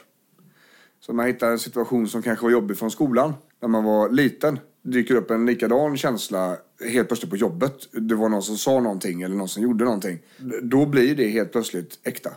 Så 1.00 1.12
man 1.12 1.26
hittar 1.26 1.50
en 1.50 1.58
situation 1.58 2.08
som 2.08 2.22
kanske 2.22 2.44
var 2.44 2.50
jobbig 2.50 2.78
från 2.78 2.90
skolan, 2.90 3.34
när 3.60 3.68
man 3.68 3.84
var 3.84 4.08
liten. 4.08 4.58
Dyker 4.82 5.14
upp 5.14 5.30
en 5.30 5.46
likadan 5.46 5.96
känsla 5.96 6.56
helt 6.92 7.08
plötsligt 7.08 7.30
på 7.30 7.36
jobbet. 7.36 7.88
Det 7.92 8.14
var 8.14 8.28
någon 8.28 8.42
som 8.42 8.56
sa 8.56 8.80
någonting 8.80 9.22
eller 9.22 9.36
någon 9.36 9.48
som 9.48 9.62
gjorde 9.62 9.84
någonting. 9.84 10.18
Då 10.62 10.86
blir 10.86 11.14
det 11.14 11.28
helt 11.28 11.52
plötsligt 11.52 11.98
äkta. 12.02 12.30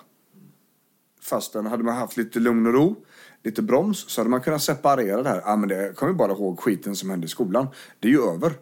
Fastän 1.22 1.66
hade 1.66 1.84
man 1.84 1.96
haft 1.96 2.18
lite 2.18 2.40
lugn 2.40 2.68
och 2.68 2.74
ro, 2.74 2.96
lite 3.44 3.62
broms, 3.62 4.10
så 4.10 4.22
hade 4.22 4.30
man 4.30 4.42
kunnat 4.42 4.62
separera 4.62 5.24
det 5.24 5.30
här. 5.30 5.42
Ja, 5.46 5.56
men 5.56 5.70
det 5.70 5.96
kommer 5.96 6.14
bara 6.14 6.32
ihåg 6.32 6.60
skiten 6.60 6.96
som 6.96 7.10
hände 7.10 7.26
i 7.26 7.30
skolan. 7.30 7.68
Det 8.00 8.08
är 8.08 8.12
ju 8.12 8.22
över. 8.22 8.54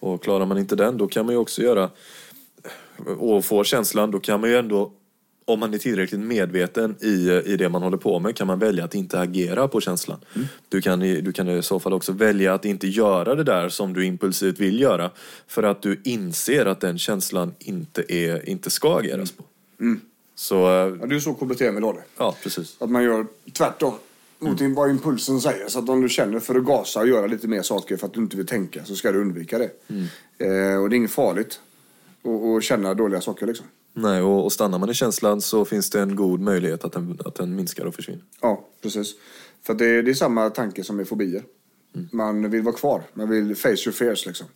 Och 0.00 0.22
klarar 0.22 0.46
man 0.46 0.58
inte 0.58 0.76
den, 0.76 0.96
då 0.96 1.08
kan 1.08 1.26
man 1.26 1.34
ju 1.34 1.38
också 1.38 1.62
göra... 1.62 1.90
Och 3.18 3.44
få 3.44 3.64
känslan, 3.64 4.10
då 4.10 4.20
kan 4.20 4.40
man 4.40 4.50
ju 4.50 4.56
ändå... 4.56 4.92
Om 5.52 5.60
man 5.60 5.74
är 5.74 5.78
tillräckligt 5.78 6.20
medveten 6.20 6.96
i, 7.00 7.30
i 7.44 7.56
det 7.56 7.68
man 7.68 7.82
håller 7.82 7.96
på 7.96 8.18
med 8.18 8.36
kan 8.36 8.46
man 8.46 8.58
välja 8.58 8.84
att 8.84 8.94
inte 8.94 9.20
agera 9.20 9.68
på 9.68 9.80
känslan. 9.80 10.18
Du, 10.68 10.80
kan, 10.80 11.00
du 11.00 11.32
kan 11.32 11.48
i 11.48 11.62
så 11.62 11.80
fall 11.80 11.92
också 11.92 12.12
välja 12.12 12.54
att 12.54 12.64
inte 12.64 12.86
göra 12.88 13.34
det 13.34 13.44
där 13.44 13.68
som 13.68 13.92
du 13.92 14.06
impulsivt 14.06 14.58
vill 14.60 14.80
göra. 14.80 15.10
För 15.46 15.62
att 15.62 15.82
du 15.82 16.00
inser 16.04 16.66
att 16.66 16.80
den 16.80 16.98
känslan 16.98 17.54
inte, 17.58 18.12
är, 18.14 18.48
inte 18.48 18.70
ska 18.70 18.98
ageras 18.98 19.32
på. 19.32 19.44
Så, 20.34 20.56
eh, 20.66 20.96
Ja, 21.00 21.06
det 21.06 21.14
är 21.14 21.20
så 21.20 21.34
KBT 21.34 21.60
vill 21.60 21.82
ha 21.84 21.92
det. 21.92 22.02
ja 22.18 22.36
precis. 22.42 22.76
Att 22.78 22.90
man 22.90 23.04
gör 23.04 23.26
tvärtom 23.52 23.94
mot 24.38 24.60
mm. 24.60 24.74
vad 24.74 24.90
impulsen 24.90 25.40
säger. 25.40 25.68
Så 25.68 25.78
att 25.78 25.88
om 25.88 26.00
du 26.02 26.08
känner 26.08 26.40
för 26.40 26.54
att 26.54 26.64
gasa 26.64 27.00
och 27.00 27.08
göra 27.08 27.26
lite 27.26 27.48
mer 27.48 27.62
saker 27.62 27.96
för 27.96 28.06
att 28.06 28.14
du 28.14 28.20
inte 28.20 28.36
vill 28.36 28.46
tänka 28.46 28.84
så 28.84 28.94
ska 28.96 29.12
du 29.12 29.20
undvika 29.20 29.58
det. 29.58 29.70
Eh, 30.38 30.82
och 30.82 30.90
det 30.90 30.94
är 30.94 30.96
inget 30.96 31.10
farligt 31.10 31.60
att- 32.24 32.56
att 32.58 32.64
känna 32.64 32.94
dåliga 32.94 33.20
saker 33.20 33.46
liksom. 33.46 33.66
Nej, 33.92 34.22
och, 34.22 34.44
och 34.44 34.52
stannar 34.52 34.78
man 34.78 34.90
i 34.90 34.94
känslan 34.94 35.40
så 35.40 35.64
finns 35.64 35.90
det 35.90 36.00
en 36.00 36.16
god 36.16 36.40
möjlighet 36.40 36.84
att 36.84 36.92
den, 36.92 37.18
att 37.24 37.34
den 37.34 37.56
minskar 37.56 37.84
och 37.84 37.94
försvinner. 37.94 38.24
Ja, 38.40 38.68
precis. 38.82 39.14
För 39.62 39.74
det, 39.74 40.02
det 40.02 40.10
är 40.10 40.14
samma 40.14 40.50
tanke 40.50 40.84
som 40.84 40.96
med 40.96 41.08
fobier. 41.08 41.42
Man 42.12 42.50
vill 42.50 42.62
vara 42.62 42.74
kvar. 42.74 43.02
Man 43.14 43.30
vill 43.30 43.56
face 43.56 43.68
your 43.68 43.92
fears 43.92 44.26
liksom. 44.26 44.46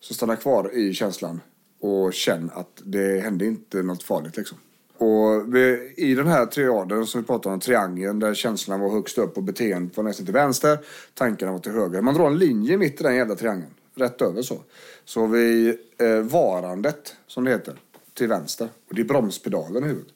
Så 0.00 0.14
stanna 0.14 0.36
kvar 0.36 0.74
i 0.74 0.94
känslan 0.94 1.40
och 1.80 2.12
känn 2.12 2.50
att 2.54 2.82
det 2.84 3.20
hände 3.20 3.46
inte 3.46 3.82
något 3.82 4.02
farligt 4.02 4.36
liksom. 4.36 4.58
Och 4.98 5.54
vi, 5.54 5.94
i 5.96 6.14
den 6.14 6.26
här 6.26 6.46
triaden 6.46 7.06
som 7.06 7.20
vi 7.20 7.26
pratade 7.26 7.54
om, 7.54 7.60
triangeln 7.60 8.18
där 8.18 8.34
känslan 8.34 8.80
var 8.80 8.90
högst 8.90 9.18
upp 9.18 9.36
och 9.36 9.42
beteendet 9.42 9.96
var 9.96 10.04
nästan 10.04 10.26
till 10.26 10.34
vänster, 10.34 10.78
tankarna 11.14 11.52
var 11.52 11.58
till 11.58 11.72
höger. 11.72 12.00
Man 12.00 12.14
drar 12.14 12.26
en 12.26 12.38
linje 12.38 12.76
mitt 12.76 13.00
i 13.00 13.04
den 13.04 13.16
jävla 13.16 13.34
triangeln, 13.34 13.70
rätt 13.94 14.22
över 14.22 14.42
så. 14.42 14.62
Så 15.04 15.20
har 15.20 15.28
vi 15.28 15.76
eh, 15.98 16.18
varandet, 16.18 17.16
som 17.26 17.44
det 17.44 17.50
heter, 17.50 17.74
till 18.20 18.28
vänster. 18.28 18.68
Och 18.88 18.94
det 18.94 19.02
är 19.02 19.04
bromspedalen 19.04 19.84
i 19.84 19.86
huvudet. 19.86 20.12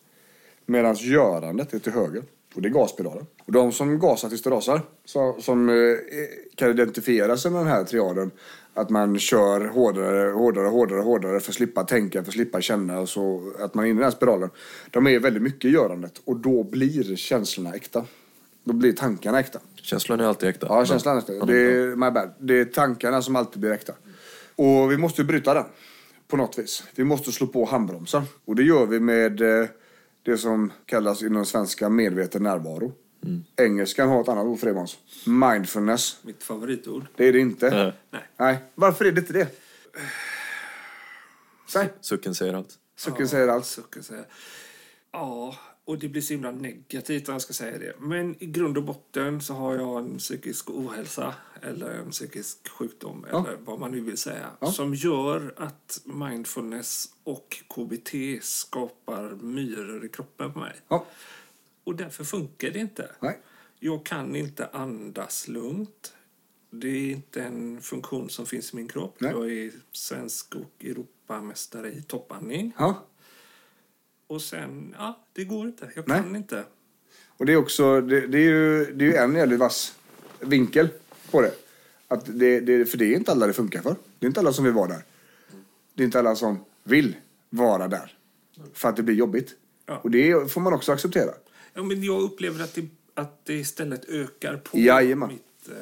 Medan 0.66 0.94
görandet 0.94 1.74
är 1.74 1.78
till 1.78 1.92
höger. 1.92 2.22
Och 2.54 2.62
det 2.62 2.68
är 2.68 2.70
gaspedalen. 2.70 3.26
Och 3.46 3.52
de 3.52 3.72
som 3.72 3.98
gasar 3.98 4.28
tills 4.28 4.42
det 4.42 4.50
rasar, 4.50 4.80
så, 5.04 5.36
som 5.40 5.68
eh, 5.68 5.74
kan 6.54 6.70
identifiera 6.70 7.36
sig 7.36 7.50
med 7.50 7.60
den 7.60 7.68
här 7.68 7.84
triaden, 7.84 8.30
att 8.74 8.90
man 8.90 9.18
kör 9.18 9.68
hårdare, 9.68 10.30
hårdare, 10.30 10.66
hårdare, 10.66 11.00
hårdare 11.00 11.40
för 11.40 11.50
att 11.50 11.54
slippa 11.54 11.84
tänka, 11.84 12.22
för 12.22 12.30
att 12.30 12.34
slippa 12.34 12.60
känna 12.60 13.00
och 13.00 13.08
så, 13.08 13.52
att 13.58 13.74
man 13.74 13.84
är 13.84 13.88
inne 13.88 13.98
i 13.98 14.02
den 14.02 14.04
här 14.04 14.16
spiralen. 14.16 14.50
De 14.90 15.06
är 15.06 15.18
väldigt 15.18 15.42
mycket 15.42 15.70
görandet 15.70 16.20
och 16.24 16.36
då 16.36 16.62
blir 16.62 17.16
känslorna 17.16 17.74
äkta. 17.74 18.04
Då 18.64 18.72
blir 18.72 18.92
tankarna 18.92 19.40
äkta. 19.40 19.58
Känslan 19.82 20.20
är 20.20 20.24
alltid 20.24 20.48
äkta. 20.48 20.66
Ja, 20.70 20.84
känslan 20.84 21.16
är 21.16 21.20
äkta. 21.20 21.46
Det 21.46 21.56
är, 21.56 21.96
my 21.96 22.10
bad. 22.10 22.34
Det 22.38 22.60
är 22.60 22.64
tankarna 22.64 23.22
som 23.22 23.36
alltid 23.36 23.60
blir 23.60 23.72
äkta. 23.72 23.92
Och 24.56 24.92
vi 24.92 24.96
måste 24.96 25.22
ju 25.22 25.26
bryta 25.26 25.54
den. 25.54 25.64
På 26.28 26.36
något 26.36 26.58
vis. 26.58 26.82
Vi 26.94 27.04
måste 27.04 27.32
slå 27.32 27.46
på 27.46 27.64
handbromsen. 27.64 28.22
Och 28.44 28.56
det 28.56 28.62
gör 28.62 28.86
vi 28.86 29.00
med 29.00 29.40
eh, 29.40 29.68
det 30.22 30.38
som 30.38 30.72
kallas 30.86 31.22
inom 31.22 31.46
svenska 31.46 31.88
medveten 31.88 32.42
närvaro. 32.42 32.92
Engelskan 33.56 34.08
har 34.08 34.20
ett 34.20 34.28
annat 34.28 34.44
ord 34.44 34.58
för 34.58 34.66
det, 34.66 34.74
Måns. 34.74 34.98
Mindfulness. 35.26 36.18
Mitt 36.22 36.42
favoritord. 36.42 37.06
Det 37.16 37.28
är 37.28 37.32
det 37.32 37.38
inte. 37.38 37.70
Nej. 37.70 37.92
Nej. 38.10 38.22
Nej. 38.36 38.58
Varför 38.74 39.04
är 39.04 39.12
det 39.12 39.20
inte 39.20 39.32
det? 39.32 39.48
Säg. 41.68 41.88
Sucken 42.00 42.34
säger 42.34 42.54
allt. 42.54 42.78
Sucken 42.96 43.28
säger 43.28 43.48
allt. 43.48 43.66
Sucken 43.66 44.02
säger. 44.02 44.24
Ja, 45.12 45.54
och 45.84 45.98
det 45.98 46.08
blir 46.08 46.22
så 46.22 46.32
himla 46.32 46.50
negativt 46.50 47.28
om 47.28 47.32
jag 47.34 47.42
ska 47.42 47.52
säga 47.52 47.78
det. 47.78 47.92
Men 48.00 48.42
i 48.42 48.46
grund 48.46 48.76
och 48.78 48.84
botten 48.84 49.40
så 49.42 49.54
har 49.54 49.74
jag 49.74 49.98
en 49.98 50.18
psykisk 50.18 50.70
ohälsa 50.70 51.34
eller 51.62 51.90
en 51.90 52.10
psykisk 52.10 52.68
sjukdom 52.68 53.26
Ja. 53.30 53.46
eller 53.48 53.58
vad 53.64 53.80
man 53.80 53.90
nu 53.90 54.00
vill 54.00 54.18
säga. 54.18 54.50
Ja. 54.60 54.72
Som 54.72 54.94
gör 54.94 55.54
att 55.56 56.00
mindfulness 56.04 57.08
och 57.24 57.62
KBT 57.74 58.12
skapar 58.42 59.30
myror 59.42 60.04
i 60.04 60.08
kroppen 60.08 60.52
på 60.52 60.58
mig. 60.58 60.74
Ja. 60.88 61.06
Och 61.84 61.96
därför 61.96 62.24
funkar 62.24 62.70
det 62.70 62.78
inte. 62.78 63.10
Nej. 63.20 63.40
Jag 63.80 64.06
kan 64.06 64.36
inte 64.36 64.66
andas 64.66 65.48
lugnt. 65.48 66.14
Det 66.70 66.88
är 66.88 67.10
inte 67.10 67.42
en 67.42 67.80
funktion 67.80 68.30
som 68.30 68.46
finns 68.46 68.72
i 68.72 68.76
min 68.76 68.88
kropp. 68.88 69.16
Nej. 69.20 69.30
Jag 69.30 69.52
är 69.52 69.72
svensk 69.92 70.54
och 70.54 70.84
Europamästare 70.84 71.92
i 71.92 72.02
toppandning. 72.02 72.72
Ja. 72.78 73.06
Och 74.26 74.42
sen, 74.42 74.94
ja, 74.98 75.24
det 75.32 75.44
går 75.44 75.66
inte. 75.66 75.90
Jag 75.96 76.08
Nej. 76.08 76.20
kan 76.22 76.36
inte. 76.36 76.64
Och 77.36 77.46
det 77.46 77.52
är 77.52 77.56
också, 77.56 78.00
det, 78.00 78.26
det 78.26 78.38
är 78.38 78.42
ju, 78.42 78.84
det 78.94 79.04
är 79.04 79.08
ju 79.08 79.14
en 79.16 79.34
jävligt 79.34 79.58
vass 79.58 79.94
vinkel 80.40 80.88
på 81.30 81.40
det. 81.40 81.54
Att 82.08 82.24
det, 82.38 82.60
det. 82.60 82.86
För 82.86 82.98
det 82.98 83.04
är 83.04 83.16
inte 83.16 83.32
alla 83.32 83.46
det 83.46 83.52
funkar 83.52 83.82
för. 83.82 83.96
Det 84.18 84.26
är 84.26 84.28
inte 84.28 84.40
alla 84.40 84.52
som 84.52 84.64
vill 84.64 84.72
vara 84.74 84.88
där. 84.88 85.02
Det 85.94 86.02
är 86.02 86.04
inte 86.04 86.18
alla 86.18 86.36
som 86.36 86.64
vill 86.84 87.16
vara 87.50 87.88
där. 87.88 88.16
För 88.74 88.88
att 88.88 88.96
det 88.96 89.02
blir 89.02 89.14
jobbigt. 89.14 89.54
Ja. 89.86 89.98
Och 89.98 90.10
det 90.10 90.52
får 90.52 90.60
man 90.60 90.72
också 90.72 90.92
acceptera. 90.92 91.30
Ja, 91.74 91.82
men 91.82 92.02
jag 92.02 92.22
upplever 92.22 92.64
att 92.64 92.74
det, 92.74 92.88
att 93.14 93.44
det 93.44 93.54
istället 93.54 94.04
ökar 94.08 94.56
på 94.56 94.78
Jajamän. 94.78 95.28
mitt 95.28 95.68
eh, 95.68 95.74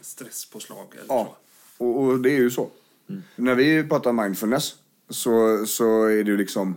stresspåslag. 0.00 0.86
Eller 0.92 1.04
Ja, 1.08 1.36
och, 1.78 2.00
och 2.02 2.18
det 2.20 2.30
är 2.30 2.38
ju 2.38 2.50
så. 2.50 2.70
När 3.36 3.54
vi 3.54 3.84
pratar 3.88 4.12
mindfulness 4.12 4.74
så, 5.08 5.66
så 5.66 6.04
är 6.04 6.24
det 6.24 6.30
ju 6.30 6.36
liksom 6.36 6.76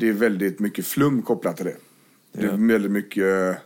det 0.00 0.08
är 0.08 0.12
väldigt 0.12 0.58
mycket 0.58 0.86
flum 0.86 1.22
kopplat 1.22 1.56
till 1.56 1.66
det. 1.66 1.76
Det 2.32 2.46
är 2.46 2.68
väldigt 2.68 2.92
mycket 2.92 3.58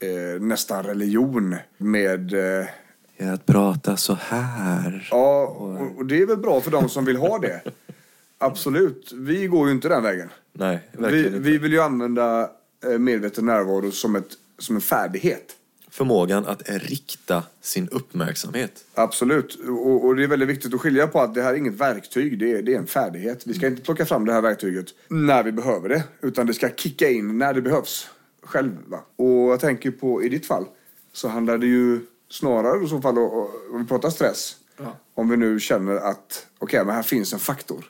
eh, 0.00 0.40
nästan 0.40 0.84
religion 0.84 1.56
med 1.78 2.34
eh, 2.34 3.32
Att 3.34 3.46
prata 3.46 3.96
så 3.96 4.14
här. 4.14 5.08
Ja, 5.10 5.46
och, 5.46 5.98
och 5.98 6.06
det 6.06 6.22
är 6.22 6.26
väl 6.26 6.36
bra 6.36 6.60
för 6.60 6.70
de 6.70 6.88
som 6.88 7.04
vill 7.04 7.16
ha 7.16 7.38
det. 7.38 7.60
Absolut. 8.38 9.12
Vi 9.12 9.46
går 9.46 9.68
ju 9.68 9.74
inte 9.74 9.88
den 9.88 10.02
vägen. 10.02 10.28
Nej, 10.52 10.80
Vi, 10.98 11.28
vi 11.28 11.58
vill 11.58 11.72
ju 11.72 11.80
använda 11.80 12.50
eh, 12.86 12.98
medveten 12.98 13.46
närvaro 13.46 13.90
som, 13.90 14.16
ett, 14.16 14.30
som 14.58 14.76
en 14.76 14.82
färdighet. 14.82 15.56
Förmågan 15.92 16.46
att 16.46 16.62
rikta 16.66 17.42
sin 17.60 17.88
uppmärksamhet. 17.88 18.84
Absolut. 18.94 19.54
Och, 19.68 20.04
och 20.04 20.16
det 20.16 20.24
är 20.24 20.28
väldigt 20.28 20.48
viktigt 20.48 20.74
att 20.74 20.80
skilja 20.80 21.06
på 21.06 21.20
att 21.20 21.34
det 21.34 21.42
här 21.42 21.52
är 21.52 21.56
inget 21.56 21.74
verktyg, 21.74 22.38
det 22.38 22.52
är, 22.52 22.62
det 22.62 22.74
är 22.74 22.78
en 22.78 22.86
färdighet. 22.86 23.46
Vi 23.46 23.54
ska 23.54 23.66
inte 23.66 23.82
plocka 23.82 24.06
fram 24.06 24.24
det 24.24 24.32
här 24.32 24.40
verktyget 24.40 24.86
när 25.08 25.42
vi 25.42 25.52
behöver 25.52 25.88
det, 25.88 26.04
utan 26.20 26.46
det 26.46 26.54
ska 26.54 26.68
kicka 26.68 27.10
in 27.10 27.38
när 27.38 27.54
det 27.54 27.62
behövs. 27.62 28.08
Själv. 28.42 28.76
Va? 28.86 29.00
Och 29.16 29.26
jag 29.52 29.60
tänker 29.60 29.90
på, 29.90 30.22
i 30.22 30.28
ditt 30.28 30.46
fall, 30.46 30.64
så 31.12 31.28
handlar 31.28 31.58
det 31.58 31.66
ju 31.66 32.00
snarare 32.30 32.84
i 32.84 32.88
så 32.88 33.00
fall, 33.00 33.18
om 33.18 33.48
vi 33.82 33.84
pratar 33.86 34.10
stress, 34.10 34.56
Ja. 34.76 34.96
om 35.14 35.28
vi 35.28 35.36
nu 35.36 35.60
känner 35.60 35.96
att, 35.96 36.46
okej, 36.58 36.84
men 36.84 36.94
här 36.94 37.02
finns 37.02 37.32
en 37.32 37.38
faktor. 37.38 37.84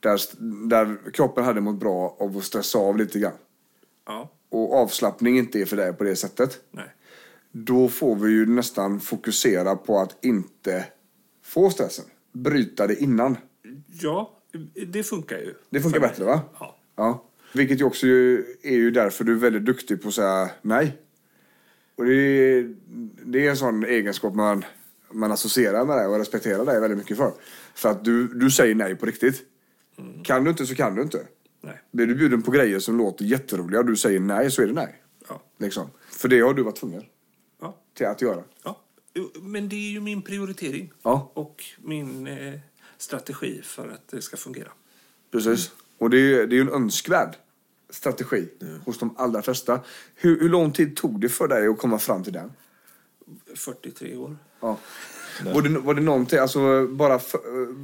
Där, 0.00 0.20
där 0.68 0.96
kroppen 1.12 1.44
hade 1.44 1.60
mått 1.60 1.80
bra 1.80 2.16
av 2.20 2.36
att 2.38 2.44
stressa 2.44 2.78
av 2.78 2.96
lite 2.96 3.18
grann. 3.18 3.32
Ja, 4.06 4.30
Och 4.48 4.74
avslappning 4.74 5.38
inte 5.38 5.60
är 5.60 5.64
för 5.64 5.76
dig 5.76 5.92
på 5.92 6.04
det 6.04 6.16
sättet 6.16 6.60
nej. 6.70 6.84
Då 7.56 7.88
får 7.88 8.16
vi 8.16 8.30
ju 8.30 8.46
nästan 8.46 9.00
fokusera 9.00 9.76
på 9.76 9.98
att 9.98 10.24
inte 10.24 10.86
få 11.42 11.70
stressen. 11.70 12.04
Bryta 12.32 12.86
det 12.86 13.02
innan. 13.02 13.36
Ja, 14.00 14.38
det 14.86 15.02
funkar 15.02 15.38
ju. 15.38 15.54
Det 15.70 15.80
funkar 15.80 16.00
bättre 16.00 16.24
va? 16.24 16.40
Ja. 16.60 16.76
Ja. 16.96 17.24
Vilket 17.54 17.80
ju 17.80 17.84
också 17.84 18.06
är 18.06 18.76
ju 18.76 18.90
därför 18.90 19.24
du 19.24 19.32
är 19.32 19.36
väldigt 19.36 19.64
duktig 19.64 20.02
på 20.02 20.08
att 20.08 20.14
säga 20.14 20.50
nej. 20.62 20.98
Och 21.96 22.04
det 22.04 22.14
är, 22.14 22.74
det 23.24 23.46
är 23.46 23.50
en 23.50 23.56
sån 23.56 23.84
egenskap 23.84 24.34
man, 24.34 24.64
man 25.12 25.32
associerar 25.32 25.84
med 25.84 25.96
dig 25.96 26.06
och 26.06 26.18
respekterar 26.18 26.64
dig 26.64 26.80
väldigt 26.80 26.98
mycket 26.98 27.16
för. 27.16 27.32
För 27.74 27.88
att 27.88 28.04
du, 28.04 28.28
du 28.28 28.50
säger 28.50 28.74
nej 28.74 28.96
på 28.96 29.06
riktigt. 29.06 29.42
Kan 30.24 30.44
du 30.44 30.50
inte 30.50 30.66
så 30.66 30.74
kan 30.74 30.94
du 30.94 31.02
inte. 31.02 31.26
Nej. 31.60 31.80
Blir 31.92 32.06
du 32.06 32.14
bjuden 32.14 32.42
på 32.42 32.50
grejer 32.50 32.78
som 32.78 32.98
låter 32.98 33.24
jätteroliga 33.24 33.80
och 33.80 33.86
du 33.86 33.96
säger 33.96 34.20
nej 34.20 34.50
så 34.50 34.62
är 34.62 34.66
det 34.66 34.72
nej. 34.72 35.02
Ja. 35.28 35.42
Liksom. 35.58 35.90
För 36.10 36.28
det 36.28 36.40
har 36.40 36.54
du 36.54 36.62
varit 36.62 36.76
tvungen. 36.76 37.02
Till 37.94 38.06
att 38.06 38.22
göra. 38.22 38.42
ja. 38.62 38.80
Men 39.40 39.68
det 39.68 39.76
är 39.76 39.90
ju 39.90 40.00
min 40.00 40.22
prioritering. 40.22 40.92
Ja. 41.02 41.30
Och 41.34 41.64
min 41.78 42.26
eh, 42.26 42.60
strategi 42.98 43.62
för 43.62 43.88
att 43.88 44.08
det 44.08 44.22
ska 44.22 44.36
fungera. 44.36 44.68
Precis. 45.30 45.72
Och 45.98 46.10
det 46.10 46.18
är, 46.18 46.46
det 46.46 46.56
är 46.56 46.60
en 46.60 46.68
önskvärd 46.68 47.36
strategi 47.90 48.48
hos 48.84 48.98
de 48.98 49.16
allra 49.16 49.42
flesta. 49.42 49.80
Hur, 50.14 50.40
hur 50.40 50.48
lång 50.48 50.72
tid 50.72 50.96
tog 50.96 51.20
det 51.20 51.28
för 51.28 51.48
dig 51.48 51.68
att 51.68 51.78
komma 51.78 51.98
fram 51.98 52.24
till 52.24 52.32
den? 52.32 52.52
43 53.54 54.16
år. 54.16 54.36
Ja. 54.60 54.78
Var 55.54 55.62
det, 55.62 55.68
var 55.68 55.94
det 55.94 56.00
någonting, 56.00 56.38
alltså 56.38 56.86
bara 56.86 57.20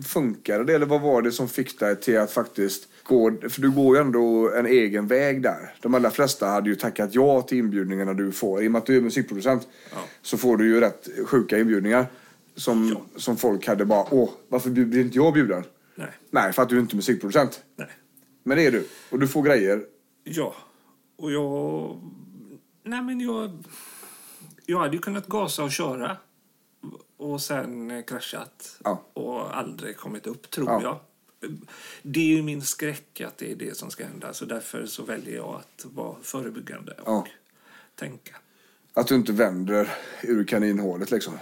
funkade 0.08 0.64
det 0.64 0.74
eller 0.74 0.86
vad 0.86 1.00
var 1.00 1.22
det 1.22 1.32
som 1.32 1.48
fick 1.48 1.78
dig 1.80 2.00
till 2.00 2.18
att 2.18 2.32
faktiskt 2.32 2.88
gå, 3.02 3.32
för 3.48 3.60
du 3.62 3.70
går 3.70 3.96
ju 3.96 4.02
ändå 4.02 4.52
en 4.54 4.66
egen 4.66 5.06
väg 5.06 5.42
där. 5.42 5.74
De 5.80 5.94
allra 5.94 6.10
flesta 6.10 6.46
hade 6.46 6.68
ju 6.70 6.76
tackat 6.76 7.14
ja 7.14 7.42
till 7.42 7.58
inbjudningarna 7.58 8.14
du 8.14 8.32
får. 8.32 8.62
I 8.62 8.66
och 8.68 8.72
med 8.72 8.78
att 8.78 8.86
du 8.86 8.96
är 8.96 9.00
musikproducent 9.00 9.68
så 10.22 10.38
får 10.38 10.56
du 10.56 10.66
ju 10.68 10.80
rätt 10.80 11.08
sjuka 11.26 11.58
inbjudningar. 11.58 12.06
Som, 12.54 12.88
Ja. 12.88 13.20
som 13.20 13.36
folk 13.36 13.66
hade 13.66 13.84
bara, 13.84 14.06
åh, 14.10 14.30
varför 14.48 14.70
blir 14.70 15.00
inte 15.00 15.16
jag 15.18 15.34
bjuden? 15.34 15.64
Nej. 15.94 16.08
Nej, 16.30 16.52
för 16.52 16.62
att 16.62 16.68
du 16.68 16.78
inte 16.80 16.94
är 16.94 16.96
musikproducent. 16.96 17.62
Nej. 17.76 17.88
Men 18.42 18.56
det 18.56 18.66
är 18.66 18.70
du. 18.72 18.86
Och 19.10 19.18
du 19.18 19.28
får 19.28 19.42
grejer. 19.42 19.82
Ja. 20.24 20.54
Och 21.18 21.32
jag... 21.32 22.00
Nej, 22.84 23.02
men 23.02 23.20
jag... 23.20 23.64
Jag 24.66 24.78
hade 24.78 24.92
ju 24.92 24.98
kunnat 24.98 25.26
gasa 25.26 25.64
och 25.64 25.70
köra. 25.72 26.16
Och 27.20 27.40
sen 27.40 27.90
eh, 27.90 28.02
kraschat. 28.04 28.76
Ja. 28.84 29.02
Och 29.12 29.56
aldrig 29.58 29.96
kommit 29.96 30.26
upp, 30.26 30.50
tror 30.50 30.68
Ja. 30.68 30.82
jag. 30.82 30.98
Det 32.02 32.20
är 32.20 32.36
ju 32.36 32.42
min 32.42 32.62
skräck 32.62 33.20
att 33.20 33.38
det 33.38 33.52
är 33.52 33.56
det 33.56 33.76
som 33.76 33.90
ska 33.90 34.04
hända. 34.04 34.32
Så 34.32 34.44
därför 34.44 34.86
så 34.86 35.02
väljer 35.02 35.36
jag 35.36 35.54
att 35.60 35.84
vara 35.94 36.16
förebyggande 36.22 36.92
och 36.92 37.00
Ja. 37.06 37.26
tänka. 37.94 38.36
Att 38.94 39.06
du 39.06 39.14
inte 39.14 39.32
vänder 39.32 39.90
ur 40.22 40.44
kaninhålet 40.44 41.10
liksom. 41.10 41.34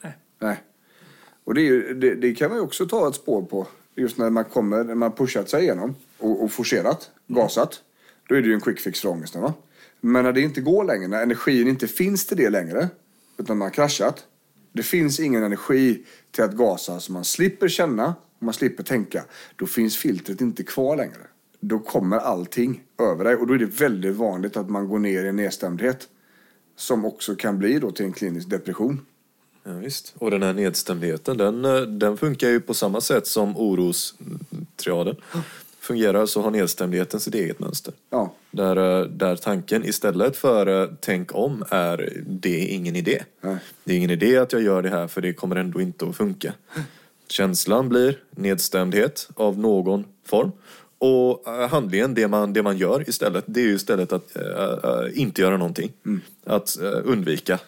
Nej. 0.00 0.12
Nej. 0.38 0.62
Och 1.44 1.54
det, 1.54 1.60
ju, 1.60 1.94
det, 1.94 2.14
det 2.14 2.34
kan 2.34 2.50
man 2.50 2.60
också 2.60 2.86
ta 2.86 3.08
ett 3.08 3.14
spår 3.14 3.42
på. 3.42 3.66
Just 3.94 4.18
när 4.18 4.30
man 4.30 4.44
kommer, 4.44 4.84
när 4.84 4.94
man 4.94 5.12
pushat 5.12 5.48
sig 5.50 5.62
igenom 5.62 5.94
och, 6.18 6.42
och 6.44 6.52
forcerat, 6.52 7.10
gasat. 7.26 7.82
Då 8.28 8.34
är 8.34 8.42
det 8.42 8.48
ju 8.48 8.54
en 8.54 8.60
quick 8.60 8.80
fix 8.80 9.00
för 9.00 9.08
ångesten 9.08 9.42
va. 9.42 9.54
Men 10.00 10.24
när 10.24 10.32
det 10.32 10.40
inte 10.40 10.60
går 10.60 10.84
längre, 10.84 11.08
när 11.08 11.22
energin 11.22 11.68
inte 11.68 11.88
finns 11.88 12.26
till 12.26 12.36
det 12.36 12.50
längre. 12.50 12.88
Utan 13.36 13.58
man 13.58 13.66
har 13.66 13.72
kraschat. 13.74 14.26
Det 14.74 14.82
finns 14.82 15.20
ingen 15.20 15.42
energi 15.42 16.04
till 16.30 16.44
att 16.44 16.52
gasa 16.52 17.00
som 17.00 17.12
man 17.12 17.24
slipper 17.24 17.68
känna 17.68 18.14
och 18.38 18.42
man 18.42 18.54
slipper 18.54 18.82
tänka. 18.82 19.24
Då 19.56 19.66
finns 19.66 19.96
filtret 19.96 20.40
inte 20.40 20.62
kvar 20.62 20.96
längre. 20.96 21.26
Då 21.60 21.78
kommer 21.78 22.16
allting 22.16 22.82
över 22.98 23.24
dig 23.24 23.36
och 23.36 23.46
då 23.46 23.54
är 23.54 23.58
det 23.58 23.64
väldigt 23.64 24.16
vanligt 24.16 24.56
att 24.56 24.70
man 24.70 24.88
går 24.88 24.98
ner 24.98 25.24
i 25.24 25.28
en 25.28 25.36
nedstämdhet. 25.36 26.08
Som 26.76 27.04
också 27.04 27.36
kan 27.36 27.58
bli 27.58 27.78
då 27.78 27.90
till 27.90 28.06
en 28.06 28.12
klinisk 28.12 28.50
depression. 28.50 29.00
Ja, 29.64 29.72
visst. 29.72 30.14
Och 30.18 30.30
den 30.30 30.42
här 30.42 30.52
nedstämdheten, 30.52 31.36
den, 31.36 31.64
eh, 31.64 31.80
den 31.80 32.16
funkar 32.16 32.48
ju 32.48 32.60
på 32.60 32.74
samma 32.74 33.00
sätt 33.00 33.26
som 33.26 33.56
orostriaden 33.56 35.16
fungerar 35.84 36.26
så 36.26 36.42
har 36.42 36.50
nedstämdheten 36.50 37.20
sitt 37.20 37.34
eget 37.34 37.60
mönster. 37.60 37.94
Ja, 38.10 38.34
Där, 38.50 39.00
eh, 39.00 39.06
där 39.06 39.36
tanken 39.36 39.84
istället 39.84 40.36
för 40.36 40.82
eh, 40.82 40.88
tänk 41.00 41.34
om 41.34 41.64
är 41.70 42.22
det 42.26 42.62
är 42.64 42.74
ingen 42.74 42.96
idé. 42.96 43.22
Nej. 43.40 43.56
Det 43.84 43.92
är 43.92 43.96
ingen 43.96 44.10
idé 44.10 44.36
att 44.38 44.52
jag 44.52 44.62
gör 44.62 44.82
det 44.82 44.88
här 44.88 45.06
för 45.06 45.20
det 45.20 45.32
kommer 45.32 45.56
ändå 45.56 45.80
inte 45.80 46.06
att 46.08 46.16
funka. 46.16 46.52
Känslan 47.28 47.88
blir 47.88 48.18
nedstämdhet 48.30 49.28
av 49.34 49.58
någon 49.58 50.04
form. 50.26 50.52
Och 50.98 51.48
eh, 51.48 51.68
handlingen, 51.68 52.14
det 52.14 52.28
man, 52.28 52.52
det 52.52 52.62
man 52.62 52.76
gör 52.76 53.08
istället, 53.08 53.44
det 53.46 53.60
är 53.60 53.64
ju 53.64 53.74
istället 53.74 54.12
att 54.12 54.36
eh, 54.36 54.42
eh, 54.42 55.20
inte 55.20 55.42
göra 55.42 55.56
någonting. 55.56 55.92
Att 56.46 56.80
eh, 56.80 57.00
undvika 57.04 57.58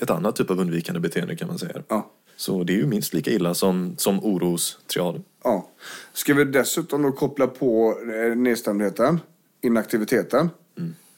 ett 0.00 0.10
annat 0.10 0.36
typ 0.36 0.50
av 0.50 0.60
undvikande 0.60 1.00
beteende 1.00 1.36
kan 1.36 1.48
man 1.48 1.58
säga. 1.58 1.82
ja. 1.88 2.10
Så 2.36 2.64
det 2.64 2.72
är 2.72 2.76
ju 2.76 2.86
minst 2.86 3.14
lika 3.14 3.30
illa 3.30 3.54
som, 3.54 3.94
som 3.96 4.24
orostriaden. 4.24 5.24
Ja. 5.44 5.70
Ska 6.12 6.34
vi 6.34 6.44
dessutom 6.44 7.02
då 7.02 7.12
koppla 7.12 7.46
på 7.46 7.98
eh, 8.00 8.36
nedstämdheten, 8.36 9.20
inaktiviteten, 9.60 10.50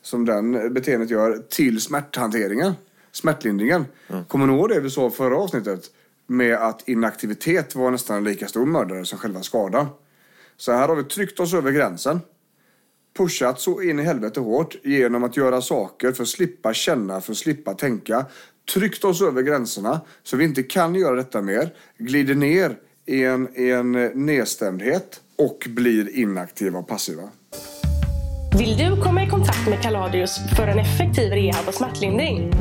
som 0.02 0.24
den 0.24 0.74
beteendet 0.74 1.10
gör, 1.10 1.42
till 1.48 1.80
smärthanteringen, 1.80 2.72
smärtlindringen. 3.12 3.84
Kommer 4.28 4.46
ni 4.46 4.52
ihåg 4.52 4.68
det 4.68 4.80
vi 4.80 4.90
sa 4.90 5.10
förra 5.10 5.36
avsnittet? 5.36 5.84
Med 6.26 6.54
att 6.54 6.88
inaktivitet 6.88 7.74
var 7.74 7.90
nästan 7.90 8.24
lika 8.24 8.48
stor 8.48 8.66
mördare 8.66 9.04
som 9.04 9.18
själva 9.18 9.42
skadan. 9.42 9.86
Så 10.56 10.72
här 10.72 10.88
har 10.88 10.96
vi 10.96 11.04
tryckt 11.04 11.40
oss 11.40 11.54
över 11.54 11.72
gränsen. 11.72 12.20
Pushat 13.18 13.60
så 13.60 13.82
in 13.82 13.98
i 13.98 14.02
helvete 14.02 14.40
hårt 14.40 14.76
genom 14.84 15.24
att 15.24 15.36
göra 15.36 15.62
saker 15.62 16.12
för 16.12 16.22
att 16.22 16.28
slippa 16.28 16.74
känna, 16.74 17.20
för 17.20 17.32
att 17.32 17.38
slippa 17.38 17.74
tänka. 17.74 18.26
Tryckt 18.74 19.04
oss 19.04 19.22
över 19.22 19.42
gränserna 19.42 20.00
så 20.22 20.36
vi 20.36 20.44
inte 20.44 20.62
kan 20.62 20.94
göra 20.94 21.16
detta 21.16 21.42
mer. 21.42 21.74
Glider 21.98 22.34
ner 22.34 22.76
i 23.06 23.24
en, 23.24 23.48
i 23.54 23.70
en 23.70 23.94
eh, 23.94 24.10
nedstämdhet 24.14 25.20
och 25.38 25.66
blir 25.68 26.18
inaktiva 26.18 26.78
och 26.78 26.88
passiva. 26.88 27.22
Vill 28.58 28.76
du 28.76 29.02
komma 29.02 29.24
i 29.24 29.28
kontakt 29.28 29.68
med 29.68 29.82
Kaladius 29.82 30.38
för 30.56 30.66
en 30.66 30.78
effektiv 30.78 31.32
rehab 31.32 31.68
och 31.68 31.74
smärtlindring? 31.74 32.52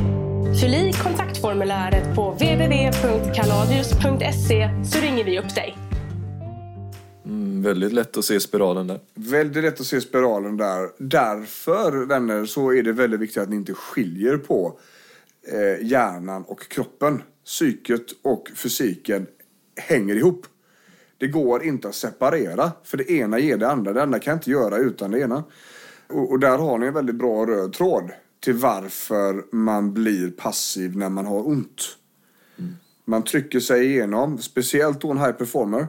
Fyll 0.60 0.74
i 0.74 0.92
kontaktformuläret 1.02 2.14
på 2.14 2.30
www.kaladius.se 2.30 4.70
så 4.84 5.00
ringer 5.00 5.24
vi 5.24 5.38
upp 5.38 5.54
dig. 5.54 5.87
Mm, 7.58 7.68
väldigt 7.68 7.92
lätt 7.92 8.16
att 8.16 8.24
se 8.24 8.40
spiralen 8.40 8.86
där. 8.86 9.00
Väldigt 9.14 9.64
lätt 9.64 9.80
att 9.80 9.86
se 9.86 10.00
spiralen 10.00 10.56
där. 10.56 10.88
Därför, 10.98 12.06
vänner, 12.06 12.44
så 12.44 12.72
är 12.72 12.82
det 12.82 12.92
väldigt 12.92 13.20
viktigt 13.20 13.42
att 13.42 13.48
ni 13.48 13.56
inte 13.56 13.74
skiljer 13.74 14.36
på 14.36 14.78
eh, 15.52 15.86
hjärnan 15.86 16.44
och 16.44 16.68
kroppen. 16.68 17.22
Psyket 17.44 18.06
och 18.22 18.50
fysiken 18.54 19.26
hänger 19.76 20.16
ihop. 20.16 20.46
Det 21.18 21.26
går 21.26 21.64
inte 21.64 21.88
att 21.88 21.94
separera, 21.94 22.72
för 22.84 22.96
det 22.96 23.10
ena 23.10 23.38
ger 23.38 23.56
det 23.56 23.68
andra. 23.68 23.92
Det 23.92 24.02
andra 24.02 24.18
kan 24.18 24.34
inte 24.34 24.50
göra 24.50 24.76
utan 24.76 25.10
det 25.10 25.20
ena. 25.20 25.44
Och, 26.08 26.30
och 26.30 26.38
där 26.38 26.58
har 26.58 26.78
ni 26.78 26.86
en 26.86 26.94
väldigt 26.94 27.16
bra 27.16 27.46
röd 27.46 27.72
tråd 27.72 28.10
till 28.40 28.54
varför 28.54 29.44
man 29.50 29.94
blir 29.94 30.30
passiv 30.30 30.96
när 30.96 31.08
man 31.08 31.26
har 31.26 31.48
ont. 31.48 31.96
Man 33.04 33.22
trycker 33.22 33.60
sig 33.60 33.86
igenom, 33.86 34.38
speciellt 34.38 35.00
då 35.00 35.10
en 35.10 35.18
high 35.18 35.32
performer. 35.32 35.86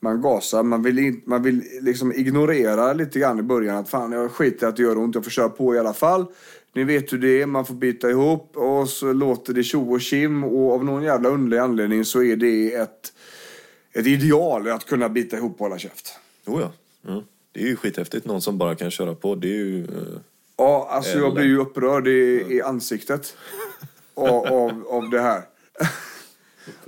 Man 0.00 0.22
gasar, 0.22 0.62
man 0.62 0.82
vill, 0.82 1.20
man 1.24 1.42
vill 1.42 1.62
liksom 1.80 2.12
ignorera 2.12 2.92
lite 2.92 3.18
grann 3.18 3.38
i 3.38 3.42
början 3.42 3.76
att 3.76 3.88
fan 3.88 4.12
jag 4.12 4.30
skiter 4.30 4.66
att 4.66 4.76
det 4.76 4.82
gör 4.82 4.98
ont, 4.98 5.14
jag 5.14 5.24
får 5.24 5.30
köra 5.30 5.48
på 5.48 5.74
i 5.74 5.78
alla 5.78 5.92
fall. 5.94 6.26
Ni 6.74 6.84
vet 6.84 7.12
hur 7.12 7.18
det 7.18 7.42
är, 7.42 7.46
man 7.46 7.64
får 7.66 7.74
bita 7.74 8.10
ihop 8.10 8.56
och 8.56 8.88
så 8.88 9.12
låter 9.12 9.52
det 9.54 9.62
tjo 9.62 9.94
och 9.94 10.00
kim 10.00 10.44
och 10.44 10.72
av 10.74 10.84
någon 10.84 11.02
jävla 11.02 11.28
underlig 11.28 11.58
anledning 11.58 12.04
så 12.04 12.22
är 12.22 12.36
det 12.36 12.74
ett, 12.74 13.12
ett 13.92 14.06
ideal 14.06 14.68
att 14.68 14.84
kunna 14.86 15.08
bita 15.08 15.36
ihop 15.36 15.52
och 15.52 15.58
hålla 15.58 15.78
käft. 15.78 16.18
Jo, 16.46 16.60
ja. 16.60 16.72
ja. 17.06 17.22
Det 17.52 17.60
är 17.62 17.66
ju 17.66 17.76
skithäftigt. 17.76 18.26
Någon 18.26 18.40
som 18.40 18.58
bara 18.58 18.74
kan 18.74 18.90
köra 18.90 19.14
på. 19.14 19.34
Det 19.34 19.48
är 19.48 19.64
ju... 19.64 19.84
eh, 19.84 19.88
Ja, 20.58 20.88
alltså 20.90 21.18
jag 21.18 21.24
Eller- 21.26 21.34
blir 21.34 21.44
ju 21.44 21.58
upprörd 21.58 22.08
i, 22.08 22.46
i 22.48 22.62
ansiktet 22.62 23.36
av, 24.14 24.46
av, 24.46 24.86
av 24.88 25.10
det 25.10 25.20
här. 25.20 25.42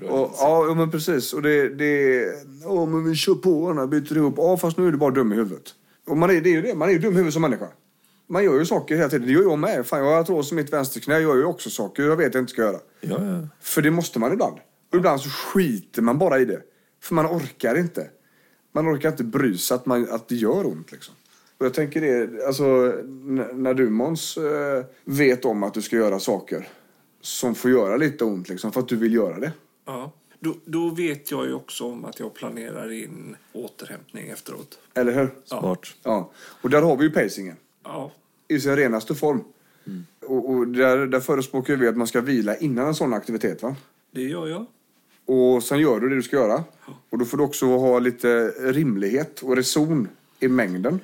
Och, 0.09 0.31
ja, 0.39 0.75
men 0.77 0.91
precis. 0.91 1.33
Och 1.33 1.43
det... 1.43 1.69
det 1.69 2.25
ja, 2.63 2.87
men 2.87 3.05
vi 3.05 3.15
kör 3.15 3.35
på 3.35 3.73
när 3.73 3.87
byter 3.87 4.17
ihop. 4.17 4.35
Ja, 4.37 4.57
fast 4.57 4.79
nu 4.79 4.89
är 4.89 4.93
du 4.93 4.99
bara 4.99 5.11
dum 5.11 5.33
i 5.33 5.37
huvudet. 5.37 5.75
Och 6.07 6.17
man 6.17 6.31
är, 6.31 6.41
det 6.41 6.49
är 6.49 6.55
ju 6.55 6.63
det. 6.63 6.75
Man 6.75 6.89
är 6.89 6.93
ju 6.93 6.99
dum 6.99 7.13
i 7.13 7.17
huvudet 7.17 7.33
som 7.33 7.43
människa. 7.43 7.69
Man 8.29 8.45
gör 8.45 8.59
ju 8.59 8.65
saker 8.65 8.97
hela 8.97 9.09
tiden. 9.09 9.27
Det 9.27 9.33
gör 9.33 9.43
jag 9.43 9.59
med. 9.59 9.87
Fan, 9.87 9.99
jag 9.99 10.07
har 10.07 10.21
artros 10.21 10.53
i 10.53 10.55
mitt 10.55 10.73
vänsterknä. 10.73 11.15
Jag 11.15 11.23
gör 11.23 11.37
ju 11.37 11.45
också 11.45 11.71
saker 11.71 12.03
jag 12.03 12.17
vet 12.17 12.35
jag 12.35 12.43
inte 12.43 12.53
ska 12.53 12.63
göra. 12.63 12.79
Ja, 13.01 13.25
ja. 13.25 13.49
För 13.61 13.83
det 13.83 13.91
måste 13.91 14.19
man 14.19 14.33
ibland. 14.33 14.57
Och 14.93 14.99
ibland 14.99 15.21
så 15.21 15.31
skiter 15.31 16.03
man 16.03 16.19
bara 16.19 16.39
i 16.39 16.45
det. 16.45 16.63
För 17.03 17.15
man 17.15 17.27
orkar 17.27 17.79
inte. 17.79 18.11
Man 18.75 18.89
orkar 18.89 19.09
inte 19.09 19.25
bry 19.25 19.59
sig 19.59 19.75
att, 19.75 19.87
man, 19.87 20.09
att 20.11 20.29
det 20.29 20.35
gör 20.35 20.67
ont 20.67 20.93
liksom. 20.93 21.15
Och 21.59 21.67
jag 21.67 21.75
tänker 21.75 22.01
det, 22.01 22.47
alltså 22.47 22.65
när 23.55 23.75
du 23.75 23.91
Måns 23.91 24.37
eh, 24.37 24.85
vet 25.05 25.45
om 25.45 25.63
att 25.63 25.75
du 25.75 25.83
ska 25.83 25.97
göra 25.97 26.19
saker 26.19 26.69
som 27.21 27.55
får 27.55 27.71
göra 27.71 27.97
lite 27.97 28.25
ont 28.25 28.49
liksom 28.49 28.73
för 28.73 28.81
att 28.81 28.89
du 28.89 28.97
vill 28.97 29.15
göra 29.15 29.39
det. 29.39 29.53
Ja. 29.89 30.13
Då, 30.41 30.55
då 30.65 30.91
vet 30.91 31.31
jag 31.31 31.47
ju 31.47 31.55
också 31.55 31.85
om 31.85 32.05
att 32.05 32.21
jag 32.21 32.35
planerar 32.35 32.93
in 32.93 33.37
återhämtning 33.53 34.29
efteråt. 34.29 34.79
Eller 34.95 35.13
hur? 35.13 35.31
Smart. 35.45 35.81
Ja. 36.03 36.31
Och 36.37 36.71
där 36.71 36.83
har 36.83 36.97
vi 36.97 37.05
ju 37.05 37.11
pacingen. 37.11 37.57
Ja. 37.85 38.13
I 38.49 38.61
sin 38.61 38.77
renaste 38.77 39.15
form. 39.15 39.45
Och, 40.27 40.51
och 40.51 40.69
där, 40.69 41.07
där 41.07 41.21
förespråkar 41.21 41.77
vi 41.77 41.89
att 41.89 41.97
man 41.97 42.07
ska 42.07 42.21
vila 42.21 42.57
innan 42.57 42.87
en 42.87 42.95
sån 42.95 43.15
aktivitet 43.15 43.63
va? 43.63 43.77
Det 44.11 44.23
gör 44.23 44.47
jag. 44.47 44.67
Och 45.27 45.63
sen 45.63 45.79
gör 45.79 46.01
du 46.01 46.09
det 46.09 46.15
du 46.15 46.23
ska 46.23 46.37
göra. 46.37 46.65
Och 47.11 47.19
då 47.19 47.25
får 47.25 47.37
du 47.37 47.45
också 47.45 47.67
ha 47.67 47.99
lite 47.99 48.49
rimlighet 48.49 49.43
och 49.43 49.57
reson 49.57 50.09
i 50.41 50.49
mängden. 50.49 51.01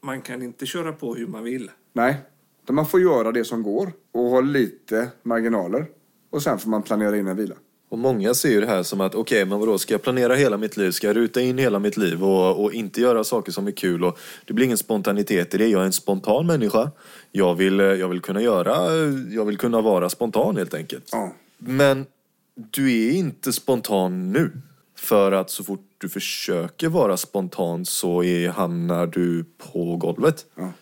Man 0.00 0.20
kan 0.20 0.42
inte 0.42 0.66
köra 0.66 0.92
på 0.92 1.14
hur 1.14 1.26
man 1.26 1.44
vill. 1.44 1.70
Nej, 1.92 2.16
utan 2.62 2.76
man 2.76 2.86
får 2.86 3.00
göra 3.00 3.32
det 3.32 3.44
som 3.44 3.62
går 3.62 3.92
och 4.12 4.22
ha 4.24 4.40
lite 4.40 5.10
marginaler. 5.22 5.86
Och 6.30 6.42
sen 6.42 6.58
får 6.58 6.70
man 6.70 6.82
planera 6.82 7.16
in 7.16 7.26
en 7.26 7.36
vila. 7.36 7.54
Och 7.88 7.98
många 7.98 8.34
ser 8.34 8.48
ju 8.48 8.60
det 8.60 8.66
här 8.66 8.82
som 8.82 9.00
att 9.00 9.14
okej, 9.14 9.44
men 9.44 9.58
vadå, 9.58 9.78
ska 9.78 9.94
jag 9.94 10.02
planera 10.02 10.34
hela 10.34 10.56
mitt 10.56 10.76
liv? 10.76 10.90
Ska 10.90 11.06
jag 11.06 11.16
ruta 11.16 11.40
in 11.40 11.58
hela 11.58 11.78
mitt 11.78 11.96
liv 11.96 12.24
och, 12.24 12.64
och 12.64 12.72
inte 12.72 13.00
göra 13.00 13.24
saker 13.24 13.52
som 13.52 13.66
är 13.66 13.70
kul? 13.70 14.04
Och 14.04 14.18
det 14.44 14.52
blir 14.52 14.64
ingen 14.64 14.78
spontanitet 14.78 15.54
i 15.54 15.58
det. 15.58 15.68
Jag 15.68 15.82
är 15.82 15.86
en 15.86 15.92
spontan 15.92 16.46
människa. 16.46 16.90
Jag 17.32 17.54
vill, 17.54 17.78
jag 17.78 18.08
vill 18.08 18.20
kunna 18.20 18.42
göra, 18.42 18.94
jag 19.30 19.44
vill 19.44 19.58
kunna 19.58 19.80
vara 19.80 20.08
spontan 20.08 20.56
helt 20.56 20.74
enkelt. 20.74 21.08
Ja. 21.12 21.32
Men 21.58 22.06
du 22.54 23.08
är 23.08 23.12
inte 23.12 23.52
spontan 23.52 24.32
nu. 24.32 24.52
För 24.96 25.32
att 25.32 25.50
så 25.50 25.64
fort 25.64 25.86
du 25.98 26.08
försöker 26.08 26.88
vara 26.88 27.16
spontan 27.16 27.84
så 27.84 28.24
är, 28.24 28.48
hamnar 28.48 29.06
du 29.06 29.44
på 29.72 29.96
golvet. 29.96 30.46
Ja. 30.54 30.72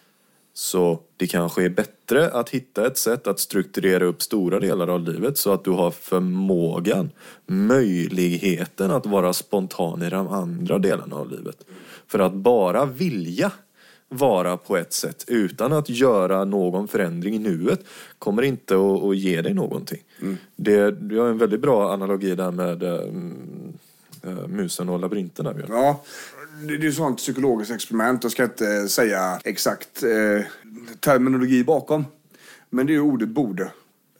Så 0.58 0.98
det 1.16 1.26
kanske 1.26 1.64
är 1.64 1.68
bättre 1.68 2.30
att 2.30 2.50
hitta 2.50 2.86
ett 2.86 2.98
sätt 2.98 3.26
att 3.26 3.40
strukturera 3.40 4.04
upp 4.04 4.22
stora 4.22 4.60
delar 4.60 4.88
av 4.88 5.00
livet 5.00 5.38
så 5.38 5.52
att 5.52 5.64
du 5.64 5.70
har 5.70 5.90
förmågan, 5.90 7.10
möjligheten 7.46 8.90
att 8.90 9.06
vara 9.06 9.32
spontan 9.32 10.02
i 10.02 10.10
de 10.10 10.28
andra 10.28 10.78
delarna 10.78 11.16
av 11.16 11.30
livet. 11.30 11.56
För 12.06 12.18
att 12.18 12.32
bara 12.32 12.84
vilja 12.84 13.52
vara 14.08 14.56
på 14.56 14.76
ett 14.76 14.92
sätt 14.92 15.24
utan 15.26 15.72
att 15.72 15.88
göra 15.88 16.44
någon 16.44 16.88
förändring 16.88 17.34
i 17.34 17.38
nuet 17.38 17.80
kommer 18.18 18.42
inte 18.42 18.74
att, 18.74 19.02
att 19.02 19.16
ge 19.16 19.42
dig 19.42 19.54
någonting. 19.54 20.02
Det, 20.56 20.90
du 20.90 21.18
har 21.18 21.28
en 21.28 21.38
väldigt 21.38 21.60
bra 21.60 21.92
analogi 21.92 22.34
där 22.34 22.50
med 22.50 22.82
mm, 22.82 23.72
eh, 24.22 24.46
musen 24.48 24.88
och 24.88 25.00
labyrinterna. 25.00 25.52
Björn. 25.52 25.68
Ja, 25.70 26.02
det 26.62 26.76
det 26.76 26.86
är 26.86 26.88
ett 26.88 26.94
sånt 26.94 27.18
psykologiskt 27.18 27.72
experiment. 27.72 28.22
Jag 28.22 28.32
ska 28.32 28.44
inte 28.44 28.88
säga 28.88 29.40
exakt 29.44 30.02
eh, 30.02 30.46
terminologi 31.00 31.64
bakom. 31.64 32.04
Men 32.70 32.86
det 32.86 32.92
är 32.92 32.94
ju 32.94 33.00
ordet 33.00 33.28
borde. 33.28 33.70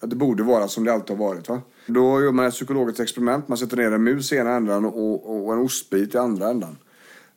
Att 0.00 0.10
det 0.10 0.16
borde 0.16 0.42
vara 0.42 0.68
som 0.68 0.84
det 0.84 0.92
alltid 0.92 1.16
har 1.16 1.26
varit. 1.26 1.48
Va? 1.48 1.62
Då 1.86 2.22
gör 2.22 2.32
man 2.32 2.46
ett 2.46 2.54
psykologiskt 2.54 3.00
experiment. 3.00 3.48
Man 3.48 3.58
sätter 3.58 3.76
ner 3.76 3.92
en 3.92 4.02
mus 4.02 4.32
i 4.32 4.36
ena 4.36 4.50
ändan 4.50 4.84
och, 4.84 5.46
och 5.46 5.52
en 5.52 5.58
ostbit 5.58 6.14
i 6.14 6.18
andra 6.18 6.48
ändan. 6.48 6.78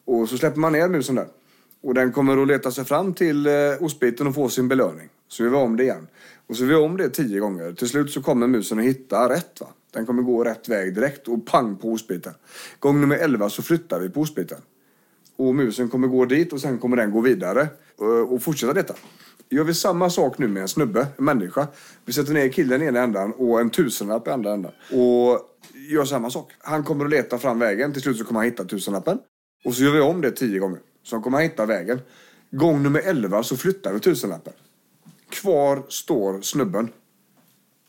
Och 0.05 0.29
så 0.29 0.37
släpper 0.37 0.59
man 0.59 0.71
ner 0.71 0.89
musen 0.89 1.15
där. 1.15 1.27
Och 1.81 1.93
den 1.93 2.11
kommer 2.11 2.41
att 2.41 2.47
leta 2.47 2.71
sig 2.71 2.85
fram 2.85 3.13
till 3.13 3.47
eh, 3.47 3.53
ostbiten 3.79 4.27
och 4.27 4.35
få 4.35 4.49
sin 4.49 4.67
belöning. 4.67 5.09
Så 5.27 5.43
gör 5.43 5.49
vi 5.49 5.57
om 5.57 5.77
det 5.77 5.83
igen. 5.83 6.07
Och 6.47 6.55
så 6.55 6.63
gör 6.63 6.69
vi 6.69 6.75
om 6.75 6.97
det 6.97 7.09
tio 7.09 7.39
gånger. 7.39 7.73
Till 7.73 7.89
slut 7.89 8.11
så 8.11 8.21
kommer 8.21 8.47
musen 8.47 8.79
att 8.79 8.85
hitta 8.85 9.29
rätt. 9.29 9.61
Va? 9.61 9.67
Den 9.93 10.05
kommer 10.05 10.23
gå 10.23 10.43
rätt 10.43 10.69
väg 10.69 10.95
direkt 10.95 11.27
och 11.27 11.45
pang 11.45 11.75
på 11.77 11.91
ostbiten. 11.91 12.33
Gång 12.79 13.01
nummer 13.01 13.17
11 13.17 13.49
så 13.49 13.61
flyttar 13.61 13.99
vi 13.99 14.09
på 14.09 14.21
ostbiten. 14.21 14.57
Och 15.39 15.55
musen 15.55 15.89
kommer 15.89 16.07
gå 16.07 16.25
dit 16.25 16.53
och 16.53 16.61
sen 16.61 16.77
kommer 16.77 16.97
den 16.97 17.11
gå 17.11 17.21
vidare 17.21 17.67
eh, 18.01 18.07
och 18.07 18.41
fortsätta 18.41 18.73
detta. 18.73 18.93
Gör 19.49 19.63
vi 19.63 19.73
samma 19.73 20.09
sak 20.09 20.37
nu 20.37 20.47
med 20.47 20.61
en 20.61 20.67
snubbe, 20.67 21.07
en 21.17 21.25
människa. 21.25 21.67
Vi 22.05 22.13
sätter 22.13 22.33
ner 22.33 22.49
killen 22.49 22.81
i 22.81 22.85
ena 22.85 22.99
ändan 22.99 23.33
och 23.33 23.61
en 23.61 23.69
tusenlapp 23.69 24.27
i 24.27 24.31
andra 24.31 24.53
ändan. 24.53 24.71
Och 24.91 25.39
gör 25.89 26.05
samma 26.05 26.29
sak. 26.29 26.51
Han 26.59 26.83
kommer 26.83 27.05
att 27.05 27.11
leta 27.11 27.37
fram 27.37 27.59
vägen. 27.59 27.93
Till 27.93 28.01
slut 28.01 28.17
så 28.17 28.23
kommer 28.23 28.39
han 28.39 28.49
hitta 28.49 28.65
tusenlappen. 28.65 29.19
Och 29.65 29.73
så 29.73 29.83
gör 29.83 29.91
vi 29.91 29.99
om 29.99 30.21
det 30.21 30.31
tio 30.31 30.59
gånger. 30.59 30.79
Så 31.03 31.15
han 31.15 31.23
kommer 31.23 31.37
att 31.37 31.43
hitta 31.43 31.65
vägen. 31.65 31.99
Gång 32.51 32.83
nummer 32.83 33.01
11 33.05 33.43
så 33.43 33.57
flyttar 33.57 33.93
vi 33.93 33.99
tusenlappen. 33.99 34.53
Kvar 35.29 35.83
står 35.89 36.41
snubben. 36.41 36.89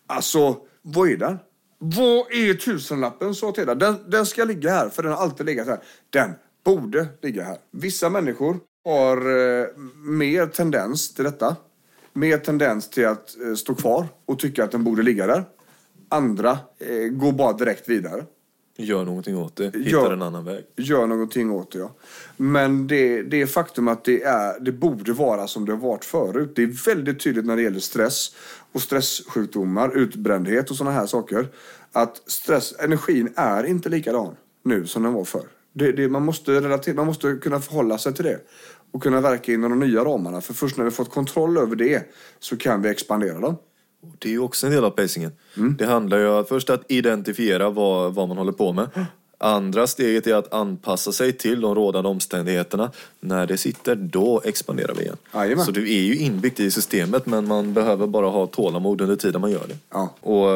Alltså, 0.06 0.56
vad 0.82 1.08
är 1.08 1.16
den? 1.16 1.38
Vad 1.78 2.32
är 2.32 2.54
tusenlappen? 2.54 3.34
sa 3.34 3.52
Teda. 3.52 3.74
Den, 3.74 4.10
den 4.10 4.26
ska 4.26 4.44
ligga 4.44 4.70
här, 4.70 4.88
för 4.88 5.02
den 5.02 5.12
har 5.12 5.18
alltid 5.18 5.46
legat 5.46 5.66
här. 5.66 5.80
Den 6.10 6.30
borde 6.64 7.08
ligga 7.22 7.42
här. 7.42 7.58
Vissa 7.70 8.10
människor 8.10 8.56
har 8.84 9.16
eh, 9.16 9.66
mer 10.04 10.46
tendens 10.46 11.14
till 11.14 11.24
detta. 11.24 11.56
Mer 12.12 12.38
tendens 12.38 12.90
till 12.90 13.06
att 13.06 13.40
eh, 13.46 13.54
stå 13.54 13.74
kvar 13.74 14.06
och 14.26 14.38
tycka 14.38 14.64
att 14.64 14.70
den 14.70 14.84
borde 14.84 15.02
ligga 15.02 15.26
där. 15.26 15.44
Andra 16.08 16.58
eh, 16.78 17.08
går 17.08 17.32
bara 17.32 17.52
direkt 17.52 17.88
vidare. 17.88 18.24
Gör 18.76 19.04
någonting 19.04 19.36
åt 19.36 19.56
det, 19.56 19.64
hittar 19.64 19.78
Gör- 19.78 20.12
en 20.12 20.22
annan 20.22 20.44
väg. 20.44 20.64
Gör 20.76 21.06
någonting 21.06 21.50
åt 21.50 21.72
det, 21.72 21.78
ja. 21.78 21.94
Men 22.36 22.86
det, 22.86 23.22
det 23.22 23.46
faktum 23.46 23.88
att 23.88 24.04
det, 24.04 24.22
är, 24.22 24.60
det 24.60 24.72
borde 24.72 25.12
vara 25.12 25.46
som 25.46 25.64
det 25.64 25.72
har 25.72 25.78
varit 25.78 26.04
förut. 26.04 26.52
Det 26.56 26.62
är 26.62 26.86
väldigt 26.86 27.20
tydligt 27.20 27.44
när 27.44 27.56
det 27.56 27.62
gäller 27.62 27.80
stress 27.80 28.34
och 28.72 28.82
stresssjukdomar, 28.82 29.96
utbrändhet 29.96 30.70
och 30.70 30.76
sådana 30.76 30.96
här 30.96 31.06
saker. 31.06 31.48
Att 31.92 32.22
stress, 32.30 32.74
energin 32.78 33.32
är 33.36 33.64
inte 33.64 33.88
likadan 33.88 34.36
nu 34.62 34.86
som 34.86 35.02
den 35.02 35.12
var 35.12 35.24
förr. 35.24 35.46
Det, 35.72 35.92
det, 35.92 36.08
man, 36.08 36.24
måste 36.24 36.60
relatera, 36.60 36.94
man 36.94 37.06
måste 37.06 37.38
kunna 37.42 37.60
förhålla 37.60 37.98
sig 37.98 38.14
till 38.14 38.24
det. 38.24 38.40
Och 38.92 39.02
kunna 39.02 39.20
verka 39.20 39.52
inom 39.52 39.70
de 39.70 39.88
nya 39.88 40.04
ramarna. 40.04 40.40
För 40.40 40.54
först 40.54 40.76
när 40.76 40.84
vi 40.84 40.90
fått 40.90 41.10
kontroll 41.10 41.58
över 41.58 41.76
det 41.76 42.02
så 42.38 42.56
kan 42.56 42.82
vi 42.82 42.88
expandera 42.88 43.40
dem. 43.40 43.56
Det 44.18 44.28
är 44.28 44.32
ju 44.32 44.40
också 44.40 44.66
en 44.66 44.72
del 44.72 44.84
av 44.84 44.90
pacingen. 44.90 45.32
Det 45.78 45.86
handlar 45.86 46.18
ju 46.18 46.28
om 46.28 46.44
först 46.44 46.70
att 46.70 46.82
identifiera 46.88 47.70
vad, 47.70 48.14
vad 48.14 48.28
man 48.28 48.38
håller 48.38 48.52
på 48.52 48.72
med. 48.72 49.06
Andra 49.42 49.86
steget 49.86 50.26
är 50.26 50.34
att 50.34 50.54
anpassa 50.54 51.12
sig 51.12 51.32
till 51.32 51.60
de 51.60 51.74
rådande 51.74 52.08
omständigheterna. 52.10 52.90
När 53.20 53.46
det 53.46 53.56
sitter, 53.56 53.94
då 53.94 54.42
expanderar 54.44 54.94
vi 54.94 55.02
igen. 55.02 55.16
Jajamän. 55.34 55.64
Så 55.64 55.72
det 55.72 55.80
är 55.80 56.02
ju 56.02 56.16
inbyggt 56.16 56.60
i 56.60 56.70
systemet 56.70 57.26
men 57.26 57.48
man 57.48 57.74
behöver 57.74 58.06
bara 58.06 58.26
ha 58.26 58.46
tålamod 58.46 59.00
under 59.00 59.16
tiden 59.16 59.40
man 59.40 59.50
gör 59.50 59.66
det. 59.68 59.76
Ja. 59.90 60.14
Och, 60.20 60.46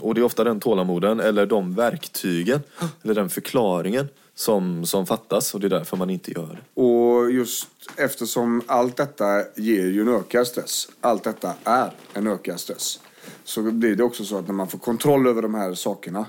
och 0.00 0.14
det 0.14 0.20
är 0.20 0.22
ofta 0.22 0.44
den 0.44 0.60
tålamoden 0.60 1.20
eller 1.20 1.46
de 1.46 1.74
verktygen 1.74 2.60
eller 3.02 3.14
den 3.14 3.30
förklaringen 3.30 4.08
som, 4.38 4.86
som 4.86 5.06
fattas 5.06 5.54
och 5.54 5.60
det 5.60 5.66
är 5.66 5.70
därför 5.70 5.96
man 5.96 6.10
inte 6.10 6.30
gör 6.30 6.46
det. 6.46 6.82
Och 6.82 7.30
just 7.30 7.68
eftersom 7.96 8.62
allt 8.66 8.96
detta 8.96 9.42
ger 9.56 9.86
ju 9.86 10.00
en 10.00 10.08
ökad 10.08 10.46
stress. 10.46 10.88
Allt 11.00 11.24
detta 11.24 11.54
är 11.64 11.90
en 12.14 12.26
ökad 12.26 12.60
stress. 12.60 13.00
Så 13.44 13.62
blir 13.62 13.96
det 13.96 14.02
också 14.02 14.24
så 14.24 14.38
att 14.38 14.46
när 14.46 14.54
man 14.54 14.68
får 14.68 14.78
kontroll 14.78 15.26
över 15.26 15.42
de 15.42 15.54
här 15.54 15.74
sakerna 15.74 16.26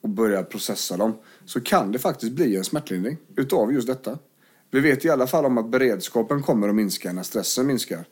och 0.00 0.08
börjar 0.08 0.42
processa 0.42 0.96
dem 0.96 1.14
så 1.44 1.60
kan 1.60 1.92
det 1.92 1.98
faktiskt 1.98 2.32
bli 2.32 2.56
en 2.56 2.64
smärtlindring 2.64 3.16
utav 3.36 3.72
just 3.72 3.86
detta. 3.86 4.18
Vi 4.70 4.80
vet 4.80 5.04
i 5.04 5.10
alla 5.10 5.26
fall 5.26 5.44
om 5.44 5.58
att 5.58 5.68
beredskapen 5.68 6.42
kommer 6.42 6.68
att 6.68 6.74
minska 6.74 7.12
när 7.12 7.22
stressen 7.22 7.66
minskar. 7.66 8.04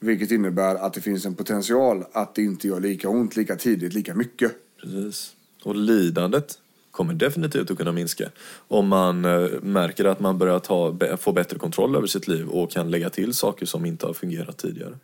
Vilket 0.00 0.30
innebär 0.30 0.74
att 0.74 0.94
det 0.94 1.00
finns 1.00 1.26
en 1.26 1.34
potential 1.34 2.04
att 2.12 2.34
det 2.34 2.42
inte 2.42 2.68
gör 2.68 2.80
lika 2.80 3.08
ont 3.08 3.36
lika 3.36 3.56
tidigt, 3.56 3.92
lika 3.94 4.14
mycket. 4.14 4.52
Precis. 4.82 5.32
Och 5.64 5.74
lidandet 5.74 6.58
kommer 6.92 7.14
definitivt 7.14 7.70
att 7.70 7.78
kunna 7.78 7.92
minska 7.92 8.24
om 8.68 8.88
man 8.88 9.24
eh, 9.24 9.48
märker 9.62 10.04
att 10.04 10.20
man 10.20 10.38
börjar 10.38 10.58
ta, 10.58 10.96
få 11.18 11.32
bättre 11.32 11.58
kontroll 11.58 11.96
över 11.96 12.06
sitt 12.06 12.28
liv 12.28 12.48
och 12.48 12.70
kan 12.70 12.90
lägga 12.90 13.10
till 13.10 13.34
saker 13.34 13.66
som 13.66 13.84
inte 13.86 14.06
har 14.06 14.14
fungerat 14.14 14.58
tidigare. 14.58 14.98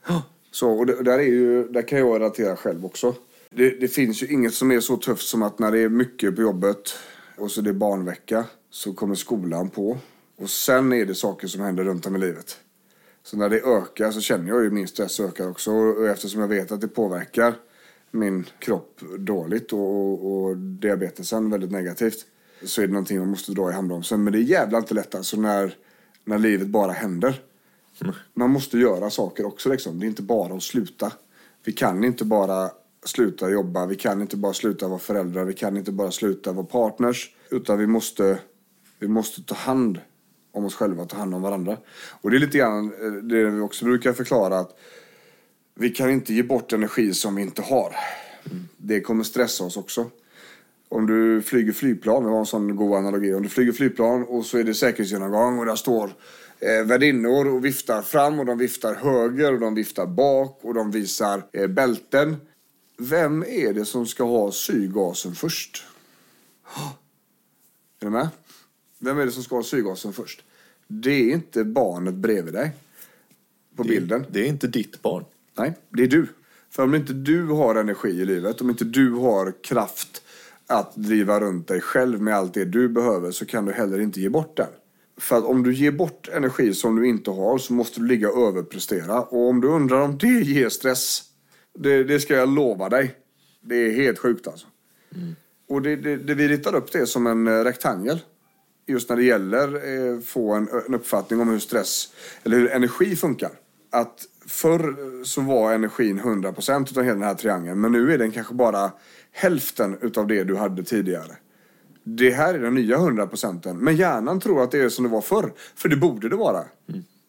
Så, 0.51 0.71
och 0.71 0.87
det, 0.87 1.03
där, 1.03 1.19
är 1.19 1.23
ju, 1.23 1.69
där 1.69 1.89
kan 1.89 1.99
jag 1.99 2.15
relatera 2.21 2.57
själv 2.57 2.85
också. 2.85 3.15
Det, 3.51 3.81
det 3.81 3.89
finns 3.89 4.23
ju 4.23 4.27
inget 4.27 4.55
som 4.55 4.71
är 4.71 4.81
så 4.81 4.97
tufft 4.97 5.29
som 5.29 5.43
att 5.43 5.59
när 5.59 5.73
det 5.73 5.79
är 5.79 5.89
mycket 5.89 6.37
på 6.37 6.43
jobbet 6.43 6.95
och 7.37 7.51
så 7.51 7.61
det 7.61 7.71
är 7.71 7.75
barnvecka 7.75 8.45
så 8.71 8.93
kommer 8.93 9.15
skolan 9.15 9.71
på. 9.71 9.99
Och 10.41 10.51
sen 10.51 10.93
är 10.93 11.07
det 11.07 11.15
saker 11.15 11.49
som 11.49 11.61
händer 11.61 11.85
runt 11.85 12.07
om 12.07 12.17
i 12.17 12.19
livet. 12.19 12.59
Så 13.23 13.37
när 13.37 13.49
det 13.49 13.61
ökar 13.61 14.11
så 14.11 14.21
känner 14.21 14.49
jag 14.49 14.65
ju 14.65 14.71
min 14.71 14.89
stress 14.89 15.21
ökar 15.21 15.49
också. 15.49 15.73
Och 15.73 16.09
eftersom 16.09 16.41
jag 16.41 16.49
vet 16.49 16.73
att 16.73 16.81
det 16.81 16.89
påverkar 16.89 17.55
min 18.11 18.47
kropp 18.59 19.01
dåligt 19.19 19.73
och, 19.73 19.81
och, 19.81 20.35
och 20.35 20.57
diabetesen 20.57 21.51
väldigt 21.51 21.71
negativt 21.71 22.27
så 22.63 22.83
är 22.83 22.87
det 22.87 22.93
någonting 22.93 23.19
man 23.19 23.29
måste 23.29 23.53
dra 23.53 23.71
i 23.71 23.73
handbromsen. 23.73 24.25
Men 24.25 24.33
det 24.33 24.39
är 24.39 24.43
jävla 24.43 24.79
inte 24.79 24.95
lätt 24.95 25.15
alltså 25.15 25.41
när, 25.41 25.75
när 26.25 26.39
livet 26.39 26.69
bara 26.69 26.93
händer. 26.93 27.41
Man 28.35 28.51
måste 28.51 28.79
göra 28.79 29.11
saker 29.11 29.47
också 29.47 29.69
liksom. 29.69 30.01
Det 30.01 30.07
är 30.07 30.09
inte 30.09 30.23
bara 30.23 30.55
att 30.55 30.63
sluta. 30.63 31.13
Vi 31.65 31.73
kan 31.73 32.05
inte 32.05 32.25
bara 32.25 32.71
sluta 33.05 33.51
jobba, 33.51 33.87
vi 33.87 33.97
kan 33.97 34.21
inte 34.21 34.37
bara 34.37 34.53
sluta 34.53 34.89
vara 34.89 34.99
föräldrar, 34.99 35.45
vi 35.45 35.55
kan 35.55 35.77
inte 35.77 35.93
bara 35.93 36.11
sluta 36.11 36.53
vara 36.53 36.67
partners. 36.67 37.35
Utan 37.51 37.79
vi 37.79 37.87
måste, 37.87 38.39
vi 38.99 39.09
måste 39.09 39.43
ta 39.43 39.55
hand 39.55 40.01
om 40.53 40.65
oss 40.65 40.75
själva, 40.75 41.05
ta 41.05 41.17
hand 41.17 41.35
om 41.35 41.43
varandra. 41.43 41.77
Och 42.21 42.31
det 42.31 42.37
är 42.37 42.41
lite 42.41 42.59
grann 42.59 42.85
eh, 42.85 43.13
det 43.13 43.45
vi 43.45 43.61
också 43.61 43.85
brukar 43.85 44.13
förklara 44.13 44.59
att 44.59 44.79
vi 45.81 45.91
kan 45.91 46.11
inte 46.11 46.35
ge 46.35 46.43
bort 46.43 46.73
energi 46.73 47.15
som 47.15 47.35
vi 47.35 47.43
inte 47.43 47.63
har. 47.63 47.97
Det 48.77 49.01
kommer 49.01 49.25
stressa 49.25 49.65
oss 49.65 49.77
också. 49.77 50.11
Om 50.89 51.07
du 51.07 51.43
flyger 51.43 51.73
flygplan, 51.73 52.25
vi 52.25 52.31
har 52.31 52.39
en 52.39 52.47
sån 52.47 52.77
god 52.77 52.97
analogi. 52.97 53.35
Om 53.35 53.43
du 53.43 53.49
flyger 53.49 53.73
flygplan 53.73 54.25
och 54.25 54.45
så 54.45 54.59
är 54.59 54.65
det 54.65 54.75
säkerhetsgenomgång 54.75 55.59
och 55.59 55.67
där 55.67 55.77
står 55.77 56.11
eh, 56.61 56.87
värdinnor 56.87 57.49
och 57.49 57.65
viftar 57.65 58.03
fram 58.03 58.39
och 58.39 58.47
de 58.47 58.59
viftar 58.59 58.95
höger 58.95 59.53
och 59.53 59.61
de 59.61 59.75
viftar 59.75 60.07
bak 60.07 60.59
och 60.63 60.75
de 60.75 60.91
visar 60.91 61.43
eh, 61.53 61.67
bälten. 61.67 62.37
Vem 62.99 63.43
är 63.43 63.73
det 63.73 63.85
som 63.85 64.07
ska 64.07 64.25
ha 64.25 64.53
syrgasen 64.53 65.35
först? 65.35 65.85
Är 68.01 68.05
du 68.07 68.11
med? 68.11 68.29
Vem 68.99 69.19
är 69.19 69.27
det 69.27 69.33
som 69.33 69.43
ska 69.43 69.57
ha 69.57 69.63
syrgasen 69.63 70.13
först? 70.13 70.45
Det 70.87 71.11
är 71.11 71.33
inte 71.33 71.65
barnet 71.65 72.15
bredvid 72.15 72.55
dig 72.55 72.71
på 73.77 73.85
bilden. 73.85 74.25
Det 74.31 74.41
är 74.41 74.47
inte 74.47 74.67
ditt 74.67 75.03
barn. 75.03 75.25
Nej, 75.59 75.75
det 75.91 76.03
är 76.03 76.07
du. 76.07 76.27
För 76.71 76.83
om 76.83 76.95
inte 76.95 77.13
du 77.13 77.47
har 77.47 77.75
energi 77.75 78.09
i 78.09 78.25
livet, 78.25 78.61
om 78.61 78.71
inte 78.71 78.85
du 78.85 79.13
har 79.13 79.63
kraft 79.63 80.23
att 80.67 80.97
driva 80.97 81.41
runt 81.41 81.69
dig 81.69 81.81
själv 81.81 82.23
med 82.23 82.37
allt 82.37 82.55
det 82.55 82.65
du 82.65 82.89
behöver 82.89 83.31
så 83.31 83.47
kan 83.47 83.65
du 83.65 83.73
heller 83.73 84.01
inte 84.01 84.21
ge 84.21 84.29
bort 84.29 84.57
den. 84.57 84.69
För 85.21 85.39
att 85.39 85.45
om 85.45 85.63
du 85.63 85.75
ger 85.75 85.91
bort 85.91 86.29
energi 86.29 86.75
som 86.75 86.97
du 86.97 87.09
inte 87.09 87.31
har 87.31 87.59
så 87.59 87.73
måste 87.73 88.01
du 88.01 88.07
ligga 88.07 88.31
och 88.31 88.49
överprestera. 88.49 89.23
Och 89.23 89.49
om 89.49 89.61
du 89.61 89.69
undrar 89.69 90.01
om 90.01 90.19
det 90.19 90.41
ger 90.41 90.69
stress, 90.69 91.23
det, 91.79 92.05
det 92.05 92.21
ska 92.21 92.35
jag 92.35 92.49
lova 92.49 92.89
dig. 92.89 93.15
Det 93.61 93.75
är 93.75 93.93
helt 93.93 94.19
sjukt 94.19 94.47
alltså. 94.47 94.67
Och 95.69 95.83
det, 95.83 95.97
det, 95.97 96.17
det, 96.17 96.35
vi 96.35 96.49
ritar 96.49 96.75
upp 96.75 96.93
det 96.93 97.07
som 97.07 97.27
en 97.27 97.47
eh, 97.47 97.65
rektangel. 97.65 98.21
Just 98.87 99.09
när 99.09 99.17
det 99.17 99.25
gäller 99.25 99.75
eh, 99.75 100.21
få 100.21 100.53
en, 100.53 100.69
en 100.87 100.95
uppfattning 100.95 101.41
om 101.41 101.49
hur 101.49 101.59
stress, 101.59 102.13
eller 102.45 102.57
hur 102.57 102.71
energi 102.71 103.17
funkar. 103.17 103.51
Att 103.91 104.27
förr 104.49 105.25
så 105.25 105.41
var 105.41 105.73
energin 105.73 106.21
100% 106.21 106.91
utav 106.91 107.05
hela 107.05 107.15
den 107.15 107.23
här 107.23 107.35
triangeln. 107.35 107.81
Men 107.81 107.93
nu 107.93 108.13
är 108.13 108.19
den 108.19 108.31
kanske 108.31 108.55
bara 108.55 108.93
hälften 109.33 109.99
utav 110.01 110.27
det 110.27 110.45
du 110.45 110.57
hade 110.57 110.83
tidigare. 110.83 111.37
Det 112.05 112.31
här 112.31 112.55
är 112.55 112.59
den 112.59 112.75
nya 112.75 112.97
100%. 112.97 113.75
Men 113.75 113.97
hjärnan 113.97 114.41
tror 114.41 114.63
att 114.63 114.71
det 114.71 114.79
är 114.79 114.89
som 114.89 115.05
det 115.05 115.11
var 115.11 115.21
förr. 115.21 115.53
För 115.75 115.89
det 115.89 115.97
borde 115.97 116.29
det 116.29 116.37
vara. 116.37 116.65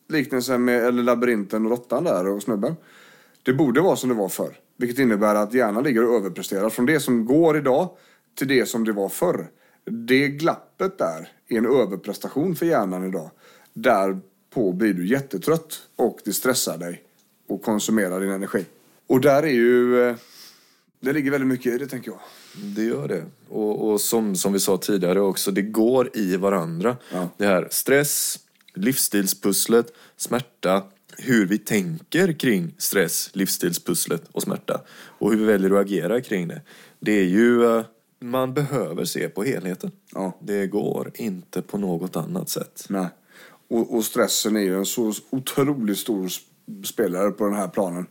liknelsen 0.10 0.66
med 0.66 0.86
eller 0.86 1.04
labyrinten 1.04 1.66
och 1.66 1.72
råttan 1.72 2.04
där 2.04 2.28
och 2.28 2.44
snubben. 2.44 2.76
Det 3.44 3.54
borde 3.54 3.82
vara 3.82 3.96
som 3.96 4.10
det 4.10 4.16
var 4.16 4.30
förr. 4.30 4.58
Vilket 4.78 5.00
innebär 5.00 5.36
att 5.36 5.54
hjärnan 5.54 5.84
ligger 5.84 6.10
och 6.10 6.16
överpresterar 6.16 6.70
från 6.70 6.86
det 6.86 7.00
som 7.00 7.26
går 7.26 7.58
idag 7.58 7.90
till 8.38 8.48
det 8.48 8.66
som 8.66 8.84
det 8.84 8.92
var 8.92 9.10
förr. 9.10 9.48
Det 9.86 10.28
glappet 10.28 10.98
där 10.98 11.32
är 11.48 11.58
en 11.58 11.66
överprestation 11.66 12.56
för 12.56 12.66
hjärnan 12.66 13.08
idag. 13.08 13.32
Därpå 13.74 14.74
blir 14.74 14.94
du 14.94 15.08
jättetrött 15.08 15.82
och 15.96 16.20
det 16.26 16.34
stressar 16.34 16.78
dig 16.78 17.09
och 17.50 17.62
konsumerar 17.64 18.20
din 18.20 18.30
energi. 18.32 18.66
Och 19.08 19.22
där 19.22 19.44
är 19.44 19.48
ju... 19.54 20.02
eh, 20.02 20.16
Det 21.00 21.14
ligger 21.14 21.32
väldigt 21.32 21.48
mycket 21.48 21.74
i 21.74 21.78
det 21.78 21.88
tänker 21.88 22.12
jag. 22.12 22.20
Det 22.76 22.84
gör 22.84 23.08
det. 23.08 23.24
Och, 23.50 23.90
och 23.92 24.02
som, 24.02 24.36
som 24.36 24.54
vi 24.54 24.60
sa 24.60 24.78
tidigare 24.78 25.22
också, 25.22 25.52
det 25.52 25.62
går 25.62 26.10
i 26.18 26.36
varandra. 26.38 26.98
Ja. 27.14 27.30
Det 27.38 27.46
här 27.46 27.68
stress, 27.72 28.40
livsstilspusslet, 28.74 29.94
smärta, 30.18 30.84
hur 31.18 31.46
vi 31.46 31.58
tänker 31.58 32.34
kring 32.34 32.76
stress, 32.78 33.30
livsstilspusslet 33.34 34.24
och 34.32 34.42
smärta. 34.42 34.82
Och 35.20 35.32
hur 35.32 35.38
vi 35.38 35.46
väljer 35.46 35.72
att 35.72 35.82
agera 35.86 36.22
kring 36.22 36.48
det. 36.48 36.62
Det 37.00 37.12
är 37.12 37.24
ju, 37.26 37.66
eh, 37.66 37.84
man 38.20 38.54
behöver 38.54 39.06
se 39.06 39.30
på 39.30 39.44
helheten. 39.44 39.92
Ja. 40.14 40.38
Det 40.42 40.68
går 40.68 41.12
inte 41.16 41.62
på 41.62 41.78
något 41.78 42.16
annat 42.16 42.50
sätt. 42.50 42.86
Nej. 42.90 43.08
Och, 43.68 43.96
och 43.96 44.06
stressen 44.06 44.56
är 44.56 44.62
ju 44.62 44.78
en 44.78 44.86
så 44.86 45.14
otroligt 45.30 45.98
stor 45.98 46.30
spelare 46.86 47.32
på 47.32 47.46
den 47.46 47.54
här 47.54 47.68
planen 47.68 48.06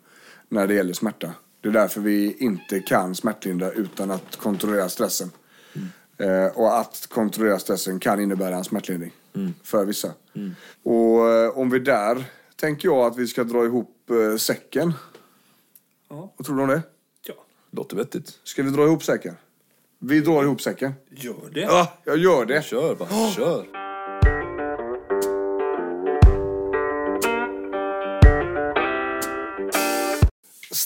när 0.49 0.67
det 0.67 0.75
gäller 0.75 0.93
smärta. 0.93 1.33
Det 1.61 1.69
är 1.69 1.73
därför 1.73 2.01
vi 2.01 2.37
inte 2.39 2.81
kan 2.81 3.15
smärtlindra 3.15 3.71
utan 3.73 4.11
att 4.11 4.37
kontrollera 4.37 4.89
stressen. 4.89 5.31
Eh, 6.19 6.47
och 6.47 6.79
att 6.79 7.07
kontrollera 7.11 7.59
stressen 7.59 8.01
kan 8.01 8.21
innebära 8.21 8.57
en 8.57 8.65
smärtlindring 8.65 9.13
för 9.63 9.85
vissa. 9.85 10.13
Och 10.83 11.31
eh, 11.31 11.59
om 11.59 11.71
vi 11.71 11.79
där 11.79 12.25
tänker 12.57 12.89
jag 12.89 12.99
att 12.99 13.17
vi 13.19 13.27
ska 13.27 13.45
dra 13.45 13.65
ihop 13.65 14.11
eh, 14.11 14.37
säcken. 14.37 14.93
Ja. 16.11 16.33
Vad 16.37 16.47
tror 16.47 16.57
du 16.57 16.63
om 16.63 16.69
det? 16.69 16.83
ja. 17.27 17.35
Låter 17.71 17.97
vettigt. 17.97 18.41
Ska 18.45 18.63
vi 18.63 18.71
dra 18.71 18.85
ihop 18.85 19.05
säcken? 19.05 19.35
Vi 19.99 20.21
drar 20.21 20.43
ihop 20.43 20.63
säcken. 20.63 20.93
Gör 21.11 21.51
det. 21.53 21.61
Ja, 21.61 21.93
jag 22.05 22.19
gör 22.19 22.47
det. 22.47 22.65
Kör 22.65 22.95
bara, 22.95 23.31
kör. 23.31 23.78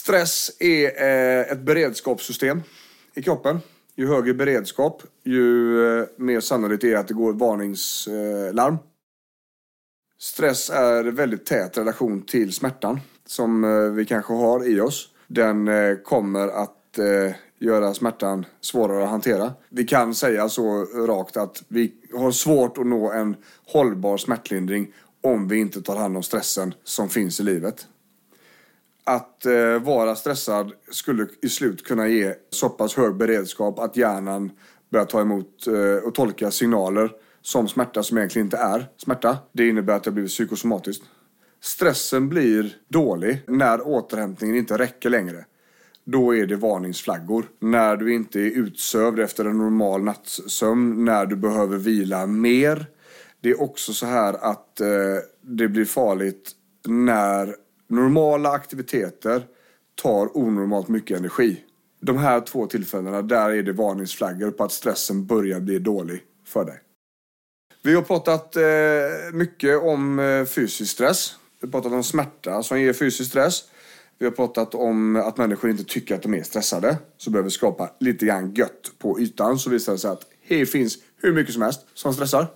Stress 0.03 0.51
är 0.59 1.03
eh, 1.03 1.51
ett 1.51 1.59
beredskapssystem 1.59 2.61
i 3.13 3.21
kroppen. 3.21 3.59
Ju 3.95 4.07
högre 4.07 4.33
beredskap, 4.33 5.03
ju 5.23 5.77
eh, 5.99 6.05
mer 6.17 6.39
sannolikt 6.39 6.83
är 6.83 6.89
det 6.91 6.99
att 6.99 7.07
det 7.07 7.13
går 7.13 7.31
ett 7.31 7.39
varningslarm. 7.39 8.77
Stress 10.19 10.69
är 10.69 11.03
väldigt 11.03 11.45
tät 11.45 11.77
relation 11.77 12.21
till 12.21 12.53
smärtan 12.53 12.99
som 13.25 13.63
eh, 13.63 13.69
vi 13.69 14.05
kanske 14.05 14.33
har 14.33 14.67
i 14.67 14.81
oss. 14.81 15.09
Den 15.27 15.67
eh, 15.67 15.95
kommer 15.95 16.47
att 16.47 16.97
eh, 16.97 17.35
göra 17.59 17.93
smärtan 17.93 18.45
svårare 18.61 19.03
att 19.03 19.09
hantera. 19.09 19.53
Vi 19.69 19.83
kan 19.83 20.15
säga 20.15 20.49
så 20.49 20.85
rakt 20.85 21.37
att 21.37 21.63
vi 21.67 21.93
har 22.13 22.31
svårt 22.31 22.77
att 22.77 22.87
nå 22.87 23.11
en 23.11 23.35
hållbar 23.65 24.17
smärtlindring 24.17 24.93
om 25.21 25.47
vi 25.47 25.59
inte 25.59 25.81
tar 25.81 25.95
hand 25.95 26.17
om 26.17 26.23
stressen 26.23 26.73
som 26.83 27.09
finns 27.09 27.39
i 27.39 27.43
livet 27.43 27.87
att 29.03 29.45
eh, 29.45 29.79
vara 29.81 30.15
stressad 30.15 30.71
skulle 30.91 31.27
i 31.41 31.49
slut 31.49 31.83
kunna 31.83 32.07
ge 32.07 32.33
så 32.49 32.69
pass 32.69 32.95
hög 32.95 33.15
beredskap 33.15 33.79
att 33.79 33.97
hjärnan 33.97 34.51
börjar 34.91 35.05
ta 35.05 35.21
emot 35.21 35.67
eh, 35.67 36.07
och 36.07 36.15
tolka 36.15 36.51
signaler 36.51 37.11
som 37.41 37.67
smärta 37.67 38.03
som 38.03 38.17
egentligen 38.17 38.45
inte 38.45 38.57
är 38.57 38.89
smärta. 38.97 39.37
Det 39.51 39.67
innebär 39.67 39.95
att 39.95 40.03
det 40.03 40.11
blir 40.11 40.27
psykosomatiskt. 40.27 41.03
Stressen 41.61 42.29
blir 42.29 42.75
dålig 42.87 43.41
när 43.47 43.87
återhämtningen 43.87 44.55
inte 44.55 44.77
räcker 44.77 45.09
längre. 45.09 45.45
Då 46.05 46.35
är 46.35 46.45
det 46.45 46.55
varningsflaggor. 46.55 47.45
När 47.59 47.97
du 47.97 48.13
inte 48.13 48.39
är 48.39 48.51
utsövd 48.51 49.19
efter 49.19 49.45
en 49.45 49.57
normal 49.57 50.03
nattsömn, 50.03 51.05
när 51.05 51.25
du 51.25 51.35
behöver 51.35 51.77
vila 51.77 52.25
mer. 52.25 52.85
Det 53.41 53.49
är 53.49 53.61
också 53.61 53.93
så 53.93 54.05
här 54.05 54.33
att 54.33 54.81
eh, 54.81 54.87
det 55.41 55.67
blir 55.67 55.85
farligt 55.85 56.51
när 56.87 57.55
normala 57.89 58.51
aktiviteter 58.51 59.45
tar 60.01 60.37
onormalt 60.37 60.87
mycket 60.87 61.19
energi. 61.19 61.63
De 62.01 62.17
här 62.17 62.41
två 62.41 62.67
tillfällena, 62.67 63.21
där 63.21 63.49
är 63.49 63.63
det 63.63 63.73
varningsflaggor 63.73 64.51
på 64.51 64.63
att 64.63 64.71
stressen 64.71 65.25
börjar 65.25 65.59
bli 65.59 65.79
dålig 65.79 66.21
för 66.47 66.65
dig. 66.65 66.79
Vi 67.83 67.95
har 67.95 68.01
pratat 68.01 68.55
eh, 68.55 68.63
mycket 69.33 69.81
om 69.81 70.19
eh, 70.19 70.45
fysisk 70.45 70.91
stress. 70.91 71.35
Vi 71.61 71.67
har 71.67 71.71
pratat 71.71 71.91
om 71.91 72.03
smärta 72.03 72.63
som 72.63 72.81
ger 72.81 72.93
fysisk 72.93 73.29
stress. 73.29 73.63
Vi 74.19 74.25
har 74.25 74.31
pratat 74.31 74.75
om 74.75 75.15
att 75.15 75.37
människor 75.37 75.69
inte 75.69 75.83
tycker 75.83 76.15
att 76.15 76.21
de 76.21 76.33
är 76.33 76.43
stressade. 76.43 76.97
Så 77.17 77.29
behöver 77.29 77.49
vi 77.49 77.51
skapa 77.51 77.89
lite 77.99 78.25
grann 78.25 78.53
gött 78.53 78.91
på 78.99 79.19
ytan 79.19 79.59
så 79.59 79.69
visar 79.69 79.93
det 79.93 79.99
sig 79.99 80.11
att 80.11 80.25
här 80.41 80.65
finns 80.65 80.97
hur 81.21 81.33
mycket 81.33 81.53
som 81.53 81.61
helst 81.61 81.85
som 81.93 82.13
stressar. 82.13 82.47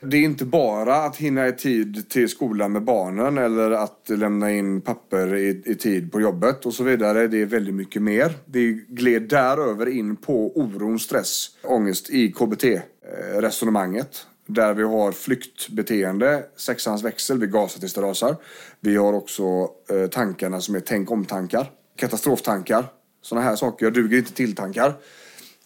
Det 0.00 0.16
är 0.16 0.22
inte 0.22 0.44
bara 0.44 0.96
att 0.96 1.16
hinna 1.16 1.48
i 1.48 1.52
tid 1.52 2.08
till 2.08 2.28
skolan 2.28 2.72
med 2.72 2.82
barnen 2.82 3.38
eller 3.38 3.70
att 3.70 4.02
lämna 4.08 4.50
in 4.52 4.80
papper 4.80 5.34
i, 5.34 5.62
i 5.64 5.74
tid 5.74 6.12
på 6.12 6.20
jobbet 6.20 6.66
och 6.66 6.74
så 6.74 6.84
vidare. 6.84 7.28
Det 7.28 7.42
är 7.42 7.46
väldigt 7.46 7.74
mycket 7.74 8.02
mer. 8.02 8.32
Det 8.44 8.72
gled 8.72 9.22
däröver 9.22 9.88
in 9.88 10.16
på 10.16 10.52
oron, 10.58 10.98
stress, 10.98 11.48
ångest 11.64 12.10
i 12.10 12.32
KBT-resonemanget. 12.32 14.26
Där 14.46 14.74
vi 14.74 14.82
har 14.82 15.12
flyktbeteende, 15.12 16.44
sexans 16.56 17.04
växel, 17.04 17.38
vi 17.38 17.46
gasar 17.46 17.80
tills 17.80 17.94
det 17.94 18.00
rasar. 18.00 18.36
Vi 18.80 18.96
har 18.96 19.12
också 19.12 19.42
eh, 19.90 20.06
tankarna 20.10 20.60
som 20.60 20.74
är 20.74 20.80
tänk 20.80 21.10
om-tankar, 21.10 21.70
katastroftankar. 21.96 22.86
Sådana 23.22 23.46
här 23.46 23.56
saker, 23.56 23.86
jag 23.86 23.92
duger 23.92 24.18
inte 24.18 24.32
till-tankar. 24.32 24.94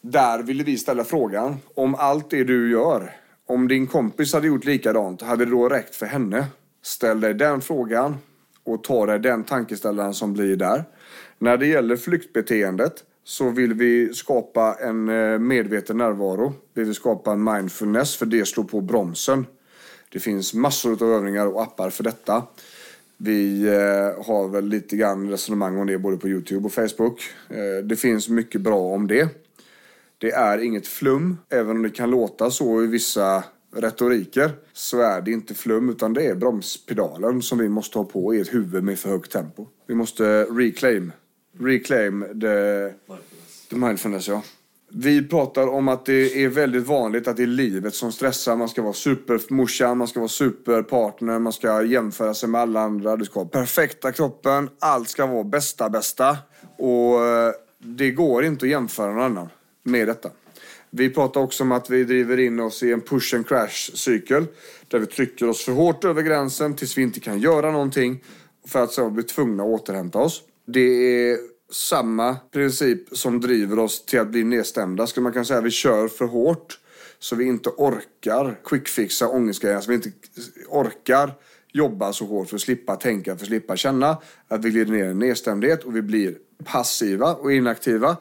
Där 0.00 0.42
ville 0.42 0.64
vi 0.64 0.78
ställa 0.78 1.04
frågan, 1.04 1.56
om 1.74 1.94
allt 1.94 2.30
det 2.30 2.44
du 2.44 2.70
gör, 2.70 3.12
om 3.46 3.68
din 3.68 3.86
kompis 3.86 4.32
hade 4.32 4.46
gjort 4.46 4.64
likadant, 4.64 5.22
hade 5.22 5.44
det 5.44 5.50
då 5.50 5.68
räckt 5.68 5.94
för 5.94 6.06
henne? 6.06 6.46
Ställ 6.82 7.20
dig 7.20 7.34
den 7.34 7.60
frågan 7.60 8.16
och 8.64 8.84
ta 8.84 9.06
dig 9.06 9.18
den 9.18 9.44
tankeställaren 9.44 10.14
som 10.14 10.32
blir 10.32 10.56
där. 10.56 10.84
När 11.38 11.56
det 11.56 11.66
gäller 11.66 11.96
flyktbeteendet 11.96 13.04
så 13.24 13.50
vill 13.50 13.74
vi 13.74 14.14
skapa 14.14 14.76
en 14.80 15.08
eh, 15.08 15.38
medveten 15.38 15.96
närvaro. 15.96 16.54
Vi 16.74 16.84
vill 16.84 16.94
skapa 16.94 17.32
en 17.32 17.44
mindfulness 17.44 18.16
för 18.16 18.26
det 18.26 18.46
slår 18.46 18.64
på 18.64 18.80
bromsen. 18.80 19.46
Det 20.12 20.20
finns 20.20 20.54
massor 20.54 21.02
av 21.02 21.12
övningar 21.12 21.46
och 21.46 21.62
appar 21.62 21.90
för 21.90 22.04
detta. 22.04 22.42
Vi 23.16 23.66
eh, 23.66 24.26
har 24.26 24.48
väl 24.48 24.64
lite 24.64 24.96
grann 24.96 25.30
resonemang 25.30 25.78
om 25.78 25.86
det 25.86 25.98
både 25.98 26.16
på 26.16 26.28
Youtube 26.28 26.66
och 26.66 26.72
Facebook. 26.72 27.22
Eh, 27.48 27.84
det 27.84 27.96
finns 27.96 28.28
mycket 28.28 28.60
bra 28.60 28.80
om 28.80 29.06
det. 29.06 29.28
Det 30.22 30.30
är 30.30 30.58
inget 30.58 30.86
flum, 30.86 31.36
även 31.50 31.70
om 31.70 31.82
det 31.82 31.90
kan 31.90 32.10
låta 32.10 32.50
så 32.50 32.82
i 32.82 32.86
vissa 32.86 33.44
retoriker. 33.74 34.50
Så 34.72 35.00
är 35.00 35.20
det 35.20 35.30
inte 35.30 35.54
flum, 35.54 35.90
utan 35.90 36.14
det 36.14 36.26
är 36.26 36.34
bromspedalen 36.34 37.42
som 37.42 37.58
vi 37.58 37.68
måste 37.68 37.98
ha 37.98 38.04
på 38.04 38.34
i 38.34 38.40
ett 38.40 38.54
huvud 38.54 38.84
med 38.84 38.98
för 38.98 39.08
högt 39.08 39.32
tempo. 39.32 39.66
Vi 39.86 39.94
måste 39.94 40.44
reclaim, 40.44 41.12
reclaim 41.58 42.24
the, 42.40 42.88
the 43.70 43.76
mindfulness. 43.76 44.28
Ja. 44.28 44.42
Vi 44.92 45.28
pratar 45.28 45.66
om 45.66 45.88
att 45.88 46.06
det 46.06 46.44
är 46.44 46.48
väldigt 46.48 46.86
vanligt 46.86 47.28
att 47.28 47.36
det 47.36 47.42
är 47.42 47.46
livet 47.46 47.94
som 47.94 48.12
stressar. 48.12 48.56
Man 48.56 48.68
ska 48.68 48.82
vara 48.82 48.92
supermorsan, 48.92 49.98
man 49.98 50.08
ska 50.08 50.20
vara 50.20 50.28
superpartner, 50.28 51.38
man 51.38 51.52
ska 51.52 51.84
jämföra 51.84 52.34
sig 52.34 52.48
med 52.48 52.60
alla 52.60 52.80
andra. 52.80 53.16
Du 53.16 53.24
ska 53.24 53.40
ha 53.40 53.46
perfekta 53.46 54.12
kroppen, 54.12 54.70
allt 54.78 55.08
ska 55.08 55.26
vara 55.26 55.44
bästa 55.44 55.90
bästa. 55.90 56.38
Och 56.78 57.24
eh, 57.26 57.52
det 57.78 58.10
går 58.10 58.44
inte 58.44 58.66
att 58.66 58.70
jämföra 58.70 59.12
någon 59.12 59.22
annan 59.22 59.48
med 59.82 60.08
detta. 60.08 60.30
Vi 60.90 61.10
pratar 61.10 61.40
också 61.40 61.62
om 61.62 61.72
att 61.72 61.90
vi 61.90 62.04
driver 62.04 62.40
in 62.40 62.60
oss 62.60 62.82
i 62.82 62.92
en 62.92 63.00
push 63.00 63.34
and 63.34 63.48
crash 63.48 63.90
cykel. 63.94 64.46
Där 64.88 64.98
vi 64.98 65.06
trycker 65.06 65.48
oss 65.48 65.64
för 65.64 65.72
hårt 65.72 66.04
över 66.04 66.22
gränsen 66.22 66.76
tills 66.76 66.98
vi 66.98 67.02
inte 67.02 67.20
kan 67.20 67.40
göra 67.40 67.70
någonting. 67.70 68.24
För 68.66 68.82
att 68.82 68.92
sedan 68.92 69.14
bli 69.14 69.22
tvungna 69.22 69.62
att 69.62 69.68
återhämta 69.68 70.18
oss. 70.18 70.42
Det 70.66 70.80
är 70.80 71.38
samma 71.72 72.36
princip 72.52 73.00
som 73.12 73.40
driver 73.40 73.78
oss 73.78 74.04
till 74.04 74.20
att 74.20 74.28
bli 74.28 74.44
nedstämda. 74.44 75.06
Skulle 75.06 75.22
man 75.22 75.32
kunna 75.32 75.44
säga 75.44 75.60
vi 75.60 75.70
kör 75.70 76.08
för 76.08 76.24
hårt. 76.24 76.78
Så 77.18 77.36
vi 77.36 77.44
inte 77.44 77.68
orkar 77.68 78.60
quickfixa 78.64 79.28
ångestgrejerna. 79.28 79.82
Så 79.82 79.88
vi 79.88 79.94
inte 79.94 80.12
orkar 80.68 81.34
jobba 81.72 82.12
så 82.12 82.24
hårt 82.26 82.48
för 82.48 82.56
att 82.56 82.62
slippa 82.62 82.96
tänka, 82.96 83.36
för 83.36 83.44
att 83.44 83.48
slippa 83.48 83.76
känna. 83.76 84.18
Att 84.48 84.64
vi 84.64 84.70
glider 84.70 84.92
ner 84.92 85.10
i 85.10 85.14
nedstämdhet 85.14 85.84
och 85.84 85.96
vi 85.96 86.02
blir 86.02 86.34
passiva 86.64 87.34
och 87.34 87.52
inaktiva. 87.52 88.16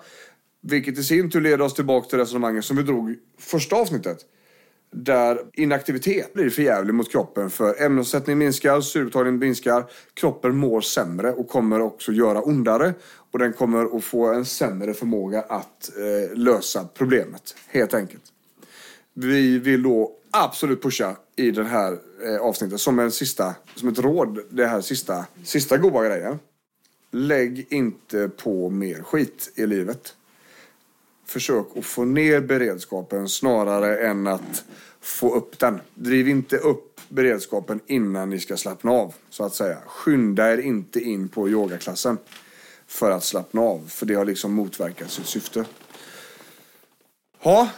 Vilket 0.62 0.98
i 0.98 1.04
sin 1.04 1.30
tur 1.30 1.42
leder 1.42 1.62
oss 1.62 1.74
tillbaka 1.74 2.10
till 2.10 2.20
resonemanget 2.20 2.66
som 2.66 2.78
vi 2.78 2.84
drog 2.84 3.16
första 3.40 3.76
avsnittet. 3.76 4.18
Där 4.94 5.40
inaktivitet 5.54 6.34
blir 6.34 6.50
förjävlig 6.50 6.94
mot 6.94 7.12
kroppen 7.12 7.50
för 7.50 7.82
ämnesomsättning 7.82 8.38
minskar, 8.38 8.82
syreupptagning 8.82 9.40
minskar, 9.40 9.86
kroppen 10.14 10.58
mår 10.58 10.82
sämre 10.82 11.32
och 11.32 11.48
kommer 11.48 11.82
också 11.82 12.12
göra 12.12 12.42
ondare. 12.42 12.94
Och 13.32 13.40
den 13.40 13.54
kommer 13.54 13.98
att 13.98 14.04
få 14.04 14.34
en 14.34 14.46
sämre 14.46 14.94
förmåga 14.94 15.42
att 15.42 15.92
eh, 15.98 16.38
lösa 16.38 16.88
problemet, 16.94 17.56
helt 17.68 17.94
enkelt. 17.94 18.24
Vi 19.14 19.60
vill 19.60 19.84
då 19.84 20.12
absolut 20.32 20.82
pusha 20.84 21.16
i 21.36 21.52
det 21.52 21.64
här 21.64 21.98
eh, 22.26 22.42
avsnittet 22.42 22.80
som 22.80 23.00
en 23.00 23.12
sista, 23.12 23.56
som 23.76 23.90
ett 23.90 24.00
råd, 24.00 24.40
det 24.50 24.66
här 24.66 24.82
sista, 24.82 25.26
sista 25.44 25.78
goda 25.78 26.06
grejen. 26.06 26.40
Lägg 27.12 27.68
inte 27.70 28.30
på 28.30 28.70
mer 28.70 29.02
skit 29.02 29.52
i 29.56 29.66
livet. 29.66 30.16
Försök 31.32 31.66
att 31.78 31.86
få 31.86 32.06
ner 32.06 32.42
beredskapen 32.42 33.30
snarare 33.30 34.08
än 34.08 34.28
att 34.28 34.64
få 35.02 35.36
upp 35.36 35.60
den. 35.60 35.82
Driv 35.94 36.28
inte 36.28 36.58
upp 36.58 37.02
beredskapen 37.10 37.80
innan 37.88 38.30
ni 38.30 38.40
ska 38.40 38.58
slappna 38.58 38.92
av, 38.92 39.14
så 39.30 39.44
att 39.44 39.56
säga. 39.56 39.78
Skynda 39.86 40.54
er 40.54 40.58
inte 40.58 41.00
in 41.00 41.30
på 41.30 41.50
yogaklassen 41.50 42.18
för 42.88 43.12
att 43.12 43.24
slappna 43.24 43.62
av, 43.62 43.88
för 43.88 44.06
det 44.06 44.14
har 44.14 44.26
liksom 44.26 44.54
motverkat 44.54 45.12
sitt 45.12 45.26
syfte. 45.26 45.66
Ja, 47.44 47.70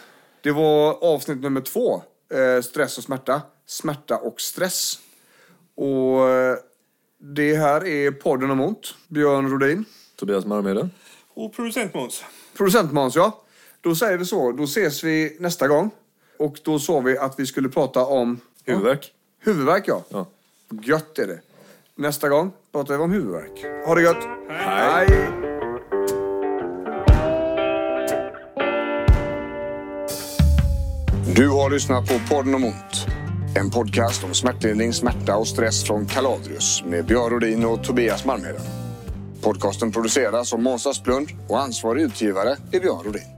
det 0.42 0.52
var 0.52 1.04
avsnitt 1.04 1.42
nummer 1.42 1.62
två. 1.62 2.02
Eh, 2.30 2.62
stress 2.62 2.98
och 2.98 3.04
smärta. 3.04 3.42
Smärta 3.66 4.18
och 4.18 4.42
stress. 4.42 5.00
Och 5.76 6.30
eh, 6.30 6.58
det 7.18 7.56
här 7.56 7.88
är 7.88 8.12
podden 8.12 8.52
om 8.52 8.62
ont. 8.62 8.96
Björn 9.08 9.50
Rodin. 9.50 9.86
Tobias 10.16 10.46
Marmede. 10.46 10.90
Och 11.34 11.54
producent 11.54 11.94
Måns. 11.94 12.24
Producent 12.58 12.92
Måns, 12.92 13.16
ja. 13.16 13.40
Då 13.82 13.96
säger 13.96 14.18
vi 14.18 14.26
så. 14.26 14.52
Då 14.52 14.64
ses 14.64 15.04
vi 15.04 15.38
nästa 15.40 15.68
gång. 15.68 15.92
Och 16.40 16.60
då 16.64 16.80
sa 16.80 17.00
vi 17.00 17.18
att 17.18 17.40
vi 17.40 17.46
skulle 17.46 17.70
prata 17.70 18.06
om... 18.06 18.40
Huvudvärk. 18.66 19.12
Huvudvärk, 19.40 19.84
ja. 19.88 20.04
Ja. 20.10 20.26
Gött 20.84 21.20
är 21.20 21.28
det. 21.28 21.40
Nästa 21.96 22.30
gång 22.30 22.52
pratar 22.72 22.98
vi 22.98 23.04
om 23.04 23.12
huvudvärk. 23.12 23.86
Ha 23.86 23.96
det 23.96 24.02
gött. 24.02 24.24
Hej. 24.50 25.08
Hej. 25.08 25.30
Du 31.36 31.50
har 31.50 31.70
lyssnat 31.70 32.08
på 32.08 32.36
podden 32.36 32.56
om 32.56 32.64
ont. 32.64 33.08
En 33.56 33.70
podcast 33.70 34.24
om 34.24 34.34
smärtlindring, 34.34 34.94
smärta 34.94 35.38
och 35.38 35.48
stress 35.48 35.84
från 35.84 36.06
Kaladrius 36.06 36.84
med 36.86 37.06
Björn 37.06 37.30
Rodin 37.30 37.66
och 37.66 37.84
Tobias 37.84 38.26
Malmheden. 38.26 38.83
Podcasten 39.44 39.92
produceras 39.92 40.54
av 40.54 40.62
Måns 40.62 40.88
Asplund 40.88 41.28
och 41.48 41.60
ansvarig 41.60 42.02
utgivare 42.02 42.58
är 42.72 42.80
Björn 42.80 43.04
Rodin. 43.04 43.33